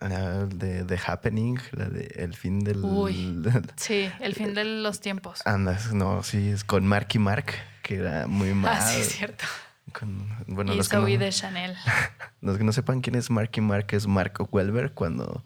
ah, 0.00 0.46
de 0.48 0.84
The 0.84 0.98
Happening, 1.06 1.58
la 1.72 1.88
de 1.88 2.06
El 2.16 2.34
fin 2.34 2.60
del... 2.60 2.84
Uy. 2.84 3.42
Sí, 3.76 4.10
el 4.20 4.34
fin 4.34 4.54
de 4.54 4.64
los 4.64 5.00
tiempos. 5.00 5.40
Andas, 5.46 5.92
no, 5.94 6.22
sí, 6.22 6.48
es 6.50 6.64
con 6.64 6.86
Marky 6.86 7.18
Mark, 7.18 7.52
que 7.82 7.96
era 7.96 8.26
muy 8.26 8.52
mal. 8.54 8.76
Ah, 8.78 8.80
sí, 8.82 9.00
es 9.00 9.08
cierto. 9.16 9.44
Con- 9.92 10.28
bueno, 10.46 10.72
y 10.72 10.76
los 10.76 10.88
que, 10.88 10.96
no, 10.96 11.04
de 11.04 11.30
Chanel. 11.30 11.74
los 12.40 12.58
que 12.58 12.64
no 12.64 12.72
sepan 12.72 13.00
quién 13.00 13.14
es 13.16 13.30
Marky 13.30 13.60
Mark 13.60 13.86
es 13.90 14.06
Marco 14.06 14.48
Welber 14.50 14.92
cuando 14.92 15.44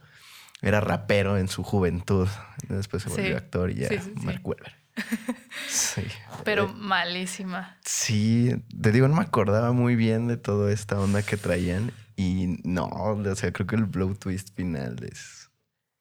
era 0.63 0.81
rapero 0.81 1.37
en 1.39 1.49
su 1.49 1.63
juventud. 1.63 2.29
Después 2.69 3.03
se 3.03 3.09
volvió 3.11 3.27
Sí. 3.29 3.33
actor 3.35 3.71
y 3.71 3.75
ya, 3.77 3.89
Sí, 3.89 3.99
sí, 3.99 4.13
sí. 4.19 4.27
Mark 4.27 4.41
Welber. 4.45 4.75
Sí. 5.69 6.03
Pero 6.45 6.65
Eh, 6.65 6.73
malísima. 6.77 7.77
Sí, 7.85 8.53
te 8.81 8.91
digo, 8.93 9.07
no 9.09 9.15
me 9.17 9.23
acordaba 9.23 9.73
muy 9.73 9.97
bien 9.97 10.27
de 10.29 10.37
toda 10.37 10.73
esta 10.73 10.99
onda 10.99 11.23
que 11.23 11.37
traían. 11.37 11.93
Y 12.17 12.59
no, 12.65 12.87
o 12.87 13.35
sea, 13.37 13.53
creo 13.53 13.67
que 13.67 13.77
el 13.77 13.85
blow 13.85 14.15
twist 14.17 14.55
final 14.57 14.97
es. 15.05 15.51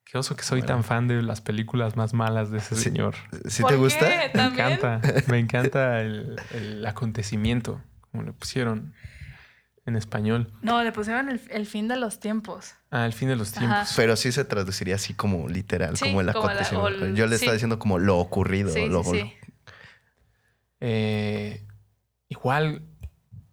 Qué 0.04 0.18
oso 0.18 0.36
que 0.36 0.44
soy 0.44 0.62
Bueno. 0.62 0.76
tan 0.76 0.84
fan 0.84 1.08
de 1.08 1.22
las 1.22 1.42
películas 1.42 1.96
más 1.96 2.14
malas 2.14 2.50
de 2.50 2.58
ese 2.60 2.76
Sí. 2.76 2.84
señor. 2.86 3.16
¿Sí 3.48 3.62
¿Por 3.62 3.70
te 3.72 3.76
qué? 3.76 3.82
gusta? 3.82 4.06
Me 4.08 4.30
¿También? 4.30 4.72
encanta, 4.72 5.02
me 5.28 5.38
encanta 5.40 6.02
el, 6.02 6.40
el 6.54 6.86
acontecimiento, 6.86 7.82
como 8.18 8.28
le 8.28 8.34
pusieron 8.34 8.94
en 9.86 9.96
español. 9.96 10.52
No, 10.62 10.84
le 10.84 10.92
pusieron 10.92 11.30
el, 11.30 11.40
el 11.50 11.66
fin 11.66 11.88
de 11.88 11.96
los 11.96 12.20
tiempos. 12.20 12.74
Ah, 12.92 13.06
el 13.06 13.14
fin 13.14 13.30
de 13.30 13.36
los 13.36 13.52
Ajá. 13.54 13.60
tiempos. 13.60 13.94
Pero 13.96 14.16
sí 14.18 14.32
se 14.32 14.44
traduciría 14.44 14.96
así 14.96 15.14
como 15.14 15.48
literal, 15.48 15.96
Sí, 15.98 16.06
como 16.06 16.22
el 16.22 16.34
como 16.34 16.48
la- 16.48 16.54
acontecimiento. 16.54 17.06
el- 17.06 17.16
Yo 17.16 17.26
le 17.26 17.38
sí. 17.38 17.44
estaba 17.44 17.54
diciendo 17.54 17.80
como 17.80 17.98
lo 18.00 18.18
ocurrido. 18.18 18.70
Sí, 18.70 18.88
lo, 18.90 19.04
sí, 19.04 19.12
sí. 19.22 19.34
Eh, 20.80 21.66
igual 22.30 22.82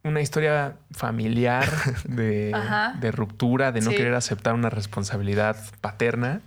una 0.03 0.21
historia 0.21 0.77
familiar 0.91 1.67
de, 2.05 2.55
de 3.01 3.11
ruptura, 3.13 3.73
de 3.73 3.81
no 3.81 3.91
Sí. 3.91 3.97
querer 3.97 4.15
aceptar 4.15 4.55
una 4.55 4.71
responsabilidad 4.71 5.57
paterna. 5.81 6.41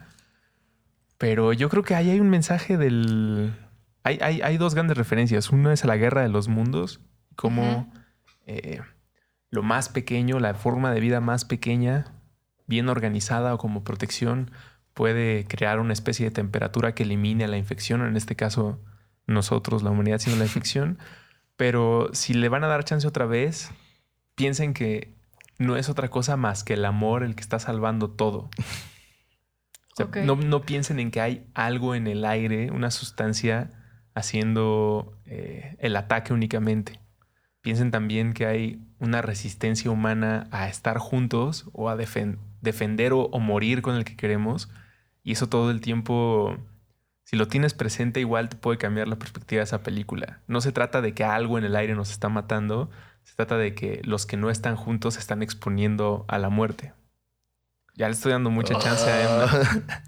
Pero 1.18 1.54
yo 1.54 1.70
creo 1.70 1.82
que 1.84 1.96
ahí 1.96 2.10
hay 2.12 2.20
un 2.20 2.30
mensaje 2.30 2.78
del... 2.78 3.56
Hay, 4.04 4.20
hay- 4.22 4.42
hay 4.42 4.58
dos 4.58 4.76
grandes 4.76 4.98
referencias. 4.98 5.50
Una 5.50 5.74
es 5.74 5.84
a 5.84 5.88
la 5.88 5.98
guerra 5.98 6.22
de 6.22 6.30
los 6.30 6.48
mundos, 6.48 7.00
como. 7.36 7.92
Eh, 8.48 8.82
lo 9.52 9.62
más 9.62 9.90
pequeño, 9.90 10.40
la 10.40 10.56
forma 10.56 10.92
de 10.92 11.00
vida 11.00 11.22
más 11.22 11.46
pequeña, 11.46 12.06
bien 12.66 12.90
organizada 12.90 13.54
o 13.54 13.58
como 13.58 13.84
protección, 13.84 14.52
puede 14.94 15.46
crear 15.46 15.80
una 15.80 15.94
especie 15.94 16.26
de 16.26 16.32
temperatura 16.32 16.96
que 16.96 17.04
elimine 17.04 17.48
la 17.48 17.58
infección, 17.58 18.02
en 18.02 18.18
este 18.18 18.36
caso 18.36 18.82
nosotros, 19.28 19.84
la 19.84 19.92
humanidad, 19.92 20.18
siendo 20.20 20.40
la 20.40 20.46
infección. 20.50 20.98
Pero 21.56 22.10
si 22.14 22.34
le 22.34 22.50
van 22.50 22.64
a 22.64 22.68
dar 22.68 22.84
chance 22.84 23.08
otra 23.08 23.26
vez, 23.26 23.72
piensen 24.36 24.74
que 24.74 25.16
no 25.60 25.76
es 25.76 25.90
otra 25.90 26.08
cosa 26.10 26.38
más 26.38 26.64
que 26.64 26.74
el 26.74 26.86
amor 26.86 27.24
el 27.24 27.36
que 27.36 27.42
está 27.42 27.60
salvando 27.60 28.10
todo. 28.10 28.50
O 29.94 29.96
sea, 29.96 30.06
Ok. 30.08 30.18
no, 30.18 30.36
no 30.36 30.62
piensen 30.62 31.00
en 31.00 31.10
que 31.12 31.22
hay 31.22 31.48
algo 31.56 31.96
en 31.96 32.08
el 32.08 32.26
aire, 32.26 32.70
una 32.72 32.92
sustancia 32.92 33.70
haciendo 34.14 35.18
eh, 35.26 35.76
el 35.80 35.96
ataque 35.96 36.34
únicamente. 36.34 37.00
Piensen 37.68 37.92
también 37.92 38.32
que 38.32 38.46
hay 38.46 38.80
una 38.98 39.22
resistencia 39.22 39.92
humana 39.92 40.48
a 40.52 40.70
estar 40.70 41.00
juntos 41.00 41.66
o 41.74 41.90
a 41.90 41.98
defen- 41.98 42.38
defender 42.62 43.12
o, 43.12 43.24
o 43.24 43.42
morir 43.42 43.82
con 43.82 43.98
el 43.98 44.06
que 44.06 44.16
queremos. 44.16 44.70
Y 45.22 45.34
eso 45.34 45.50
todo 45.50 45.70
el 45.70 45.82
tiempo, 45.82 46.56
si 47.26 47.36
lo 47.36 47.50
tienes 47.50 47.74
presente, 47.74 48.22
igual 48.22 48.48
te 48.48 48.56
puede 48.56 48.78
cambiar 48.78 49.10
la 49.10 49.18
perspectiva 49.18 49.60
de 49.60 49.64
esa 49.66 49.84
película. 49.84 50.40
No 50.48 50.62
se 50.62 50.72
trata 50.72 51.02
de 51.02 51.14
que 51.14 51.26
algo 51.26 51.58
en 51.58 51.66
el 51.66 51.76
aire 51.76 51.94
nos 51.94 52.10
está 52.10 52.30
matando, 52.30 52.90
se 53.26 53.36
trata 53.36 53.58
de 53.58 53.76
que 53.76 54.00
los 54.06 54.26
que 54.26 54.38
no 54.38 54.50
están 54.50 54.78
juntos 54.78 55.16
se 55.16 55.20
están 55.20 55.44
exponiendo 55.44 56.24
a 56.30 56.38
la 56.38 56.48
muerte. 56.48 56.94
Ya 57.96 58.08
le 58.08 58.14
estoy 58.14 58.32
dando 58.32 58.50
mucha 58.50 58.80
chance 58.80 59.12
a 59.12 59.24
Emma. 59.24 59.84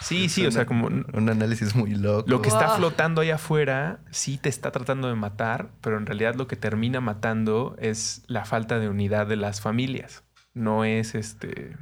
Sí, 0.00 0.28
sí, 0.28 0.46
o 0.46 0.50
sea, 0.52 0.64
como 0.66 0.86
Un 0.86 1.28
análisis 1.28 1.74
muy 1.74 1.90
loco. 1.94 2.28
lo 2.28 2.40
que 2.42 2.48
está 2.48 2.70
flotando 2.76 3.20
ahí 3.20 3.30
afuera 3.30 3.98
sí 4.10 4.38
te 4.38 4.48
está 4.48 4.70
tratando 4.70 5.08
de 5.08 5.14
matar, 5.14 5.70
pero 5.80 5.98
en 5.98 6.06
realidad 6.06 6.34
lo 6.36 6.46
que 6.46 6.56
termina 6.56 7.00
matando 7.00 7.76
es 7.78 8.22
la 8.26 8.44
falta 8.44 8.78
de 8.78 8.88
unidad 8.88 9.26
de 9.26 9.36
las 9.36 9.60
familias. 9.60 10.22
No 10.54 10.84
es 10.84 11.14
este. 11.14 11.76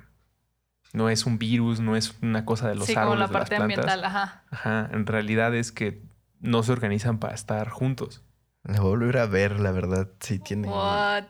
No 0.92 1.10
es 1.10 1.26
un 1.26 1.38
virus, 1.38 1.80
no 1.80 1.94
es 1.94 2.14
una 2.22 2.44
cosa 2.46 2.68
de 2.68 2.74
los 2.74 2.86
sí, 2.86 2.94
como 2.94 3.12
árboles. 3.12 3.20
la 3.20 3.26
de 3.26 3.32
las 3.32 3.40
parte 3.40 3.56
plantas. 3.56 3.78
ambiental, 3.78 4.04
ajá. 4.04 4.44
Ajá. 4.50 4.88
En 4.92 5.06
realidad 5.06 5.54
es 5.54 5.70
que 5.72 6.02
no 6.40 6.62
se 6.62 6.72
organizan 6.72 7.18
para 7.18 7.34
estar 7.34 7.68
juntos. 7.68 8.22
La 8.64 8.80
voy 8.80 8.86
a 8.86 8.90
volver 8.90 9.18
a 9.18 9.26
ver, 9.26 9.60
la 9.60 9.72
verdad. 9.72 10.08
Sí, 10.20 10.38
tiene. 10.38 10.68
What? 10.68 11.24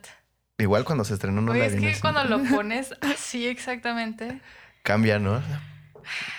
Igual 0.59 0.84
cuando 0.84 1.05
se 1.05 1.14
estrenó 1.14 1.43
no 1.43 1.53
Oye, 1.53 1.61
la 1.61 1.66
es 1.66 1.74
que 1.74 2.01
cuando 2.01 2.24
lo 2.24 2.43
pones 2.55 2.95
así 3.03 3.47
exactamente, 3.47 4.41
Cambia, 4.82 5.18
¿no? 5.18 5.43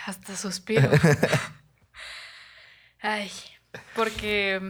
Hasta 0.06 0.36
suspiro. 0.36 0.90
Ay, 3.02 3.30
porque, 3.96 4.62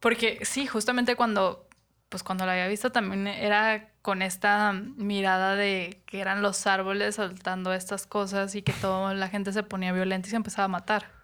porque 0.00 0.40
sí, 0.44 0.66
justamente 0.66 1.16
cuando, 1.16 1.68
pues 2.08 2.22
cuando 2.22 2.46
la 2.46 2.52
había 2.52 2.68
visto 2.68 2.92
también 2.92 3.26
era 3.26 3.90
con 4.02 4.22
esta 4.22 4.72
mirada 4.72 5.56
de 5.56 6.02
que 6.06 6.20
eran 6.20 6.42
los 6.42 6.66
árboles 6.66 7.16
soltando 7.16 7.72
estas 7.72 8.06
cosas 8.06 8.54
y 8.54 8.62
que 8.62 8.72
toda 8.72 9.14
la 9.14 9.28
gente 9.28 9.52
se 9.52 9.62
ponía 9.62 9.92
violenta 9.92 10.28
y 10.28 10.30
se 10.30 10.36
empezaba 10.36 10.64
a 10.64 10.68
matar. 10.68 11.22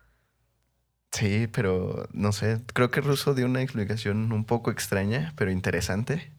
Sí, 1.10 1.46
pero 1.48 2.06
no 2.12 2.32
sé. 2.32 2.62
Creo 2.74 2.90
que 2.90 3.00
Russo 3.00 3.34
dio 3.34 3.46
una 3.46 3.62
explicación 3.62 4.30
un 4.32 4.44
poco 4.44 4.70
extraña, 4.70 5.32
pero 5.36 5.50
interesante. 5.50 6.32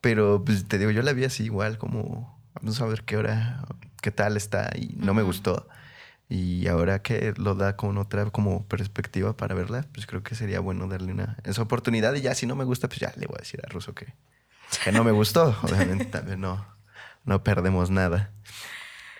Pero 0.00 0.44
pues 0.44 0.66
te 0.68 0.78
digo, 0.78 0.90
yo 0.90 1.02
la 1.02 1.12
vi 1.12 1.24
así 1.24 1.44
igual, 1.44 1.78
como 1.78 2.40
vamos 2.54 2.80
a 2.80 2.86
ver 2.86 3.04
qué 3.04 3.16
hora, 3.16 3.64
qué 4.02 4.10
tal 4.10 4.36
está, 4.36 4.70
y 4.76 4.94
no 4.96 5.14
me 5.14 5.22
gustó. 5.22 5.68
Y 6.28 6.66
ahora 6.68 7.02
que 7.02 7.34
lo 7.36 7.54
da 7.54 7.76
con 7.76 7.98
otra 7.98 8.30
como 8.30 8.66
perspectiva 8.66 9.36
para 9.36 9.54
verla, 9.54 9.86
pues 9.92 10.06
creo 10.06 10.22
que 10.22 10.34
sería 10.34 10.60
bueno 10.60 10.88
darle 10.88 11.12
una 11.12 11.36
esa 11.44 11.62
oportunidad. 11.62 12.14
Y 12.14 12.22
ya 12.22 12.34
si 12.34 12.46
no 12.46 12.56
me 12.56 12.64
gusta, 12.64 12.88
pues 12.88 13.00
ya 13.00 13.12
le 13.16 13.26
voy 13.26 13.36
a 13.36 13.42
decir 13.42 13.60
a 13.64 13.68
Russo 13.68 13.94
que, 13.94 14.14
que 14.82 14.92
no 14.92 15.04
me 15.04 15.12
gustó. 15.12 15.56
Obviamente 15.62 16.06
también 16.06 16.40
no, 16.40 16.66
no 17.24 17.44
perdemos 17.44 17.90
nada. 17.90 18.32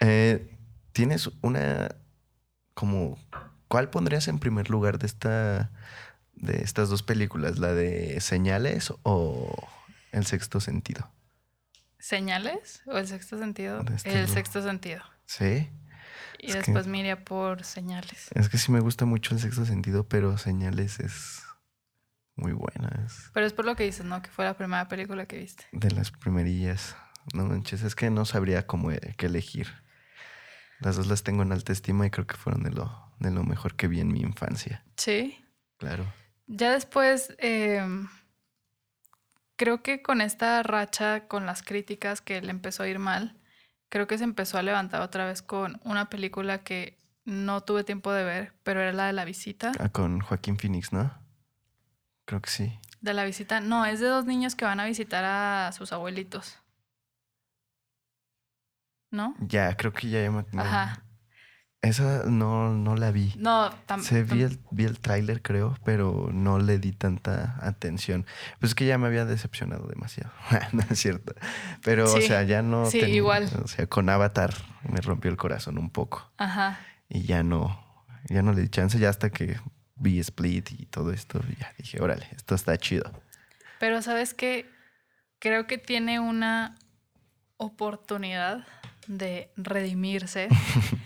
Eh, 0.01 0.51
Tienes 0.95 1.29
una 1.43 1.97
como 2.73 3.19
¿cuál 3.67 3.91
pondrías 3.91 4.29
en 4.29 4.39
primer 4.39 4.71
lugar 4.71 5.01
de 5.01 5.07
esta 5.07 5.73
de 6.35 6.63
estas 6.63 6.89
dos 6.89 7.03
películas? 7.03 7.59
¿La 7.59 7.75
de 7.75 8.21
Señales 8.21 8.93
o 9.03 9.53
El 10.13 10.25
sexto 10.25 10.61
sentido? 10.61 11.11
¿Señales 11.99 12.83
o 12.87 12.97
el 12.97 13.09
sexto 13.09 13.39
sentido? 13.39 13.85
Este 13.93 14.21
El 14.21 14.29
sexto 14.29 14.63
sentido. 14.63 15.03
Sí. 15.27 15.69
Y 16.45 16.49
Es 16.49 16.53
que- 16.57 16.59
después 16.63 16.87
me 16.87 16.99
iría 17.01 17.25
por 17.25 17.65
señales. 17.65 18.29
Es 18.35 18.49
que 18.49 18.59
sí 18.59 18.71
me 18.71 18.81
gusta 18.81 19.05
mucho 19.07 19.35
El 19.35 19.41
sexto 19.41 19.65
sentido, 19.65 20.07
pero 20.09 20.37
Señales 20.37 21.01
es 21.01 21.43
muy 22.37 22.53
buena. 22.53 22.89
Es 23.07 23.31
Pero 23.33 23.47
es 23.47 23.53
por 23.53 23.65
lo 23.65 23.77
que 23.77 23.85
dices, 23.85 24.05
¿no? 24.05 24.21
Que 24.21 24.29
fue 24.31 24.45
la 24.45 24.55
primera 24.57 24.87
película 24.89 25.27
que 25.27 25.39
viste. 25.39 25.65
de 25.73 25.91
las 25.93 26.11
primerillas. 26.11 26.97
No 27.33 27.47
manches, 27.47 27.83
es 27.83 27.95
que 27.95 28.11
no 28.11 28.25
sabría 28.27 28.67
cómo 28.67 28.91
eh, 28.91 29.15
qué 29.17 29.27
elegir. 29.27 29.69
Las 30.81 30.97
dos 30.97 31.07
las 31.07 31.23
tengo 31.23 31.43
en 31.43 31.53
alta 31.53 31.73
estima 31.73 32.07
y 32.07 32.11
creo 32.11 32.27
que 32.27 32.37
fueron 32.37 32.63
de 32.65 32.71
lo, 32.73 33.15
de 33.21 33.31
lo 33.31 33.43
mejor 33.45 33.75
que 33.77 33.89
vi 33.89 34.01
en 34.01 34.13
mi 34.13 34.21
infancia. 34.21 34.85
Sí. 34.97 35.43
Claro. 35.79 36.05
Ya 36.47 36.73
después, 36.73 37.35
eh, 37.39 37.81
creo 39.57 39.83
que 39.83 40.03
con 40.03 40.21
esta 40.21 40.63
racha, 40.63 41.27
con 41.29 41.47
las 41.47 41.63
críticas 41.63 42.21
que 42.21 42.43
le 42.43 42.51
empezó 42.51 42.83
a 42.83 42.89
ir 42.89 42.99
mal, 42.99 43.41
creo 43.95 44.09
que 44.09 44.19
se 44.19 44.25
empezó 44.25 44.59
a 44.59 44.63
levantar 44.65 45.03
otra 45.03 45.25
vez 45.25 45.41
con 45.41 45.81
una 45.85 46.11
película 46.11 46.65
que 46.65 46.99
no 47.25 47.61
tuve 47.61 47.85
tiempo 47.85 48.13
de 48.13 48.25
ver, 48.25 48.53
pero 48.65 48.81
era 48.81 48.93
la 48.93 49.07
de 49.07 49.13
la 49.13 49.25
visita. 49.25 49.71
Ah, 49.79 49.89
con 49.89 50.19
Joaquín 50.19 50.59
Phoenix, 50.59 50.93
¿no? 50.93 51.17
Creo 52.25 52.43
que 52.43 52.51
sí. 52.51 52.77
De 53.03 53.15
la 53.15 53.23
visita, 53.23 53.61
no, 53.61 53.87
es 53.87 54.01
de 54.01 54.09
dos 54.09 54.25
niños 54.25 54.57
que 54.57 54.65
van 54.65 54.81
a 54.81 54.85
visitar 54.85 55.25
a 55.25 55.71
sus 55.71 55.93
abuelitos. 55.93 56.59
¿No? 59.13 59.37
Ya, 59.39 59.77
creo 59.77 59.93
que 59.93 60.09
ya, 60.09 60.29
me... 60.29 60.45
Ajá. 60.61 61.04
Esa 61.85 62.25
no, 62.25 62.73
no 62.75 62.97
la 62.97 63.11
vi. 63.11 63.33
No, 63.37 63.71
tam- 63.87 64.01
Se 64.03 64.23
vi 64.23 64.43
el, 64.43 64.59
vi 64.71 64.85
el 64.85 64.99
tráiler, 65.01 65.43
creo, 65.43 65.77
pero 65.85 66.31
no 66.33 66.59
le 66.59 66.79
di 66.79 66.93
tanta 66.93 67.57
atención. 67.61 68.27
Pues 68.61 68.71
es 68.71 68.75
que 68.75 68.87
ya 68.87 68.99
me 68.99 69.07
había 69.07 69.25
decepcionado 69.25 69.87
demasiado. 69.87 70.31
no 70.73 70.83
es 70.91 70.99
cierto. 70.99 71.35
Pero, 71.83 72.05
o 72.13 72.21
sea, 72.21 72.43
ya 72.43 72.63
no. 72.63 72.87
Sí, 72.87 72.99
igual. 73.01 73.49
O 73.63 73.69
sea, 73.69 73.87
con 73.87 74.09
Avatar 74.09 74.55
me 74.91 75.01
rompió 75.01 75.31
el 75.31 75.37
corazón 75.37 75.79
un 75.79 75.91
poco. 75.91 76.33
Ajá. 76.39 76.81
Y 77.09 77.23
ya 77.23 77.43
no, 77.43 77.81
ya 78.29 78.43
no 78.43 78.53
le 78.53 78.63
di 78.63 78.69
chance, 78.69 78.99
ya 78.99 79.11
hasta 79.11 79.31
que 79.31 79.59
vi 79.97 80.19
Split 80.21 80.73
y 80.73 80.87
todo 80.87 81.13
esto, 81.13 81.41
y 81.49 81.57
ya 81.61 81.73
dije, 81.79 82.03
órale, 82.03 82.27
esto 82.35 82.55
está 82.55 82.77
chido. 82.79 83.11
Pero 83.79 84.01
sabes 84.03 84.35
que 84.35 84.69
creo 85.39 85.67
que 85.67 85.79
tiene 85.79 86.19
una 86.19 86.77
oportunidad 87.59 88.67
de 89.07 89.51
redimirse 89.57 90.49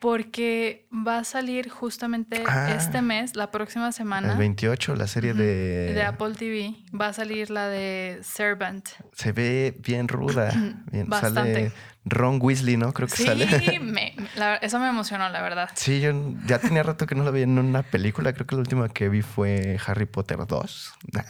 porque 0.00 0.86
va 0.92 1.18
a 1.18 1.24
salir 1.24 1.68
justamente 1.68 2.42
Ah. 2.46 2.74
este 2.76 3.02
mes, 3.02 3.34
la 3.36 3.50
próxima 3.50 3.90
semana, 3.92 4.32
El 4.32 4.38
28, 4.38 4.94
la 4.96 5.06
serie 5.06 5.32
Ujú, 5.32 5.40
de... 5.40 5.92
de 5.94 6.02
Apple 6.02 6.34
TV, 6.34 6.74
va 6.98 7.08
a 7.08 7.12
salir 7.12 7.50
la 7.50 7.68
de 7.68 8.20
Servant. 8.22 8.88
Se 9.12 9.32
ve 9.32 9.76
bien 9.80 10.08
ruda. 10.08 10.52
Bien, 10.92 11.08
Bastante. 11.08 11.52
Sale 11.70 11.72
Ron 12.04 12.38
Weasley, 12.40 12.76
¿no? 12.76 12.92
Creo 12.94 13.06
que 13.08 13.16
Sí, 13.16 13.24
sale. 13.24 13.46
la- 14.36 14.56
eso 14.56 14.78
me 14.78 14.88
emocionó, 14.88 15.28
la 15.28 15.42
verdad. 15.42 15.68
Sí, 15.74 16.00
yo 16.00 16.12
ya 16.46 16.58
tenía 16.58 16.82
rato 16.82 17.06
que 17.06 17.14
no 17.14 17.24
la 17.24 17.30
vi 17.30 17.42
en 17.42 17.58
una 17.58 17.82
película. 17.82 18.32
Creo 18.32 18.46
que 18.46 18.54
la 18.54 18.60
última 18.60 18.88
que 18.88 19.08
vi 19.08 19.22
fue 19.22 19.78
Harry 19.86 20.06
Potter 20.06 20.38
2. 20.46 20.92
Nah, 21.12 21.22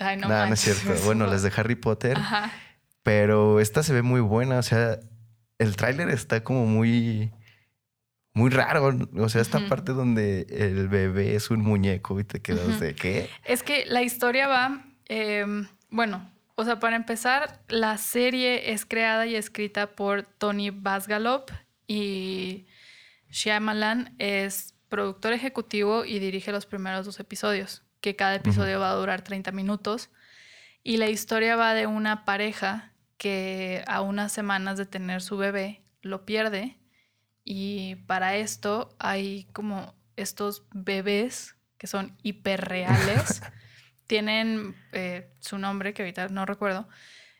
Ay, 0.00 0.16
no, 0.16 0.28
nah, 0.28 0.46
no 0.46 0.54
es 0.54 0.60
cierto. 0.60 0.92
Bueno, 1.04 1.26
las 1.26 1.42
de 1.42 1.52
Harry 1.56 1.76
Potter. 1.76 2.16
Ajá. 2.16 2.50
Pero 3.04 3.60
esta 3.60 3.82
se 3.84 3.92
ve 3.92 4.02
muy 4.02 4.20
buena. 4.20 4.58
O 4.58 4.62
sea, 4.62 4.98
el 5.58 5.76
tráiler 5.76 6.08
está 6.08 6.42
como 6.42 6.66
muy... 6.66 7.30
Muy 8.34 8.50
raro. 8.50 8.98
O 9.16 9.28
sea, 9.28 9.40
esta 9.40 9.68
parte 9.68 9.92
donde 9.92 10.46
el 10.50 10.88
bebé 10.88 11.36
es 11.36 11.50
un 11.50 11.60
muñeco 11.60 12.18
y 12.18 12.24
te 12.24 12.42
quedas 12.42 12.80
de 12.80 12.94
¿qué? 12.96 13.30
Es 13.44 13.62
que 13.62 13.86
la 13.86 14.02
historia 14.02 14.48
va, 14.48 14.84
em, 15.06 15.68
bueno, 15.88 16.28
o 16.56 16.64
sea, 16.64 16.80
para 16.80 16.96
empezar, 16.96 17.62
la 17.68 17.96
serie 17.96 18.72
es 18.72 18.86
creada 18.86 19.26
y 19.26 19.36
escrita 19.36 19.94
por 19.94 20.24
Tony 20.24 20.70
Basgalop 20.70 21.50
y 21.86 22.66
Shyamalan 23.30 24.16
es 24.18 24.74
productor 24.88 25.32
ejecutivo 25.32 26.04
y 26.04 26.18
dirige 26.18 26.50
los 26.50 26.66
primeros 26.66 27.06
dos 27.06 27.20
episodios, 27.20 27.84
que 28.00 28.16
cada 28.16 28.34
episodio 28.34 28.80
va 28.80 28.90
a 28.90 28.94
durar 28.94 29.22
30 29.22 29.52
minutos. 29.52 30.10
Y 30.82 30.96
la 30.96 31.08
historia 31.08 31.54
va 31.54 31.72
de 31.72 31.86
una 31.86 32.24
pareja 32.24 32.92
que 33.16 33.84
a 33.86 34.02
unas 34.02 34.32
semanas 34.32 34.76
de 34.76 34.86
tener 34.86 35.22
su 35.22 35.36
bebé 35.36 35.82
lo 36.02 36.26
pierde 36.26 36.76
y 37.44 37.96
para 38.06 38.36
esto 38.36 38.94
hay 38.98 39.44
como 39.52 39.94
estos 40.16 40.64
bebés 40.72 41.56
que 41.78 41.86
son 41.86 42.16
hiperreales. 42.22 43.42
Tienen 44.06 44.74
eh, 44.92 45.30
su 45.40 45.58
nombre, 45.58 45.92
que 45.92 46.02
ahorita 46.02 46.28
no 46.28 46.46
recuerdo. 46.46 46.88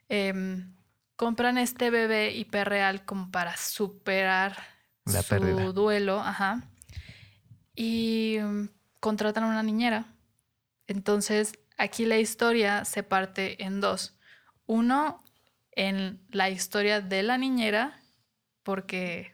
Em, 0.09 0.75
compran 1.17 1.59
este 1.59 1.91
bebé 1.91 2.33
hiperreal 2.33 3.05
como 3.05 3.31
para 3.31 3.57
superar 3.57 4.57
La 5.07 5.23
su 5.23 5.29
pérdida. 5.29 5.73
duelo. 5.73 6.21
Ajá. 6.21 6.69
Y 7.75 8.39
mm, 8.43 8.69
contratan 9.01 9.45
a 9.45 9.49
una 9.49 9.63
niñera. 9.63 10.07
Entonces, 10.87 11.53
aquí 11.79 12.05
la 12.05 12.19
historia 12.19 12.85
se 12.85 13.03
parte 13.03 13.63
en 13.65 13.81
dos. 13.81 14.19
Uno, 14.67 15.23
en 15.73 16.21
la 16.31 16.51
historia 16.51 17.01
de 17.01 17.23
la 17.23 17.39
niñera, 17.39 18.01
porque 18.63 19.34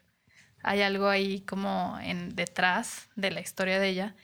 hay 0.63 0.83
algo 0.83 1.09
ahí 1.09 1.41
como 1.43 1.99
en 2.03 2.35
detrás 2.35 3.09
de 3.17 3.31
la 3.31 3.41
historia 3.41 3.79
de 3.79 3.89
ella. 3.89 4.17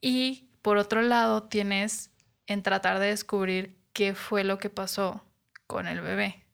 Y 0.00 0.48
por 0.62 0.76
otro 0.78 1.02
lado, 1.02 1.44
tienes 1.44 2.10
en 2.46 2.62
tratar 2.62 2.98
de 2.98 3.06
descubrir 3.08 3.78
qué 3.92 4.14
fue 4.14 4.44
lo 4.44 4.58
que 4.58 4.70
pasó 4.70 5.24
con 5.66 5.86
el 5.86 6.00
bebé. 6.00 6.44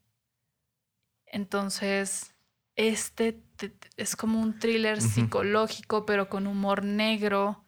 Entonces, 1.25 2.33
este 2.75 3.33
te- 3.57 3.69
te- 3.69 3.89
es 3.97 4.15
como 4.15 4.39
un 4.41 4.57
thriller 4.59 5.01
psicológico, 5.01 6.05
pero 6.05 6.29
con 6.29 6.47
humor 6.47 6.83
negro. 6.83 7.65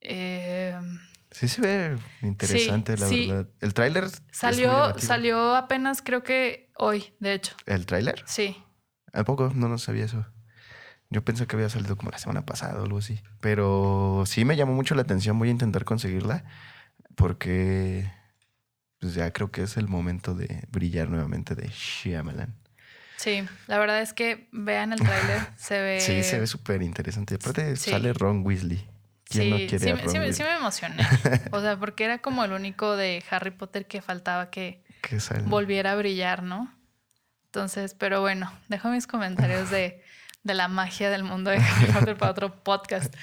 Eh, 0.00 0.78
Sí 1.32 1.46
se 1.46 1.60
ve 1.60 1.96
interesante, 2.22 2.96
la 2.96 3.06
sí. 3.06 3.28
verdad. 3.28 3.48
El 3.60 3.72
tráiler 3.72 4.04
salió, 4.32 4.98
salió 4.98 5.54
apenas 5.54 6.02
creo 6.02 6.24
que 6.24 6.72
hoy, 6.76 7.14
de 7.20 7.34
hecho. 7.34 7.54
¿El 7.66 7.86
tráiler? 7.86 8.24
Sí. 8.26 8.56
¿A 9.12 9.22
poco? 9.22 9.52
No, 9.54 9.68
no 9.68 9.78
sabía 9.78 10.06
eso. 10.06 10.26
Yo 11.10 11.24
pensé 11.24 11.46
que 11.46 11.56
había 11.56 11.68
salido 11.68 11.96
como 11.96 12.10
la 12.10 12.18
semana 12.18 12.46
pasada 12.46 12.80
o 12.80 12.84
algo 12.84 12.98
así. 12.98 13.20
Pero 13.40 14.22
sí 14.26 14.44
me 14.44 14.56
llamó 14.56 14.74
mucho 14.74 14.94
la 14.94 15.02
atención. 15.02 15.38
Voy 15.38 15.48
a 15.48 15.50
intentar 15.52 15.84
conseguirla 15.84 16.44
porque 17.16 18.10
pues 18.98 19.14
ya 19.14 19.32
creo 19.32 19.50
que 19.50 19.62
es 19.62 19.76
el 19.76 19.88
momento 19.88 20.34
de 20.34 20.64
brillar 20.70 21.08
nuevamente 21.08 21.54
de 21.54 21.68
Shyamalan. 21.68 22.54
Sí, 23.16 23.42
la 23.66 23.78
verdad 23.78 24.00
es 24.00 24.12
que 24.12 24.48
vean 24.52 24.92
el 24.92 25.00
tráiler, 25.00 25.40
se 25.56 25.80
ve... 25.80 26.00
Sí, 26.00 26.22
se 26.22 26.38
ve 26.38 26.46
súper 26.46 26.82
interesante. 26.82 27.34
Aparte 27.34 27.76
sí. 27.76 27.90
sale 27.90 28.12
Ron 28.12 28.44
Weasley. 28.46 28.86
¿Quién 29.24 29.44
Sí, 29.44 29.50
no 29.50 29.56
quiere 29.56 29.78
sí, 29.78 29.90
a 29.90 29.94
me- 29.96 30.02
Ron 30.02 30.10
sí 30.12 30.18
me- 30.18 30.24
Weasley? 30.26 30.46
sí 30.46 30.52
me 30.52 30.56
emocioné. 30.56 30.96
O 31.50 31.60
sea, 31.60 31.78
porque 31.78 32.04
era 32.04 32.18
como 32.18 32.44
el 32.44 32.52
único 32.52 32.96
de 32.96 33.22
Harry 33.30 33.50
Potter 33.50 33.86
que 33.86 34.00
faltaba 34.02 34.50
que 34.50 34.82
Que 35.02 35.18
volviera 35.44 35.92
a 35.92 35.96
brillar, 35.96 36.42
¿no? 36.42 36.74
Entonces, 37.46 37.94
pero 37.94 38.20
bueno, 38.20 38.52
dejo 38.68 38.88
mis 38.90 39.06
comentarios 39.06 39.70
de, 39.70 40.02
de 40.42 40.54
la 40.54 40.68
magia 40.68 41.10
del 41.10 41.24
mundo 41.24 41.50
de 41.50 41.58
Harry 41.58 41.92
Potter 41.92 42.16
para 42.16 42.32
otro 42.32 42.62
podcast. 42.62 43.14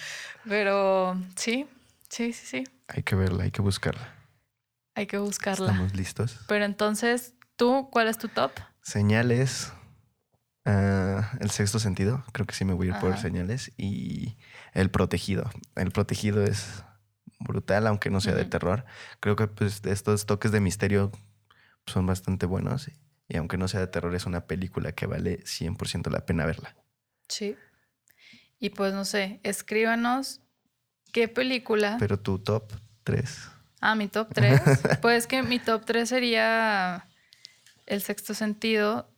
Pero 0.48 1.20
sí, 1.36 1.68
sí, 2.10 2.34
sí, 2.34 2.46
sí. 2.46 2.64
Hay 2.88 3.04
que 3.04 3.16
verla, 3.16 3.44
hay 3.44 3.52
que 3.52 3.62
buscarla. 3.62 4.14
Hay 4.96 5.08
que 5.08 5.18
buscarla. 5.18 5.72
Estamos 5.72 5.96
listos. 5.96 6.40
Pero 6.48 6.66
entonces, 6.66 7.34
¿tú 7.56 7.90
cuál 7.92 8.08
es 8.08 8.18
tu 8.18 8.30
top? 8.30 8.52
Señales. 8.82 9.72
ah, 10.66 11.32
el 11.40 11.52
sexto 11.52 11.80
sentido. 11.80 12.24
Creo 12.32 12.48
que 12.48 12.56
sí 12.56 12.66
me 12.66 12.74
voy 12.74 12.88
a 12.88 12.92
ir 12.92 13.00
por 13.00 13.18
señales. 13.18 13.72
Y 13.78 14.38
el 14.74 14.90
protegido. 14.90 15.50
El 15.76 15.92
protegido 15.92 16.44
es 16.44 16.84
brutal, 17.40 17.86
aunque 17.88 18.10
no 18.10 18.22
sea 18.22 18.34
de 18.34 18.46
terror. 18.46 18.86
Creo 19.20 19.36
que 19.36 19.48
pues, 19.48 19.82
estos 19.86 20.26
toques 20.26 20.52
de 20.52 20.62
misterio 20.62 21.12
son 21.86 22.06
bastante 22.06 22.46
buenos. 22.46 22.90
Y 23.30 23.38
aunque 23.38 23.58
no 23.58 23.68
sea 23.68 23.82
de 23.82 23.88
terror, 23.88 24.16
es 24.16 24.26
una 24.26 24.48
película 24.48 24.94
que 24.94 25.06
vale 25.06 25.44
100% 25.44 26.10
la 26.10 26.26
pena 26.26 26.46
verla. 26.46 26.76
Sí. 27.28 27.56
Y 28.60 28.70
pues 28.72 28.94
no 28.94 29.06
sé, 29.06 29.40
escríbanos 29.44 30.42
qué 31.12 31.28
película. 31.28 31.98
Pero 32.00 32.20
tu 32.20 32.40
top 32.40 32.72
3. 33.04 33.50
Ah, 33.82 33.96
mi 33.96 34.08
top 34.08 34.34
3. 34.34 34.62
pues 35.02 35.28
que 35.28 35.44
mi 35.44 35.60
top 35.60 35.86
3 35.86 36.10
sería 36.10 37.08
El 37.86 38.02
sexto 38.02 38.34
sentido, 38.34 39.10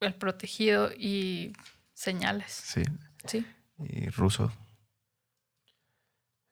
El 0.00 0.14
protegido 0.14 0.90
y 0.92 1.52
Señales. 1.98 2.52
Sí. 2.52 2.82
Sí. 3.24 3.44
Y 3.80 4.08
ruso. 4.10 4.52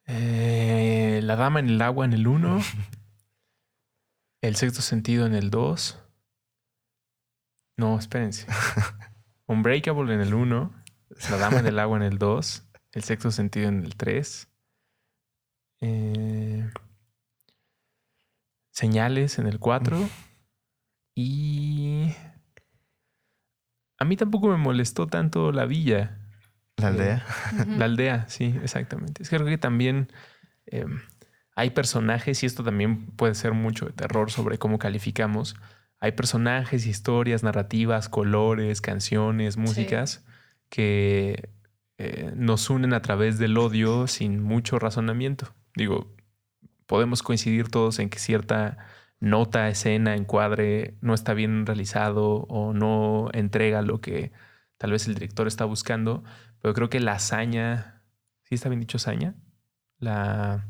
Eh, 0.07 1.21
la 1.23 1.37
dama 1.37 1.61
en 1.61 1.69
el 1.69 1.83
agua 1.83 2.05
en 2.05 2.13
el 2.15 2.27
1. 2.27 2.61
el 4.43 4.57
sexto 4.57 4.83
sentido 4.83 5.25
en 5.25 5.35
el 5.35 5.51
2. 5.51 6.01
No, 7.77 7.97
espérense. 7.97 8.47
Unbreakable 9.47 10.13
en 10.15 10.21
el 10.21 10.35
1. 10.35 10.73
La 11.31 11.37
dama 11.37 11.61
en 11.61 11.67
el 11.67 11.79
agua 11.79 11.97
en 11.97 12.03
el 12.03 12.19
2. 12.19 12.65
El 12.93 13.03
sexto 13.03 13.31
sentido 13.31 13.69
en 13.69 13.85
el 13.85 13.97
3. 13.97 14.49
Eh, 15.83 16.69
señales 18.71 19.39
en 19.39 19.47
el 19.47 19.59
4. 19.59 19.99
Y... 21.15 22.13
A 23.99 24.05
mí 24.05 24.17
tampoco 24.17 24.49
me 24.49 24.57
molestó 24.59 25.07
tanto 25.07 25.53
la 25.53 25.65
villa. 25.65 26.19
La 26.77 26.89
Eh, 26.89 26.91
aldea. 26.91 27.27
Ujú. 27.55 27.71
La 27.79 27.85
aldea, 27.87 28.29
sí, 28.29 28.55
exactamente. 28.63 29.23
Es 29.23 29.31
que 29.31 29.37
creo 29.37 29.49
que 29.49 29.57
también 29.59 30.13
eh, 30.67 30.85
hay 31.55 31.71
personajes, 31.71 32.43
y 32.43 32.47
esto 32.47 32.63
también 32.63 33.07
puede 33.13 33.35
ser 33.35 33.53
mucho 33.53 33.87
de 33.87 33.93
terror 33.93 34.31
sobre 34.31 34.59
cómo 34.59 34.79
calificamos. 34.79 35.57
Hay 36.01 36.13
personajes, 36.13 36.87
historias, 36.87 37.43
narrativas, 37.43 38.09
colores, 38.09 38.81
canciones, 38.81 39.57
músicas 39.57 40.25
que 40.69 41.51
eh, 41.99 42.33
nos 42.37 42.69
unen 42.69 42.93
a 42.93 43.01
través 43.01 43.39
del 43.39 43.57
odio 43.57 44.07
sin 44.07 44.43
mucho 44.43 44.79
razonamiento. 44.79 45.55
Digo, 45.75 46.15
podemos 46.87 47.23
coincidir 47.23 47.69
todos 47.69 47.99
en 47.99 48.11
que 48.11 48.19
cierta 48.19 48.79
nota, 49.21 49.69
escena, 49.69 50.15
encuadre 50.15 50.97
no 51.01 51.15
está 51.15 51.33
bien 51.35 51.65
realizado 51.65 52.45
o 52.49 52.75
no 52.75 53.29
entrega 53.33 53.81
lo 53.83 54.01
que 54.01 54.33
tal 54.77 54.93
vez 54.93 55.09
el 55.09 55.15
director 55.15 55.47
está 55.47 55.65
buscando, 55.65 56.23
pero 56.61 56.75
creo 56.75 56.91
que 56.91 57.01
la 57.01 57.13
hazaña, 57.13 58.03
¿sí 58.43 58.55
está 58.55 58.69
bien 58.69 58.81
dicho 58.81 58.99
hazaña? 58.99 59.35
La, 59.99 60.69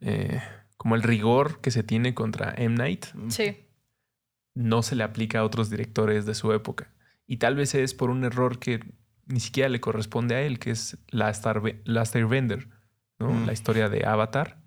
eh, 0.00 0.40
como 0.76 0.94
el 0.94 1.02
rigor 1.02 1.60
que 1.60 1.72
se 1.72 1.82
tiene 1.82 2.14
contra 2.14 2.54
M. 2.56 2.76
Night 2.76 3.06
Sí. 3.28 3.66
No 4.54 4.82
se 4.82 4.96
le 4.96 5.04
aplica 5.04 5.40
a 5.40 5.44
otros 5.44 5.70
directores 5.70 6.26
de 6.26 6.34
su 6.34 6.52
época. 6.52 6.92
Y 7.26 7.38
tal 7.38 7.56
vez 7.56 7.74
es 7.74 7.94
por 7.94 8.10
un 8.10 8.24
error 8.24 8.58
que 8.58 8.80
ni 9.26 9.40
siquiera 9.40 9.68
le 9.68 9.80
corresponde 9.80 10.34
a 10.34 10.42
él, 10.42 10.58
que 10.58 10.70
es 10.70 10.98
Last, 11.08 11.46
Airbender, 11.46 12.68
¿no? 13.18 13.30
Mm. 13.30 13.46
La 13.46 13.52
historia 13.52 13.88
de 13.88 14.04
Avatar. 14.04 14.60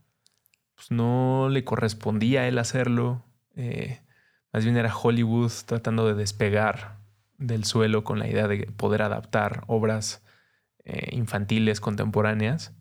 Pues 0.76 0.92
no 0.92 1.50
le 1.50 1.64
correspondía 1.64 2.42
a 2.42 2.48
él 2.48 2.58
hacerlo. 2.58 3.26
eh, 3.56 4.02
más 4.56 4.64
bien 4.64 4.78
era 4.78 4.96
Hollywood 4.96 5.52
tratando 5.66 6.08
de 6.08 6.14
despegar 6.14 7.00
del 7.38 7.66
suelo 7.66 8.06
con 8.06 8.20
la 8.20 8.30
idea 8.30 8.48
de 8.48 8.68
poder 8.72 9.02
adaptar 9.02 9.66
obras 9.68 10.24
eh, 10.86 11.10
infantiles 11.12 11.82
contemporáneas, 11.82 12.74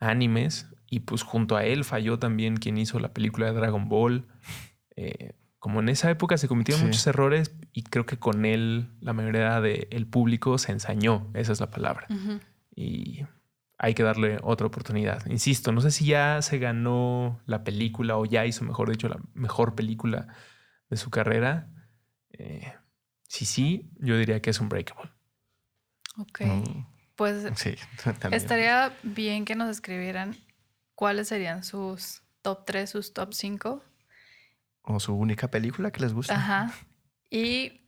animes, 0.00 0.68
y 0.90 1.00
pues 1.00 1.22
junto 1.22 1.56
a 1.56 1.64
él 1.64 1.84
falló 1.84 2.18
también 2.18 2.56
quien 2.56 2.76
hizo 2.76 2.98
la 2.98 3.12
película 3.12 3.46
de 3.46 3.52
Dragon 3.52 3.88
Ball. 3.88 4.26
Eh, 4.96 5.34
como 5.62 5.78
en 5.78 5.88
esa 5.90 6.10
época 6.10 6.36
se 6.38 6.48
cometieron 6.48 6.80
Sí. 6.80 6.86
muchos 6.86 7.06
errores 7.06 7.54
y 7.72 7.84
creo 7.84 8.04
que 8.04 8.18
con 8.18 8.44
él 8.44 8.88
la 9.00 9.12
mayoría 9.12 9.60
del 9.60 10.08
público 10.08 10.58
se 10.58 10.72
ensañó, 10.72 11.30
esa 11.34 11.52
es 11.52 11.60
la 11.60 11.70
palabra. 11.70 12.08
Y 12.74 13.24
hay 13.78 13.94
que 13.94 14.02
darle 14.02 14.38
otra 14.42 14.66
oportunidad. 14.66 15.24
Insisto, 15.26 15.70
no 15.70 15.80
sé 15.80 15.92
si 15.92 16.04
ya 16.06 16.42
se 16.42 16.58
ganó 16.58 17.40
la 17.46 17.62
película 17.62 18.16
o 18.16 18.24
ya 18.24 18.44
hizo, 18.44 18.64
mejor 18.64 18.90
dicho, 18.90 19.08
la 19.08 19.20
mejor 19.34 19.76
película 19.76 20.26
de 20.90 20.96
su 20.96 21.10
carrera. 21.10 21.68
Eh, 22.30 22.72
si 23.28 23.44
sí, 23.44 23.88
yo 24.00 24.18
diría 24.18 24.42
que 24.42 24.50
es 24.50 24.58
un 24.58 24.68
breakable. 24.68 25.12
Ok. 26.18 26.40
Mm, 26.40 26.86
Pues 27.14 27.46
Sí, 27.54 27.76
estaría 28.32 28.92
bien 29.04 29.44
que 29.44 29.54
nos 29.54 29.70
escribieran 29.70 30.34
cuáles 30.96 31.28
serían 31.28 31.62
sus 31.62 32.22
top 32.42 32.64
3, 32.64 32.90
sus 32.90 33.14
top 33.14 33.32
5. 33.32 33.80
O 34.82 34.98
su 35.00 35.14
única 35.14 35.48
película 35.48 35.90
que 35.90 36.00
les 36.00 36.12
gusta. 36.12 36.34
Ajá. 36.34 36.72
Y 37.30 37.80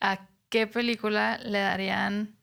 a 0.00 0.28
qué 0.48 0.66
película 0.66 1.38
le 1.38 1.58
darían. 1.60 2.36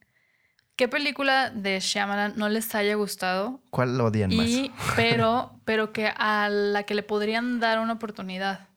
¿Qué 0.76 0.88
película 0.88 1.50
de 1.50 1.80
Shyamalan 1.80 2.34
no 2.38 2.48
les 2.48 2.74
haya 2.74 2.96
gustado? 2.96 3.62
¿Cuál 3.70 3.98
lo 3.98 4.06
odian 4.06 4.34
más? 4.36 4.48
Y, 4.48 4.72
pero, 4.96 5.60
pero 5.66 5.92
que 5.92 6.08
a 6.16 6.48
la 6.50 6.84
que 6.84 6.94
le 6.94 7.04
podrían 7.04 7.60
dar 7.60 7.80
una 7.80 7.94
oportunidad. 7.94 8.70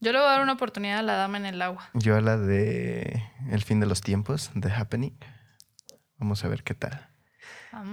Yo 0.00 0.10
le 0.12 0.18
voy 0.18 0.26
a 0.26 0.30
dar 0.32 0.40
una 0.42 0.54
oportunidad 0.54 0.98
a 1.00 1.02
la 1.02 1.14
dama 1.14 1.36
en 1.36 1.46
el 1.46 1.60
agua. 1.62 1.90
Yo 1.94 2.16
a 2.16 2.20
la 2.20 2.36
de 2.36 3.22
El 3.50 3.62
fin 3.62 3.78
de 3.78 3.86
los 3.86 4.00
tiempos, 4.00 4.50
The 4.58 4.70
Happening. 4.72 5.16
Vamos 6.16 6.44
a 6.44 6.48
ver 6.48 6.62
qué 6.64 6.74
tal. 6.74 7.08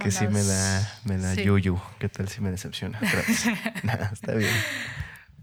Que 0.00 0.10
sí 0.10 0.26
me 0.28 0.42
da, 0.42 1.00
me 1.04 1.18
da 1.18 1.34
Sí. 1.34 1.42
yuyu. 1.44 1.80
¿Qué 1.98 2.08
tal 2.08 2.28
si 2.28 2.40
me 2.40 2.50
decepciona? 2.50 3.00
Nah, 3.82 4.10
está 4.12 4.34
bien. 4.34 4.50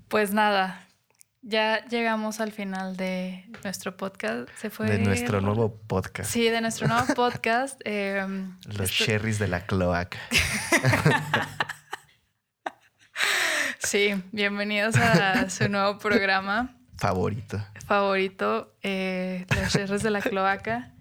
Pues 0.07 0.33
nada, 0.33 0.87
ya 1.41 1.85
llegamos 1.87 2.39
al 2.39 2.51
final 2.51 2.95
de 2.97 3.45
nuestro 3.63 3.97
podcast. 3.97 4.49
Se 4.57 4.69
fue. 4.69 4.87
De 4.87 4.99
nuestro 4.99 5.41
nuevo 5.41 5.75
podcast. 5.87 6.29
Sí, 6.31 6.49
de 6.49 6.61
nuestro 6.61 6.87
nuevo 6.87 7.13
podcast. 7.13 7.79
eh, 7.85 8.25
Los 8.65 8.91
esto- 8.91 9.05
cherries 9.05 9.39
de 9.39 9.47
la 9.47 9.65
cloaca. 9.65 10.17
Sí, 13.79 14.21
bienvenidos 14.33 14.97
a 14.97 15.49
su 15.49 15.69
nuevo 15.69 15.97
programa 15.97 16.75
Favorito. 16.97 17.63
favorito, 17.85 18.75
eh, 18.83 19.45
Los 19.55 19.71
Cherries 19.71 20.03
de 20.03 20.09
la 20.09 20.19
Cloaca. 20.19 20.91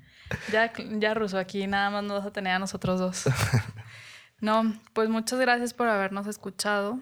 Ya, 0.52 0.72
ya 0.98 1.14
Ruso, 1.14 1.36
aquí 1.36 1.66
nada 1.66 1.90
más 1.90 2.04
nos 2.04 2.18
vas 2.18 2.26
a 2.28 2.32
tener 2.32 2.52
a 2.52 2.58
nosotros 2.60 3.00
dos. 3.00 3.24
No, 4.40 4.72
pues 4.92 5.08
muchas 5.08 5.40
gracias 5.40 5.72
por 5.74 5.88
habernos 5.88 6.26
escuchado. 6.28 7.00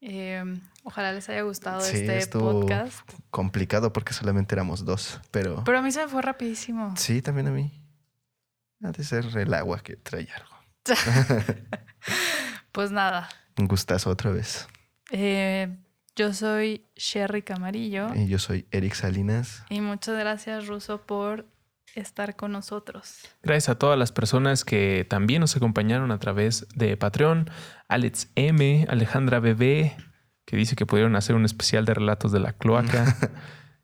Eh, 0.00 0.42
ojalá 0.88 1.12
les 1.12 1.28
haya 1.28 1.42
gustado 1.42 1.80
Sí, 1.82 1.98
este 1.98 2.16
estuvo 2.18 2.60
podcast. 2.62 3.00
complicado 3.30 3.92
porque 3.92 4.14
solamente 4.14 4.54
éramos 4.54 4.84
dos. 4.86 5.20
Pero, 5.30 5.62
Pero 5.64 5.78
a 5.78 5.82
mí 5.82 5.92
se 5.92 6.02
me 6.02 6.08
fue 6.08 6.22
rapidísimo. 6.22 6.94
sí, 6.96 7.20
también 7.22 7.46
a 7.48 7.50
mí. 7.50 7.72
Ha 8.82 8.90
de 8.92 9.04
ser 9.04 9.26
el 9.36 9.52
agua 9.54 9.80
que 9.80 9.96
trae 9.96 10.28
algo. 10.34 10.54
Pues 12.72 12.90
nada, 12.90 13.28
Un 13.58 13.66
gustazo 13.66 14.08
otra 14.10 14.30
vez. 14.30 14.68
Eh, 15.10 15.76
yo 16.14 16.32
soy 16.32 16.84
Sherry 16.96 17.42
Camarillo. 17.42 18.14
Y 18.14 18.28
yo 18.28 18.38
soy 18.38 18.66
Eric 18.70 18.94
Salinas. 18.94 19.64
Y 19.68 19.80
muchas 19.80 20.16
gracias, 20.18 20.66
Ruso, 20.68 21.02
por 21.02 21.46
estar 21.94 22.36
con 22.36 22.52
nosotros. 22.52 23.18
Gracias 23.42 23.70
a 23.70 23.78
todas 23.78 23.98
las 23.98 24.12
personas 24.12 24.64
que 24.64 25.06
también 25.08 25.40
nos 25.40 25.56
acompañaron 25.56 26.12
a 26.12 26.18
través 26.18 26.68
de 26.74 26.96
Patreon. 26.96 27.50
Alex 27.88 28.28
M, 28.36 28.86
Alejandra 28.88 29.40
Bebé, 29.40 29.96
que 30.48 30.56
dice 30.56 30.76
que 30.76 30.86
pudieron 30.86 31.14
hacer 31.14 31.36
un 31.36 31.44
especial 31.44 31.84
de 31.84 31.92
relatos 31.92 32.32
de 32.32 32.40
la 32.40 32.52
cloaca. 32.54 33.04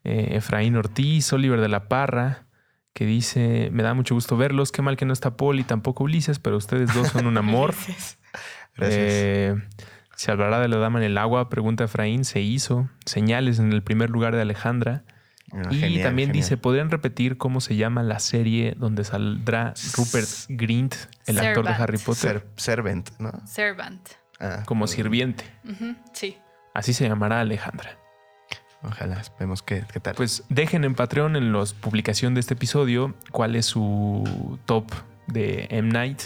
Eh, 0.07 0.35
Efraín 0.37 0.75
Ortiz, 0.75 1.33
Oliver 1.33 1.59
de 1.59 1.67
la 1.67 1.87
Parra, 1.87 2.45
que 2.93 3.07
dice, 3.07 3.69
me 3.71 3.81
da 3.81 3.95
mucho 3.95 4.13
gusto 4.13 4.37
verlos, 4.37 4.71
qué 4.71 4.83
mal 4.83 4.97
que 4.97 5.05
no 5.05 5.13
está 5.13 5.35
Paul 5.35 5.59
y 5.59 5.63
tampoco 5.63 6.03
Ulises, 6.03 6.37
pero 6.37 6.57
ustedes 6.57 6.93
dos 6.93 7.07
son 7.07 7.25
un 7.25 7.37
amor. 7.39 7.73
Gracias. 8.75 9.01
Eh, 9.01 9.55
se 10.15 10.31
hablará 10.31 10.59
de 10.59 10.67
la 10.67 10.77
dama 10.77 10.99
en 10.99 11.05
el 11.05 11.17
agua, 11.17 11.49
pregunta 11.49 11.85
Efraín, 11.85 12.23
se 12.23 12.39
hizo. 12.41 12.87
Señales 13.07 13.57
en 13.57 13.73
el 13.73 13.81
primer 13.81 14.11
lugar 14.11 14.35
de 14.35 14.43
Alejandra. 14.43 15.05
Ah, 15.51 15.63
y 15.71 15.79
genial, 15.79 16.03
también 16.03 16.27
genial. 16.29 16.43
dice, 16.43 16.57
¿podrían 16.57 16.91
repetir 16.91 17.37
cómo 17.39 17.59
se 17.59 17.75
llama 17.75 18.03
la 18.03 18.19
serie 18.19 18.75
donde 18.77 19.03
saldrá 19.05 19.73
Rupert 19.97 20.29
Grint, 20.49 20.93
el 21.25 21.39
actor 21.39 21.65
de. 21.65 21.71
Harry 21.71 21.97
Potter, 21.97 22.41
Ser- 22.41 22.47
servant, 22.57 23.09
¿no? 23.17 23.31
Servant. 23.47 24.07
Ah, 24.39 24.61
como 24.67 24.85
sirviente? 24.85 25.45
Sí. 26.13 26.37
Así 26.75 26.93
se 26.93 27.07
llamará 27.07 27.39
Alejandra. 27.39 27.97
Ojalá, 28.83 29.21
vemos 29.39 29.63
qué, 29.63 29.85
qué 29.91 30.01
tal. 30.01 30.13
Pues 30.13 30.43
dejen 30.49 30.83
en 30.83 30.93
Patreon 30.93 31.37
en 31.37 31.53
la 31.53 31.63
publicación 31.79 32.33
de 32.33 32.41
este 32.41 32.53
episodio 32.53 33.15
cuál 33.31 33.55
es 33.55 33.65
su 33.65 34.59
top 34.65 34.91
de 35.25 35.67
M. 35.71 35.89
Night 35.91 36.21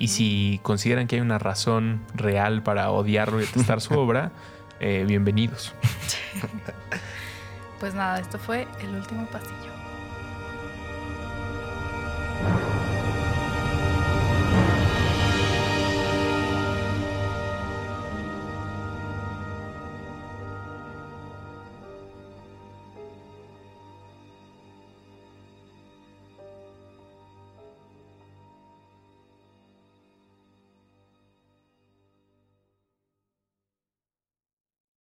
y 0.00 0.08
si 0.08 0.60
consideran 0.64 1.06
que 1.06 1.14
hay 1.14 1.22
una 1.22 1.38
razón 1.38 2.04
real 2.14 2.64
para 2.64 2.90
odiarlo 2.90 3.40
y 3.40 3.46
detestar 3.46 3.80
su 3.80 3.94
obra, 3.98 4.32
eh, 4.80 5.04
bienvenidos. 5.06 5.72
Pues 7.78 7.94
nada, 7.94 8.18
esto 8.18 8.40
fue 8.40 8.66
el 8.80 8.96
último 8.96 9.24
pasillo. 9.26 9.72